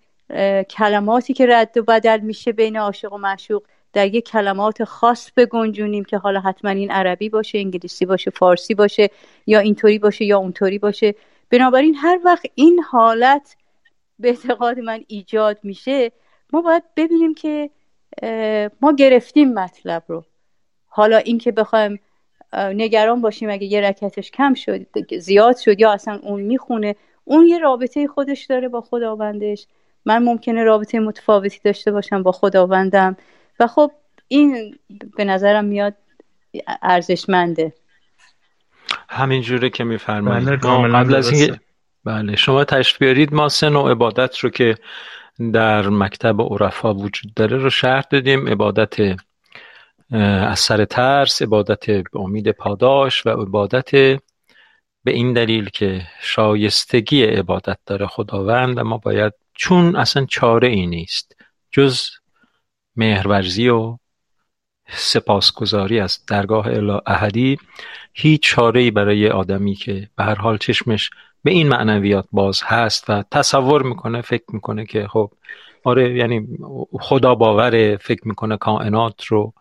کلماتی 0.69 1.33
که 1.33 1.45
رد 1.47 1.77
و 1.77 1.83
بدل 1.83 2.19
میشه 2.19 2.51
بین 2.51 2.77
عاشق 2.77 3.13
و 3.13 3.17
معشوق 3.17 3.63
در 3.93 4.15
یه 4.15 4.21
کلمات 4.21 4.83
خاص 4.83 5.31
بگنجونیم 5.37 6.03
که 6.03 6.17
حالا 6.17 6.39
حتما 6.39 6.71
این 6.71 6.91
عربی 6.91 7.29
باشه 7.29 7.57
انگلیسی 7.57 8.05
باشه 8.05 8.31
فارسی 8.31 8.73
باشه 8.73 9.09
یا 9.47 9.59
اینطوری 9.59 9.99
باشه 9.99 10.25
یا 10.25 10.37
اونطوری 10.37 10.79
باشه. 10.79 11.15
بنابراین 11.49 11.95
هر 11.95 12.19
وقت 12.25 12.45
این 12.55 12.79
حالت 12.79 13.55
به 14.19 14.27
اعتقاد 14.27 14.79
من 14.79 15.03
ایجاد 15.07 15.59
میشه 15.63 16.11
ما 16.53 16.61
باید 16.61 16.83
ببینیم 16.95 17.33
که 17.33 17.69
ما 18.81 18.93
گرفتیم 18.97 19.53
مطلب 19.53 20.03
رو. 20.07 20.23
حالا 20.87 21.17
اینکه 21.17 21.51
بخوایم 21.51 21.99
نگران 22.53 23.21
باشیم 23.21 23.49
اگه 23.49 23.67
یه 23.67 23.81
رکتش 23.81 24.31
کم 24.31 24.53
شد 24.53 24.85
زیاد 25.19 25.57
شد 25.57 25.79
یا 25.79 25.91
اصلا 25.91 26.19
اون 26.23 26.41
می‌خونه 26.41 26.95
اون 27.25 27.45
یه 27.45 27.59
رابطه 27.59 28.07
خودش 28.07 28.45
داره 28.45 28.67
با 28.67 28.81
خداوندش. 28.81 29.67
من 30.05 30.23
ممکنه 30.23 30.63
رابطه 30.63 30.99
متفاوتی 30.99 31.59
داشته 31.63 31.91
باشم 31.91 32.23
با 32.23 32.31
خداوندم. 32.31 33.17
و 33.59 33.67
خب 33.67 33.91
این 34.27 34.79
به 35.17 35.23
نظرم 35.23 35.65
میاد 35.65 35.95
ارزشمنده. 36.81 37.73
همین 39.09 39.41
جوره 39.41 39.69
که 39.69 39.83
میفرمایید. 39.83 40.45
بله 40.45 40.87
قبل 40.87 41.15
از 41.15 41.31
اینکه 41.31 41.59
بله 42.03 42.35
شما 42.35 42.63
تشریف 42.63 42.97
بیارید. 42.97 43.33
ما 43.33 43.49
سه 43.49 43.69
نوع 43.69 43.91
عبادت 43.91 44.37
رو 44.37 44.49
که 44.49 44.77
در 45.53 45.89
مکتب 45.89 46.41
عرفا 46.41 46.93
وجود 46.93 47.33
داره 47.33 47.57
رو 47.57 47.69
شرح 47.69 48.03
دادیم. 48.09 48.47
عبادت 48.47 48.95
از 50.11 50.59
سر 50.59 50.85
ترس 50.85 51.41
عبادت 51.41 51.85
به 51.85 52.19
امید 52.19 52.51
پاداش 52.51 53.25
و 53.25 53.29
عبادت 53.29 53.91
به 55.03 55.11
این 55.11 55.33
دلیل 55.33 55.69
که 55.69 56.01
شایستگی 56.21 57.23
عبادت 57.23 57.77
داره 57.85 58.07
خداوند 58.07 58.77
و 58.77 58.83
ما 58.83 58.97
باید 58.97 59.33
چون 59.53 59.95
اصلا 59.95 60.25
چاره 60.25 60.67
ای 60.67 60.87
نیست. 60.87 61.35
جز 61.71 62.09
مهرورزی 62.99 63.69
و 63.69 63.97
سپاسگزاری 64.89 65.99
از 65.99 66.19
درگاه 66.27 66.67
احدی 67.05 67.57
هیچ 68.13 68.41
چاره 68.41 68.81
ای 68.81 68.91
برای 68.91 69.29
آدمی 69.29 69.75
که 69.75 70.09
به 70.15 70.23
هر 70.23 70.35
حال 70.35 70.57
چشمش 70.57 71.09
به 71.43 71.51
این 71.51 71.67
معنویات 71.69 72.25
باز 72.31 72.61
هست 72.63 73.09
و 73.09 73.23
تصور 73.31 73.83
می‌کنه 73.83 74.21
فکر 74.21 74.43
می‌کنه 74.53 74.85
که 74.85 75.07
خب 75.07 75.31
آره 75.83 76.15
یعنی 76.15 76.47
خدا 76.99 77.35
باور 77.35 77.97
فکر 77.97 78.27
می‌کنه 78.27 78.57
کائنات 78.57 79.25
رو 79.25 79.53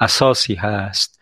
اساسی 0.00 0.54
هست. 0.54 1.20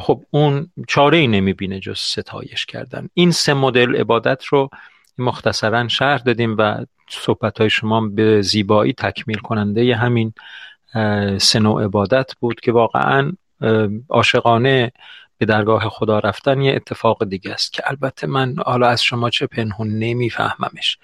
خب 0.00 0.24
اون 0.30 0.70
چاره 0.88 1.18
ای 1.18 1.26
نمی‌بینه 1.26 1.80
جز 1.80 1.98
ستایش 1.98 2.66
کردن. 2.66 3.08
این 3.14 3.30
سه 3.30 3.54
مدل 3.54 3.96
عبادت 3.96 4.44
رو 4.44 4.70
مختصرا 5.18 5.88
شرح 5.88 6.22
دادیم 6.22 6.56
و 6.58 6.84
صحبت 7.08 7.60
های 7.60 7.70
شما 7.70 8.00
به 8.00 8.42
زیبایی 8.42 8.92
تکمیل 8.92 9.38
کننده 9.38 9.96
همین 9.96 10.32
سه 11.38 11.58
نوع 11.58 11.84
عبادت 11.84 12.32
بود 12.40 12.60
که 12.60 12.72
واقعا 12.72 13.32
عاشقانه 14.08 14.92
به 15.38 15.46
درگاه 15.46 15.88
خدا 15.88 16.18
رفتن 16.18 16.60
یه 16.60 16.74
اتفاق 16.74 17.24
دیگه 17.24 17.52
است 17.52 17.72
که 17.72 17.82
البته 17.86 18.26
من 18.26 18.54
حالا 18.66 18.88
از 18.88 19.02
شما 19.02 19.30
چه 19.30 19.46
پنهون 19.46 19.98
نمیفهممش. 19.98 20.98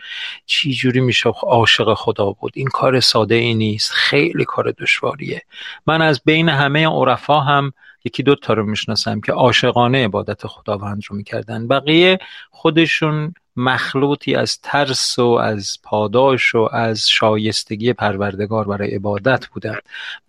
چی 0.47 0.73
جوری 0.73 1.01
میشه 1.01 1.29
عاشق 1.29 1.95
خدا 1.95 2.31
بود؟ 2.31 2.53
این 2.55 2.69
کار 2.69 3.01
ساده 3.01 3.35
ای 3.35 3.55
نیست. 3.55 3.91
خیلی 3.93 4.45
کار 4.45 4.71
دشواریه. 4.71 5.43
من 5.87 6.03
از 6.03 6.21
بین 6.25 6.49
همه 6.49 6.87
عرفا 6.87 7.41
هم 7.41 7.73
یکی 8.05 8.23
دو 8.23 8.35
تا 8.35 8.53
رو 8.53 8.67
می‌شناسم 8.67 9.21
که 9.21 9.33
عاشقانه 9.33 10.05
عبادت 10.05 10.47
خداوند 10.47 11.03
رو 11.09 11.17
می‌کردن. 11.17 11.69
بقیه 11.69 12.19
خودشون 12.51 13.35
مخلوطی 13.57 14.35
از 14.35 14.61
ترس 14.61 15.19
و 15.19 15.29
از 15.29 15.79
پاداش 15.83 16.55
و 16.55 16.69
از 16.73 17.09
شایستگی 17.09 17.93
پروردگار 17.93 18.65
برای 18.65 18.95
عبادت 18.95 19.47
بودن. 19.47 19.79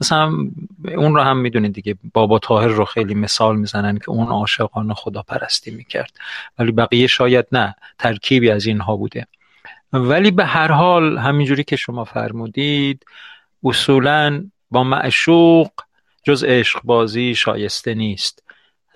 مثلا 0.01 0.33
اون 0.95 1.15
رو 1.15 1.21
هم 1.21 1.37
می‌دونید 1.37 1.73
دیگه. 1.73 1.95
بابا 2.13 2.39
تاهر 2.39 2.67
رو 2.67 2.85
خیلی 2.85 3.15
مثال 3.15 3.55
می‌زنن 3.55 3.97
که 3.97 4.09
اون 4.09 4.27
عاشقانه 4.27 4.93
خدا 4.93 5.21
پرستی 5.21 5.71
می‌کرد. 5.71 6.11
ولی 6.59 6.71
بقیه 6.71 7.07
شاید 7.07 7.45
نه. 7.51 7.75
ترکیبی 7.99 8.51
از 8.51 8.65
اینها 8.65 8.95
بوده. 8.95 9.27
ولی 9.93 10.31
به 10.31 10.45
هر 10.45 10.71
حال 10.71 11.17
همینجوری 11.17 11.63
که 11.63 11.75
شما 11.75 12.03
فرمودید 12.03 13.05
اصولا 13.63 14.45
با 14.71 14.83
معشوق 14.83 15.69
جز 16.29 16.43
عشق 16.43 16.81
بازی 16.83 17.35
شایسته 17.35 17.93
نیست. 17.93 18.43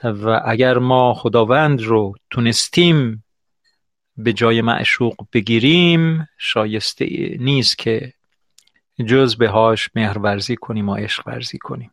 و 0.04 0.42
اگر 0.46 0.78
ما 0.78 1.14
خداوند 1.14 1.82
رو 1.82 2.16
تونستیم 2.30 3.24
به 4.18 4.34
جای 4.34 4.62
معشوق 4.62 5.16
بگیریم 5.34 6.28
شایسته 6.38 7.06
نیست 7.40 7.78
که 7.78 8.14
جز 9.06 9.36
بهاش 9.36 9.90
مهرورزی 9.96 10.56
کنیم 10.56 10.90
و 10.90 10.96
عشق 10.96 11.28
ورزی 11.28 11.58
کنیم. 11.58 11.92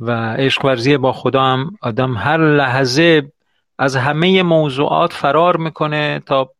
و 0.00 0.34
عشق 0.34 0.64
ورزی 0.64 0.96
با 0.96 1.12
خدا 1.12 1.42
هم 1.42 1.76
آدم 1.82 2.16
هر 2.16 2.56
لحظه 2.56 3.32
از 3.78 3.96
همه 3.96 4.42
موضوعات 4.42 5.12
فرار 5.12 5.56
می‌کنه 5.56 6.22
تا 6.26 6.50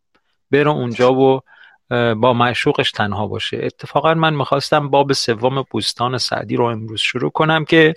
بره 0.50 0.70
اونجا 0.70 1.14
و 1.14 1.40
با 1.90 2.32
معشوقش 2.32 2.90
تنها 2.92 3.26
باشه. 3.26 3.60
اتفاقا 3.62 4.14
من 4.14 4.34
می‌خواستم 4.34 4.88
باب 4.88 5.12
سوم 5.12 5.64
بوستان 5.70 6.18
سعدی 6.18 6.56
رو 6.56 6.64
امروز 6.64 7.00
شروع 7.00 7.30
کنم 7.30 7.64
که 7.64 7.94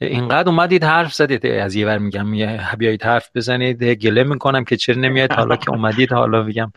اینقدر 0.00 0.48
اومدید 0.48 0.84
حرف 0.84 1.14
زدید. 1.14 1.46
از 1.46 1.74
یه 1.74 1.86
ور 1.86 1.98
میگم 1.98 2.30
بیایید 2.78 3.02
حرف 3.02 3.30
بزنید. 3.34 3.84
گله 3.84 4.24
می‌کنم 4.24 4.64
که 4.64 4.76
چرا 4.76 4.96
نمیاد. 4.96 5.32
حالا 5.32 5.56
که 5.56 5.70
اومدید 5.70 6.12
حالا 6.12 6.42
میگم 6.42 6.72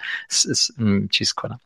چیز 1.11 1.34
کنم. 1.34 1.59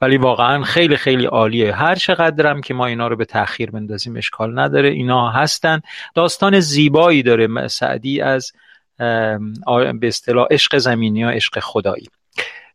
ولی 0.00 0.16
واقعا 0.16 0.62
خیلی 0.62 0.96
خیلی 0.96 1.26
عالیه. 1.26 1.74
هر 1.74 1.94
چقدرم 1.94 2.60
که 2.60 2.74
ما 2.74 2.86
اینا 2.86 3.08
رو 3.08 3.16
به 3.16 3.24
تاخیر 3.24 3.70
بندازیم 3.70 4.16
اشکال 4.16 4.58
نداره. 4.58 4.88
اینا 4.88 5.30
هستن. 5.30 5.80
داستان 6.14 6.60
زیبایی 6.60 7.22
داره. 7.22 7.68
سعدی 7.68 8.20
از 8.20 8.52
به 8.98 9.98
اصطلاح 10.02 10.46
عشق 10.50 10.78
زمینی 10.78 11.18
یا 11.18 11.30
عشق 11.30 11.58
خدایی. 11.60 12.08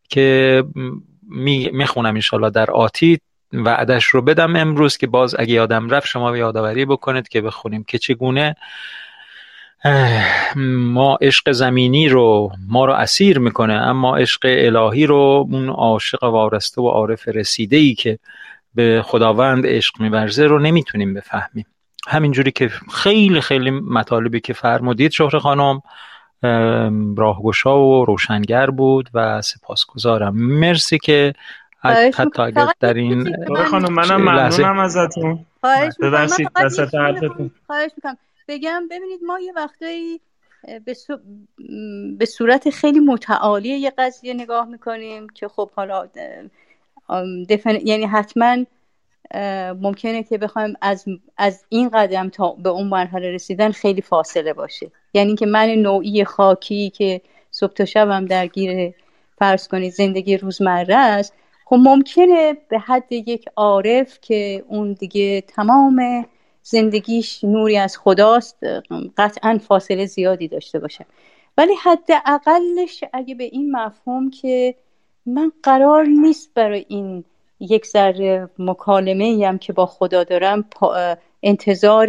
که 0.09 0.63
می‌خونم 1.71 2.15
انشالله 2.15 2.49
در 2.49 2.71
آتی 2.71 3.19
وعدش 3.53 4.05
رو 4.05 4.21
بدم 4.21 4.55
امروز 4.55 4.97
که 4.97 5.07
باز 5.07 5.35
اگه 5.39 5.53
یادم 5.53 5.89
رفت 5.89 6.07
شما 6.07 6.37
یادآوری 6.37 6.85
بکنید 6.85 7.27
که 7.27 7.41
بخونیم 7.41 7.83
که 7.83 7.97
چگونه 7.97 8.55
ما 10.55 11.17
عشق 11.21 11.51
زمینی 11.51 12.09
رو 12.09 12.51
ما 12.67 12.85
رو 12.85 12.93
اسیر 12.93 13.39
می‌کنه 13.39 13.73
اما 13.73 14.17
عشق 14.17 14.41
الهی 14.45 15.05
رو 15.05 15.47
اون 15.51 15.69
عاشق 15.69 16.23
وارسته 16.23 16.81
و 16.81 16.87
عارف 16.87 17.27
رسیده 17.27 17.77
ای 17.77 17.93
که 17.93 18.19
به 18.75 19.01
خداوند 19.05 19.67
عشق 19.67 20.01
میورزه 20.01 20.45
رو 20.45 20.59
نمی‌تونیم 20.59 21.13
بفهمیم. 21.13 21.65
همینجوری 22.07 22.51
که 22.51 22.71
خیلی 22.93 23.41
خیلی 23.41 23.71
مطالبی 23.71 24.39
که 24.39 24.53
فرمودید 24.53 25.11
شهر 25.11 25.39
خانم 25.39 25.81
راهگشا 27.17 27.79
و 27.79 28.05
روشنگر 28.05 28.69
بود 28.69 29.09
و 29.13 29.41
سپاسگزارم. 29.41 30.35
مرسی 30.35 30.97
که 30.97 31.33
حتی 31.83 32.41
اگر 32.41 32.67
در 32.79 32.93
این 32.93 33.45
خانم 33.65 33.93
منم 33.93 34.21
ممنونم 34.21 34.79
ازتون. 34.79 35.45
ببخشید 36.01 36.49
وسط 36.55 36.95
حرفتون 36.95 37.51
خواهش 37.67 37.91
می‌کنم. 37.95 38.17
بگم 38.47 38.83
ببینید 38.91 39.19
ما 39.27 39.39
یه 39.39 39.53
وقتایی 39.55 40.19
به, 42.17 42.25
صورت 42.25 42.69
خیلی 42.69 42.99
متعالی 42.99 43.69
یه 43.69 43.93
قضیه 43.97 44.33
نگاه 44.33 44.65
می‌کنیم 44.65 45.27
که 45.29 45.47
خب 45.47 45.69
حالا 45.75 46.07
دفن... 47.49 47.75
یعنی 47.83 48.05
حتما 48.05 48.65
ممکنه 49.81 50.23
که 50.23 50.37
بخوایم 50.37 50.73
از, 50.81 51.05
از 51.37 51.65
این 51.69 51.89
قدم 51.89 52.29
تا 52.29 52.51
به 52.51 52.69
اون 52.69 52.87
مرحله 52.87 53.31
رسیدن 53.31 53.71
خیلی 53.71 54.01
فاصله 54.01 54.53
باشه. 54.53 54.91
یعنی 55.13 55.35
که 55.35 55.45
من 55.45 55.69
نوعی 55.69 56.23
خاکی 56.23 56.89
که 56.89 57.21
صبح 57.51 57.73
تا 57.73 57.85
شبم 57.85 58.25
درگیر 58.25 58.93
فرض 59.37 59.67
کنید 59.67 59.93
زندگی 59.93 60.37
روزمره 60.37 60.95
است 60.95 61.33
خب 61.65 61.75
ممکنه 61.79 62.57
به 62.69 62.79
حد 62.79 63.11
یک 63.11 63.45
عارف 63.55 64.17
که 64.21 64.63
اون 64.67 64.93
دیگه 64.93 65.41
تمام 65.41 66.25
زندگیش 66.63 67.43
نوری 67.43 67.77
از 67.77 67.97
خداست 67.97 68.57
قطعا 69.17 69.59
فاصله 69.67 70.05
زیادی 70.05 70.47
داشته 70.47 70.79
باشه. 70.79 71.05
ولی 71.57 71.73
حد 71.83 72.09
اقلش 72.25 73.03
اگه 73.13 73.35
به 73.35 73.43
این 73.43 73.71
مفهوم 73.71 74.29
که 74.29 74.75
من 75.25 75.51
قرار 75.63 76.05
نیست 76.05 76.53
برای 76.53 76.85
این 76.87 77.23
یک 77.59 77.85
ذره 77.85 78.49
مکالمه 78.59 79.47
هم 79.47 79.57
که 79.57 79.73
با 79.73 79.85
خدا 79.85 80.23
دارم 80.23 80.65
انتظار 81.43 82.07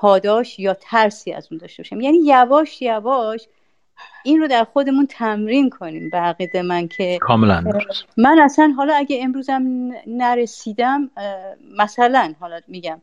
پاداش 0.00 0.58
یا 0.58 0.74
ترسی 0.74 1.32
از 1.32 1.48
اون 1.50 1.58
داشته 1.58 1.82
باشم 1.82 2.00
یعنی 2.00 2.18
یواش 2.24 2.82
یواش 2.82 3.48
این 4.24 4.40
رو 4.40 4.48
در 4.48 4.64
خودمون 4.64 5.06
تمرین 5.06 5.70
کنیم 5.70 6.10
به 6.10 6.18
عقیده 6.18 6.62
من 6.62 6.88
که 6.88 7.18
کاملا. 7.20 7.64
من 8.16 8.38
اصلا 8.38 8.74
حالا 8.76 8.94
اگه 8.94 9.18
امروزم 9.22 9.62
نرسیدم 10.06 11.10
مثلا 11.78 12.34
حالا 12.40 12.60
میگم 12.68 13.02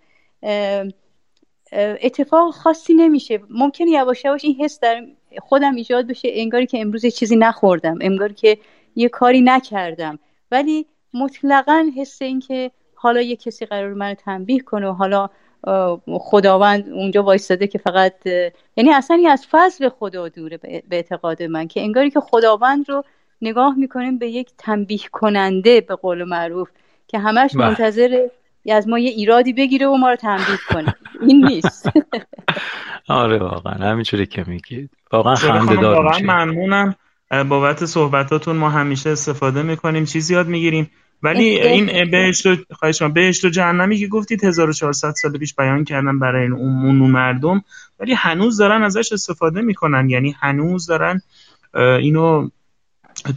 اتفاق 2.01 2.53
خاصی 2.53 2.93
نمیشه. 2.93 3.39
ممکن 3.49 3.87
یواش 3.87 4.25
یواش 4.25 4.45
این 4.45 4.55
حس 4.55 4.79
در 4.79 5.05
خودم 5.39 5.75
ایجاد 5.75 6.07
بشه 6.07 6.29
انگاری 6.31 6.65
که 6.65 6.81
امروز 6.81 7.05
چیزی 7.05 7.35
نخوردم 7.35 7.97
انگاری 8.01 8.33
که 8.33 8.57
یه 8.95 9.09
کاری 9.09 9.41
نکردم. 9.41 10.19
ولی 10.51 10.85
مطلقا 11.13 11.91
حس 11.97 12.21
این 12.21 12.39
که 12.39 12.71
حالا 12.95 13.21
یه 13.21 13.35
کسی 13.35 13.65
قرار 13.65 13.93
من 13.93 14.13
تنبیه 14.13 14.59
کنه 14.59 14.87
و 14.87 14.93
حالا 14.93 15.29
خداوند 16.19 16.89
اونجا 16.89 17.23
وایستاده 17.23 17.67
که 17.67 17.77
فقط 17.77 18.13
یعنی 18.77 18.93
اصلا 18.93 19.23
از 19.29 19.47
فضل 19.51 19.89
خدا 19.89 20.29
دوره 20.29 20.57
به 20.57 20.83
اعتقاد 20.91 21.43
من 21.43 21.67
که 21.67 21.81
انگاری 21.81 22.09
که 22.09 22.19
خداوند 22.19 22.89
رو 22.89 23.03
نگاه 23.41 23.75
می‌کنیم 23.77 24.17
به 24.17 24.27
یک 24.27 24.49
تنبیه 24.57 24.99
کننده 25.11 25.81
به 25.81 25.95
قول 25.95 26.23
معروف 26.23 26.69
که 27.07 27.19
همش 27.19 27.55
بله. 27.55 27.67
منتظر 27.67 28.27
از 28.71 28.87
ما 28.87 28.99
یه 28.99 29.09
ایرادی 29.09 29.53
بگیره 29.53 29.87
و 29.87 29.97
ما 29.97 30.09
رو 30.09 30.15
تنبیه 30.15 30.57
کنه. 30.69 30.95
این 31.21 31.45
نیست. 31.45 31.89
آره 33.09 33.37
واقعا. 33.37 33.73
همینجوری 33.73 34.25
که 34.25 34.43
میگید. 34.47 34.89
واقعا 35.11 35.35
خنده 35.35 35.75
دار 35.75 35.95
واقعا 35.95 36.19
ممنونم. 36.19 36.95
بابت 37.49 37.85
صحبتاتون 37.85 38.55
ما 38.55 38.69
همیشه 38.69 39.09
استفاده 39.09 39.61
می‌کنیم. 39.61 40.05
چیزی 40.05 40.33
یاد 40.33 40.47
می‌گیریم. 40.47 40.91
ولی 41.23 41.45
این 41.59 42.11
بهشت 42.11 42.45
و 42.45 42.55
خواهش 42.71 43.01
بهشت 43.01 43.45
و 43.45 43.49
جهنمی 43.49 43.97
که 43.97 44.07
گفتید 44.07 44.43
1400 44.43 45.11
سال 45.11 45.37
پیش 45.37 45.55
بیان 45.55 45.83
کردن 45.83 46.19
برای 46.19 46.47
اون 46.47 46.95
مردم 46.95 47.63
ولی 47.99 48.13
هنوز 48.13 48.57
دارن 48.57 48.83
ازش 48.83 49.13
استفاده 49.13 49.61
می‌کنن. 49.61 50.09
یعنی 50.09 50.35
هنوز 50.39 50.87
دارن 50.87 51.21
اینو 51.73 52.49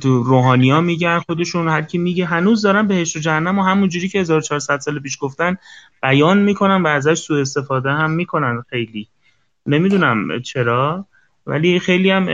تو 0.01 0.23
روحانیا 0.23 0.81
میگن 0.81 1.19
خودشون 1.19 1.69
هر 1.69 1.83
کی 1.83 1.99
میگه 1.99 2.25
هنوز 2.27 2.63
دارن 2.63 2.87
بهشت 2.87 3.17
و 3.17 3.21
جهنم 3.21 3.59
و 3.59 3.63
همون 3.63 3.89
جوری 3.89 4.09
که 4.09 4.19
1400 4.21 4.79
سال 4.79 4.99
پیش 4.99 5.19
گفتن 5.21 5.57
بیان 6.03 6.39
می‌کنن 6.39 6.83
و 6.83 6.87
ازش 6.87 7.19
سوء 7.19 7.41
استفاده 7.41 7.91
هم 7.91 8.11
می‌کنن. 8.11 8.63
خیلی. 8.71 9.09
نمی‌دونم 9.67 10.43
چرا 10.43 11.07
ولی 11.47 11.79
خیلی 11.79 12.11
هم 12.11 12.29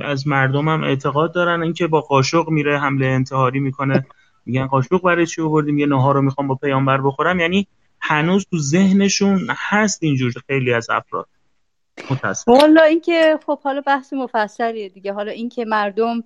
از 0.00 0.26
مردم 0.26 0.68
هم 0.68 0.84
اعتقاد 0.84 1.34
دارن. 1.34 1.62
اینکه 1.62 1.86
با 1.86 2.00
قاشق 2.00 2.48
میره 2.48 2.80
حمله 2.80 3.06
انتحاری 3.06 3.60
می‌کنه. 3.60 4.06
میگن 4.46 4.66
قاشق 4.66 5.02
برای 5.02 5.26
چی 5.26 5.42
آوردیم؟ 5.42 5.78
یه 5.78 5.86
نهار 5.86 6.14
رو 6.14 6.22
می‌خوام 6.22 6.48
با 6.48 6.54
پیامبر 6.54 7.00
بخورم. 7.00 7.40
یعنی 7.40 7.66
هنوز 8.00 8.46
تو 8.50 8.58
ذهنشون 8.58 9.46
هست 9.50 10.02
اینجور 10.02 10.32
خیلی 10.46 10.72
از 10.72 10.90
افراد. 10.90 11.26
والا 12.46 12.82
اینکه 12.82 13.38
خب 13.46 13.60
حالا 13.60 13.80
بحث 13.80 14.12
مفصلیه 14.12 14.88
دیگه. 14.88 15.12
حالا 15.12 15.30
اینکه 15.30 15.64
مردم 15.64 16.24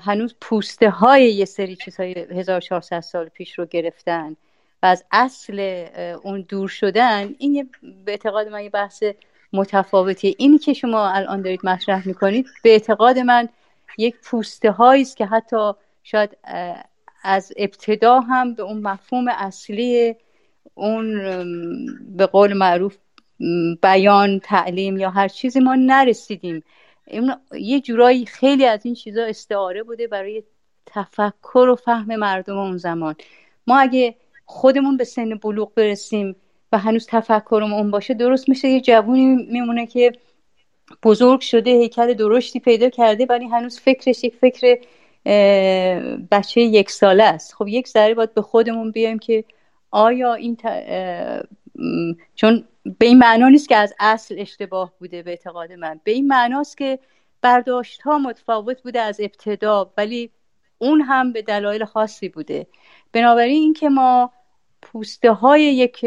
هنوز 0.00 0.34
پوسته 0.40 0.90
های 0.90 1.32
یه 1.32 1.44
سری 1.44 1.76
چیزهای 1.76 2.12
1400 2.12 3.00
سال 3.00 3.28
پیش 3.28 3.58
رو 3.58 3.66
گرفتن 3.66 4.36
و 4.82 4.86
از 4.86 5.04
اصل 5.12 5.86
اون 6.22 6.44
دور 6.48 6.68
شدن 6.68 7.34
این 7.38 7.70
به 8.04 8.12
اعتقاد 8.12 8.48
من 8.48 8.62
یه 8.62 8.70
بحث 8.70 9.02
متفاوتیه. 9.52 10.34
اینی 10.38 10.58
که 10.58 10.72
شما 10.72 11.08
الان 11.08 11.42
دارید 11.42 11.60
مطرح 11.64 12.08
می‌کنید 12.08 12.46
به 12.62 12.70
اعتقاد 12.70 13.18
من 13.18 13.48
یک 13.98 14.16
پوسته 14.24 14.80
است 14.80 15.16
که 15.16 15.26
حتی 15.26 15.72
شاید 16.02 16.36
از 17.24 17.52
ابتدا 17.56 18.20
هم 18.20 18.54
به 18.54 18.62
اون 18.62 18.78
مفهوم 18.82 19.28
اصلی 19.28 20.14
اون 20.74 21.14
به 22.16 22.26
قول 22.26 22.52
معروف 22.52 22.96
بیان 23.82 24.40
تعلیم 24.40 24.96
یا 24.96 25.10
هر 25.10 25.28
چیزی 25.28 25.60
ما 25.60 25.74
نرسیدیم. 25.74 26.62
یه 27.60 27.80
جورایی 27.80 28.26
خیلی 28.26 28.64
از 28.66 28.86
این 28.86 28.94
چیزا 28.94 29.24
استعاره 29.24 29.82
بوده 29.82 30.06
برای 30.06 30.42
تفکر 30.86 31.68
و 31.68 31.76
فهم 31.76 32.16
مردم 32.16 32.58
اون 32.58 32.76
زمان. 32.76 33.14
ما 33.66 33.78
اگه 33.78 34.14
خودمون 34.46 34.96
به 34.96 35.04
سن 35.04 35.34
بلوغ 35.34 35.74
برسیم 35.74 36.36
و 36.72 36.78
هنوز 36.78 37.06
تفکرم 37.06 37.72
اون 37.72 37.90
باشه 37.90 38.14
درست 38.14 38.48
میشه 38.48 38.68
یه 38.68 38.80
جوونی 38.80 39.46
میمونه 39.50 39.86
که 39.86 40.12
بزرگ 41.02 41.40
شده 41.40 41.70
هیکل 41.70 42.14
درشتی 42.14 42.60
پیدا 42.60 42.90
کرده 42.90 43.26
ولی 43.28 43.48
هنوز 43.48 43.80
فکرش 43.80 44.24
یک 44.24 44.34
فکر 44.36 44.78
بچه 46.30 46.60
یک 46.60 46.90
ساله 46.90 47.24
است. 47.24 47.54
خب 47.54 47.68
یک 47.68 47.88
ذره 47.88 48.14
باید 48.14 48.34
به 48.34 48.42
خودمون 48.42 48.90
بیایم 48.90 49.18
که 49.18 49.44
آیا 49.90 50.34
این 50.34 50.56
چون 52.34 52.64
به 52.98 53.06
این 53.06 53.18
معنا 53.18 53.48
نیست 53.48 53.68
که 53.68 53.76
از 53.76 53.94
اصل 54.00 54.34
اشتباه 54.38 54.92
بوده 54.98 55.22
به 55.22 55.30
اعتقاد 55.30 55.72
من. 55.72 56.00
به 56.04 56.12
این 56.12 56.26
معناست 56.26 56.78
که 56.78 56.98
برداشت 57.42 58.02
ها 58.02 58.18
متفاوت 58.18 58.82
بوده 58.82 59.00
از 59.00 59.20
ابتدا 59.20 59.92
ولی 59.96 60.30
اون 60.78 61.00
هم 61.00 61.32
به 61.32 61.42
دلایل 61.42 61.84
خاصی 61.84 62.28
بوده. 62.28 62.66
بنابراین 63.12 63.62
اینکه 63.62 63.88
ما 63.88 64.32
پوسته 64.82 65.32
های 65.32 65.62
یک 65.62 66.06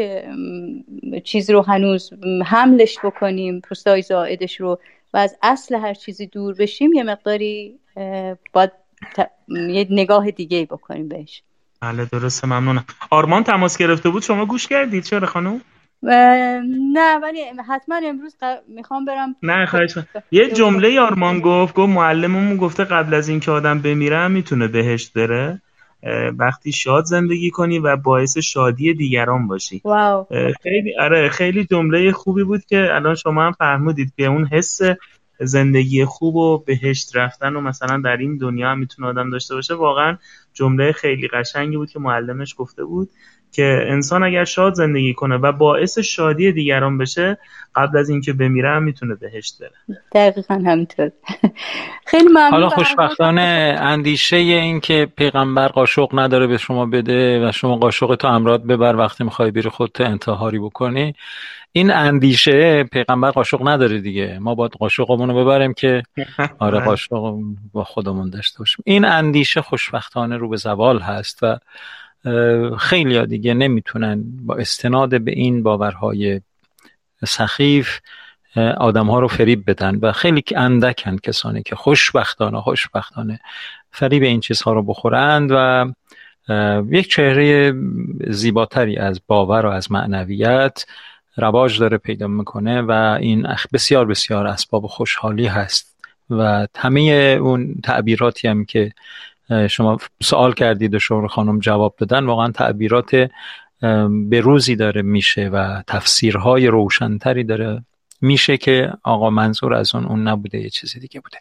چیز 1.24 1.50
رو 1.50 1.62
هنوز 1.62 2.10
حملش 2.46 2.98
بکنیم 3.04 3.60
پوسته 3.60 3.90
های 3.90 4.02
زائدش 4.02 4.60
رو 4.60 4.78
و 5.14 5.16
از 5.16 5.36
اصل 5.42 5.74
هر 5.74 5.94
چیزی 5.94 6.26
دور 6.26 6.54
بشیم 6.54 6.92
یه 6.92 7.02
مقداری 7.02 7.78
باید 8.52 8.72
یه 9.48 9.86
نگاه 9.90 10.30
دیگه 10.30 10.64
بکنیم 10.70 11.08
بهش. 11.08 11.42
بله 11.80 12.04
درسته 12.04 12.46
ممنونم. 12.46 12.84
آرمان 13.10 13.44
تماس 13.44 13.78
گرفته 13.78 14.10
بود؟ 14.10 14.22
شما 14.22 14.46
گوش 14.46 14.66
کردید؟ 14.66 15.04
چرا 15.04 15.26
خانم؟ 15.26 15.60
نه 16.02 17.18
ولی 17.22 17.40
حتما 17.68 18.00
امروز 18.04 18.36
می‌خوام 18.68 19.04
برم 19.04 19.36
نه 19.42 19.66
خواهش 19.66 19.94
یه 20.30 20.50
جمله 20.50 21.00
آرمان 21.00 21.40
گفت 21.40 21.74
گفت 21.74 21.88
معلممون 21.88 22.56
گفته 22.56 22.84
قبل 22.84 23.14
از 23.14 23.28
اینکه 23.28 23.50
آدم 23.50 23.80
بمیره 23.80 24.28
می‌تونه 24.28 24.68
بهشت 24.68 25.12
بره. 25.12 25.62
وقتی 26.38 26.72
شاد 26.72 27.04
زندگی 27.04 27.50
کنی 27.50 27.78
و 27.78 27.96
باعث 27.96 28.38
شادی 28.38 28.94
دیگران 28.94 29.46
باشی. 29.46 29.80
واو. 29.84 30.26
خیلی 30.62 30.98
آره 30.98 31.28
خیلی 31.28 31.64
جمله 31.64 32.12
خوبی 32.12 32.44
بود 32.44 32.64
که 32.64 32.88
الان 32.94 33.14
شما 33.14 33.42
هم 33.42 33.52
فهمیدید 33.52 34.12
که 34.16 34.24
اون 34.24 34.46
حس 34.46 34.80
زندگی 35.40 36.04
خوب 36.04 36.36
و 36.36 36.58
بهشت 36.58 37.16
رفتن 37.16 37.56
و 37.56 37.60
مثلا 37.60 38.00
در 38.04 38.16
این 38.16 38.36
دنیا 38.36 38.70
هم 38.70 38.78
می‌تونه 38.78 39.08
آدم 39.08 39.30
داشته 39.30 39.54
باشه 39.54 39.74
واقعا 39.74 40.18
جمله 40.54 40.92
خیلی 40.92 41.28
قشنگی 41.28 41.76
بود 41.76 41.90
که 41.90 41.98
معلمش 41.98 42.54
گفته 42.58 42.84
بود. 42.84 43.10
که 43.52 43.84
انسان 43.88 44.22
اگر 44.24 44.44
شاد 44.44 44.74
زندگی 44.74 45.14
کنه 45.14 45.36
و 45.36 45.52
باعث 45.52 45.98
شادی 45.98 46.52
دیگران 46.52 46.98
بشه 46.98 47.38
قبل 47.74 47.98
از 47.98 48.10
اینکه 48.10 48.32
بمیره 48.32 48.70
هم 48.70 48.82
می‌تونه 48.82 49.14
بهشت 49.14 49.58
بره. 49.60 49.98
دقیقا 50.14 50.54
همینطور. 50.54 51.10
خیلی 52.06 52.28
ممنون 52.28 52.50
حالا 52.50 52.68
خوشبختانه 52.68 53.76
اندیشه 53.80 54.36
این 54.36 54.80
که 54.80 55.08
پیغمبر 55.16 55.68
قاشق 55.68 56.08
نداره 56.12 56.46
به 56.46 56.58
شما 56.58 56.86
بده 56.86 57.48
و 57.48 57.52
شما 57.52 57.76
قاشق 57.76 58.14
تو 58.14 58.28
امراد 58.28 58.66
ببر 58.66 58.96
وقتی 58.96 59.24
می‌خوای 59.24 59.50
بری 59.50 59.68
خودت 59.68 60.00
انتحاری 60.00 60.58
بکنی 60.58 61.14
این 61.72 61.90
اندیشه 61.90 62.84
پیغمبر 62.84 63.30
قاشق 63.30 63.68
نداره 63.68 64.00
دیگه. 64.00 64.38
ما 64.38 64.54
باید 64.54 64.72
قاشقمون 64.72 65.28
رو 65.28 65.44
ببریم 65.44 65.72
که 65.72 66.02
آره 66.58 66.80
قاشق 66.80 67.34
با 67.72 67.84
خودمون 67.84 68.30
داشته 68.30 68.58
باشیم. 68.58 68.82
این 68.86 69.04
اندیشه 69.04 69.62
خوشبختانه 69.62 70.36
رو 70.36 70.48
به 70.48 70.56
زوال 70.56 70.98
هست 70.98 71.38
و 71.42 71.58
خیلی 72.78 73.16
ها 73.16 73.24
دیگه 73.24 73.54
نمی‌تونن 73.54 74.24
با 74.46 74.54
استناد 74.54 75.20
به 75.20 75.30
این 75.30 75.62
باورهای 75.62 76.40
سخیف 77.26 77.98
آدم 78.56 79.06
ها 79.06 79.20
رو 79.20 79.28
فریب 79.28 79.70
بدن 79.70 79.96
و 79.96 80.12
خیلی 80.12 80.42
اندکن 80.56 81.16
کسانی 81.16 81.62
که 81.62 81.76
خوشبختانه 81.76 82.60
خوشبختانه 82.60 83.40
فریب 83.90 84.22
این 84.22 84.40
چیزها 84.40 84.72
رو 84.72 84.82
بخورند 84.82 85.50
و 85.52 85.86
یک 86.90 87.10
چهره 87.10 87.74
زیباتری 88.26 88.96
از 88.96 89.20
باور 89.26 89.66
و 89.66 89.70
از 89.70 89.92
معنویت 89.92 90.86
رواج 91.36 91.80
داره 91.80 91.98
پیدا 91.98 92.26
می‌کنه 92.26 92.82
و 92.82 92.90
این 93.20 93.46
بسیار 93.72 94.06
بسیار 94.06 94.46
اسباب 94.46 94.86
خوشحالی 94.86 95.46
هست 95.46 95.98
و 96.30 96.66
همه 96.76 97.00
اون 97.40 97.74
تعبیراتی 97.84 98.48
هم 98.48 98.64
که 98.64 98.92
شما 99.70 99.96
سوال 100.22 100.52
کردید 100.52 100.94
و 100.94 100.98
شما 100.98 101.28
خانم 101.28 101.58
جواب 101.58 101.94
دادن 101.98 102.26
واقعا 102.26 102.50
تعبیرات 102.50 103.28
به 104.28 104.40
روزی 104.40 104.76
داره 104.76 105.02
میشه 105.02 105.48
و 105.52 105.82
تفسیرهای 105.86 106.66
روشنتری 106.66 107.44
داره 107.44 107.84
میشه 108.20 108.56
که 108.56 108.92
آقا 109.02 109.30
منظور 109.30 109.74
از 109.74 109.94
اون 109.94 110.04
اون 110.04 110.28
نبوده 110.28 110.58
یه 110.58 110.70
چیزی 110.70 111.00
دیگه 111.00 111.20
بوده. 111.20 111.38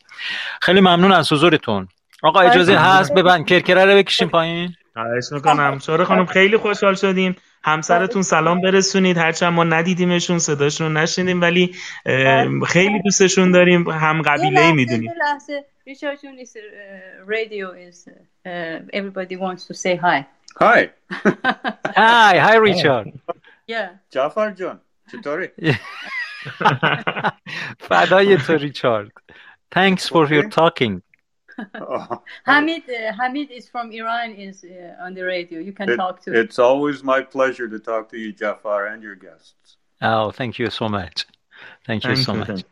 خیلی 0.61 0.79
ممنون 0.79 1.11
از 1.11 1.33
حضورتون. 1.33 1.87
آقا 2.23 2.39
اجازه 2.39 2.77
هست 2.77 3.13
ببند 3.13 3.45
کرکره 3.45 3.85
رو 3.85 3.97
بکشیم 3.97 4.27
پایین؟ 4.27 4.73
خواهش 4.93 5.31
می‌کنم. 5.31 5.79
شوره 5.79 6.03
خانم 6.03 6.25
خیلی 6.25 6.57
خوشحال 6.57 6.95
شدیم. 6.95 7.35
همسرتون 7.63 8.21
سلام 8.21 8.61
برسونید. 8.61 9.17
هرچند 9.17 9.53
ما 9.53 9.63
ندیدیمشون 9.63 10.39
صداشون 10.39 10.87
رو 10.87 10.93
نشنیدیم 10.93 11.41
ولی 11.41 11.75
خیلی 12.67 13.01
دوستشون 13.03 13.51
داریم. 13.51 13.89
هم 13.89 14.21
قبیله 14.21 14.61
ای 14.61 14.71
می‌دونیم. 14.71 15.11
Richard 15.86 16.18
is 16.38 16.56
uh, 16.56 17.24
radio 17.24 17.72
is 17.72 18.08
uh, 18.46 18.50
everybody 18.92 19.36
wants 19.36 19.66
to 19.66 19.74
say 19.74 19.96
hi. 19.96 20.26
Hi. 20.58 20.90
hi, 21.10 22.38
hi 22.38 22.56
Richard. 22.56 23.12
Yeah. 23.66 23.88
جعفر 24.10 24.50
جان 24.50 24.80
چطوری؟ 25.12 25.48
فدای 27.88 28.36
تو 28.36 28.52
ریچارد. 28.52 29.10
Thanks 29.74 30.08
for 30.08 30.28
your 30.28 30.48
talking. 30.50 31.02
Oh. 31.74 32.22
Hamid, 32.46 32.82
uh, 32.88 33.12
Hamid 33.18 33.50
is 33.50 33.68
from 33.68 33.92
Iran. 33.92 34.32
Is 34.32 34.64
uh, 34.64 35.04
on 35.04 35.14
the 35.14 35.22
radio. 35.22 35.60
You 35.60 35.72
can 35.72 35.88
it, 35.90 35.96
talk 35.96 36.22
to. 36.22 36.32
It's 36.32 36.58
always 36.58 37.02
my 37.04 37.20
pleasure 37.22 37.68
to 37.68 37.78
talk 37.78 38.10
to 38.10 38.18
you, 38.18 38.32
Jafar, 38.32 38.86
and 38.86 39.02
your 39.02 39.14
guests. 39.14 39.76
Oh, 40.00 40.30
thank 40.30 40.58
you 40.58 40.70
so 40.70 40.88
much. 40.88 41.26
Thank 41.86 42.04
you 42.04 42.16
so 42.16 42.34
much. 42.34 42.64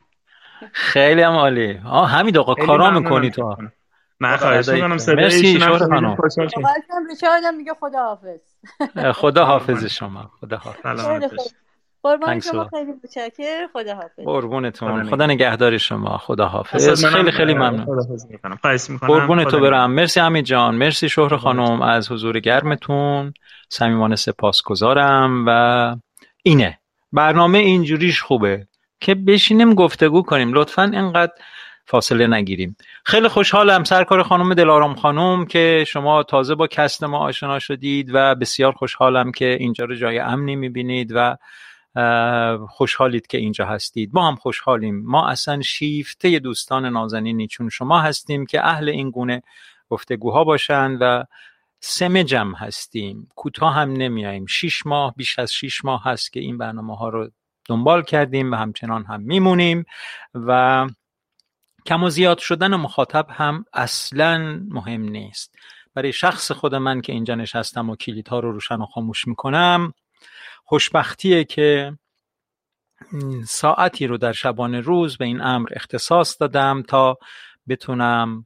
خیلی 0.71 1.21
هم 1.21 1.33
عالی. 1.33 1.79
آه 1.85 2.11
حمید 2.11 2.37
آقا 2.37 2.53
کارا 2.53 2.89
می‌کنی 2.89 3.29
تو. 3.29 3.55
نه 4.21 4.37
خواهش 4.37 4.69
می‌کنم 4.69 4.97
صدای 4.97 5.59
شور 5.59 5.77
خانم. 5.77 6.17
ریچارد 7.09 7.45
میگه 7.57 7.73
خدا 7.79 7.99
حافظ. 7.99 8.39
خدا 9.13 9.45
حافظ 9.45 9.85
شما. 9.85 10.31
خدا 10.41 10.57
حافظ. 10.57 11.53
قربان 12.03 12.39
شما 12.39 12.69
خیلی 12.69 12.91
متشکرم. 12.91 13.67
خدا 13.73 13.95
حافظ 13.95 14.25
قربونتون. 14.25 15.09
خدا 15.09 15.25
نگهدار. 15.25 15.77
شما. 15.77 16.17
خدا 16.17 16.45
حافظ 16.45 17.05
خیلی 17.05 17.31
خیلی 17.31 17.53
ممنون. 17.53 17.99
قربون 19.01 19.43
تو 19.43 19.59
برم. 19.59 19.91
مرسی 19.91 20.19
امید 20.19 20.45
جان. 20.45 20.75
مرسی 20.75 21.09
شهر 21.09 21.37
خانم 21.37 21.81
از 21.81 22.11
حضور 22.11 22.39
گرمتون. 22.39 23.33
صمیمانه 23.69 24.15
سپاسگزارم 24.15 25.43
و 25.47 25.95
اینه. 26.43 26.79
برنامه 27.11 27.57
اینجوریش 27.57 28.21
خوبه. 28.21 28.67
که 29.05 29.15
بشینیم 29.15 29.73
گفتگو 29.73 30.21
کنیم. 30.21 30.53
لطفا 30.53 30.83
اینقدر 30.83 31.33
فاصله 31.85 32.27
نگیریم. 32.27 32.77
خیلی 33.03 33.27
خوشحالم 33.27 33.83
سرکار 33.83 34.23
خانم 34.23 34.53
دلارام 34.53 34.95
خانم 34.95 35.45
که 35.45 35.83
شما 35.87 36.23
تازه 36.23 36.55
با 36.55 36.67
کست 36.67 37.03
ما 37.03 37.19
آشنا 37.19 37.59
شدید 37.59 38.09
و 38.13 38.35
بسیار 38.35 38.71
خوشحالم 38.71 39.31
که 39.31 39.57
اینجا 39.59 39.85
رو 39.85 39.95
جای 39.95 40.19
امنی 40.19 40.55
می‌بینید 40.55 41.11
و 41.15 41.37
خوشحالید 42.69 43.27
که 43.27 43.37
اینجا 43.37 43.65
هستید. 43.65 44.09
ما 44.13 44.27
هم 44.27 44.35
خوشحالیم. 44.35 45.03
ما 45.05 45.27
اصلا 45.27 45.61
شیفته 45.61 46.39
دوستان 46.39 46.85
نازنینی 46.85 47.47
چون 47.47 47.69
شما 47.69 47.99
هستیم 48.01 48.45
که 48.45 48.67
اهل 48.67 48.89
این 48.89 49.09
گونه 49.09 49.41
گفتگوها 49.89 50.43
باشند 50.43 50.97
و 51.01 51.23
سمه 51.79 52.23
جمع 52.23 52.57
هستیم. 52.57 53.27
کوتاه 53.35 53.73
هم 53.73 53.93
نمیاییم 53.93 54.45
شیش 54.45 54.85
ماه 54.85 55.13
بیش 55.17 55.39
از 55.39 55.53
شیش 55.53 55.85
ماه 55.85 56.03
هست 56.03 56.33
که 56.33 56.39
این 56.39 56.57
برنامه 56.57 56.95
ها 56.95 57.09
رو 57.09 57.29
دنبال 57.65 58.03
کردیم 58.03 58.51
و 58.51 58.55
همچنان 58.55 59.05
هم 59.05 59.21
میمونیم 59.21 59.85
و 60.33 60.87
کم 61.85 62.03
و 62.03 62.09
زیاد 62.09 62.37
شدن 62.37 62.75
مخاطب 62.75 63.27
هم 63.29 63.65
اصلا 63.73 64.61
مهم 64.69 65.01
نیست. 65.01 65.55
برای 65.93 66.13
شخص 66.13 66.51
خود 66.51 66.75
من 66.75 67.01
که 67.01 67.13
اینجا 67.13 67.35
نشستم 67.35 67.89
و 67.89 67.95
کلیدها 67.95 68.39
رو 68.39 68.51
روشن 68.51 68.81
و 68.81 68.85
خاموش 68.85 69.27
می‌کنم 69.27 69.93
خوشبختیه 70.63 71.43
که 71.43 71.97
ساعتی 73.45 74.07
رو 74.07 74.17
در 74.17 74.31
شبانه 74.31 74.79
روز 74.79 75.17
به 75.17 75.25
این 75.25 75.41
امر 75.41 75.69
اختصاص 75.75 76.41
دادم 76.41 76.83
تا 76.87 77.17
بتونم 77.67 78.45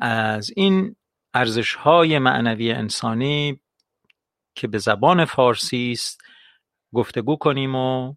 از 0.00 0.50
این 0.56 0.96
ارزش 1.34 1.74
های 1.74 2.18
معنوی 2.18 2.72
انسانی 2.72 3.60
که 4.54 4.68
به 4.68 4.78
زبان 4.78 5.24
فارسی 5.24 5.92
است 5.92 6.20
گفتگو 6.94 7.36
کنیم 7.36 7.74
و 7.74 8.14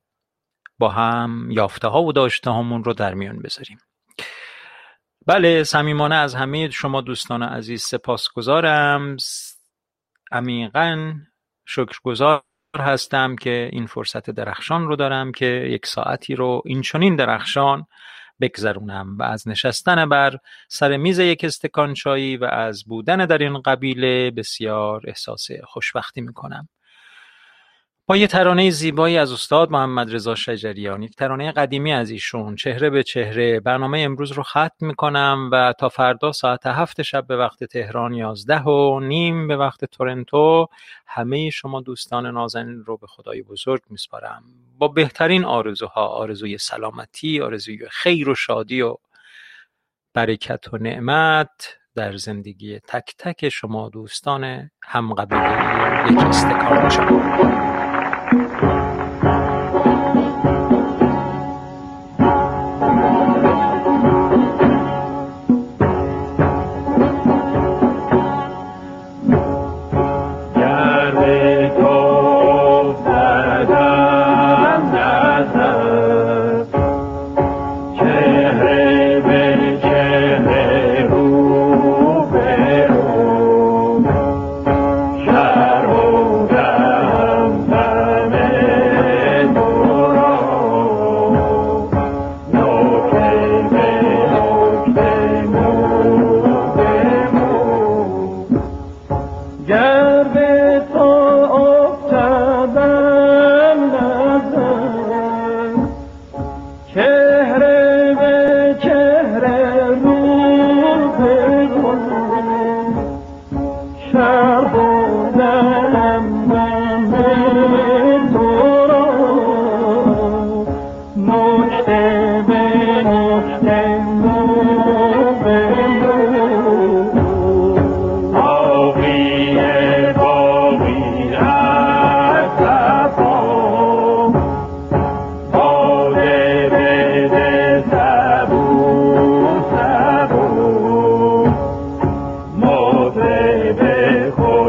با 0.80 0.90
هم 0.90 1.52
یافته 1.52 1.88
ها 1.88 2.04
و 2.04 2.14
داشته 2.14 2.52
هامون 2.52 2.84
رو 2.84 2.94
در 2.94 3.14
میان 3.14 3.40
بذاریم. 3.40 3.78
بله 5.28 5.64
صمیمانه 5.64 6.16
از 6.16 6.36
همه 6.36 6.70
شما 6.70 7.02
دوستان 7.02 7.44
عزیز 7.44 7.84
سپاسگزارم. 7.84 9.18
عمیقا 10.32 11.14
شکرگزار 11.66 12.44
هستم 12.80 13.36
که 13.36 13.70
این 13.72 13.86
فرصت 13.86 14.30
درخشان 14.30 14.88
رو 14.88 14.96
دارم 14.96 15.32
که 15.32 15.46
یک 15.46 15.86
ساعتی 15.86 16.36
رو 16.36 16.62
این 16.66 16.82
چنین 16.82 17.16
درخشان 17.16 17.88
بگذرونم 18.42 19.18
و 19.18 19.24
از 19.24 19.48
نشستن 19.48 20.10
بر 20.10 20.38
سر 20.70 20.98
میز 20.98 21.20
یک 21.20 21.44
استکان 21.44 21.94
چایی 21.94 22.38
و 22.38 22.46
از 22.46 22.84
بودن 22.86 23.26
در 23.26 23.38
این 23.38 23.62
قبیله 23.62 24.32
بسیار 24.32 25.02
احساس 25.08 25.48
خوشبختی 25.64 26.22
می‌کنم. 26.22 26.70
با 28.08 28.18
یه 28.18 28.28
ترانه 28.28 28.70
زیبایی 28.70 29.18
از 29.18 29.32
استاد 29.32 29.72
محمد 29.72 30.16
رضا 30.16 30.36
شجریان 30.36 31.02
یک 31.02 31.16
ترانه 31.16 31.52
قدیمی 31.52 31.94
از 31.94 32.10
ایشون 32.10 32.56
چهره 32.56 32.90
به 32.90 33.04
چهره 33.04 33.60
برنامه 33.60 34.00
امروز 34.00 34.32
رو 34.32 34.44
ختم 34.44 34.72
می‌کنم 34.80 35.50
و 35.52 35.74
تا 35.80 35.90
فردا 35.90 36.32
ساعت 36.32 36.66
هفت 36.66 37.02
شب 37.02 37.28
به 37.28 37.38
وقت 37.38 37.64
تهران 37.64 38.14
یازده 38.14 38.62
و 38.62 39.00
نیم 39.00 39.48
به 39.48 39.58
وقت 39.58 39.86
تورنتو 39.86 40.68
همه 41.08 41.50
شما 41.50 41.82
دوستان 41.82 42.26
نازنین 42.26 42.84
رو 42.86 42.98
به 42.98 43.08
خدای 43.08 43.42
بزرگ 43.42 43.82
میسپارم. 43.90 44.44
با 44.78 44.88
بهترین 44.88 45.46
آرزوها 45.46 46.08
آرزوی 46.08 46.58
سلامتی 46.58 47.42
آرزوی 47.42 47.80
خیر 47.90 48.30
و 48.30 48.36
شادی 48.36 48.82
و 48.82 48.96
برکت 50.14 50.74
و 50.74 50.78
نعمت 50.78 51.78
در 51.96 52.16
زندگی 52.16 52.80
تک 52.80 53.14
تک 53.18 53.50
شما 53.50 53.90
دوستان 53.90 54.72
هم 54.84 55.14
قبیله 55.14 56.12
یک 56.12 56.18
استکان 56.18 56.90
شما 56.90 57.73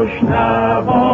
Krishna 0.05 1.04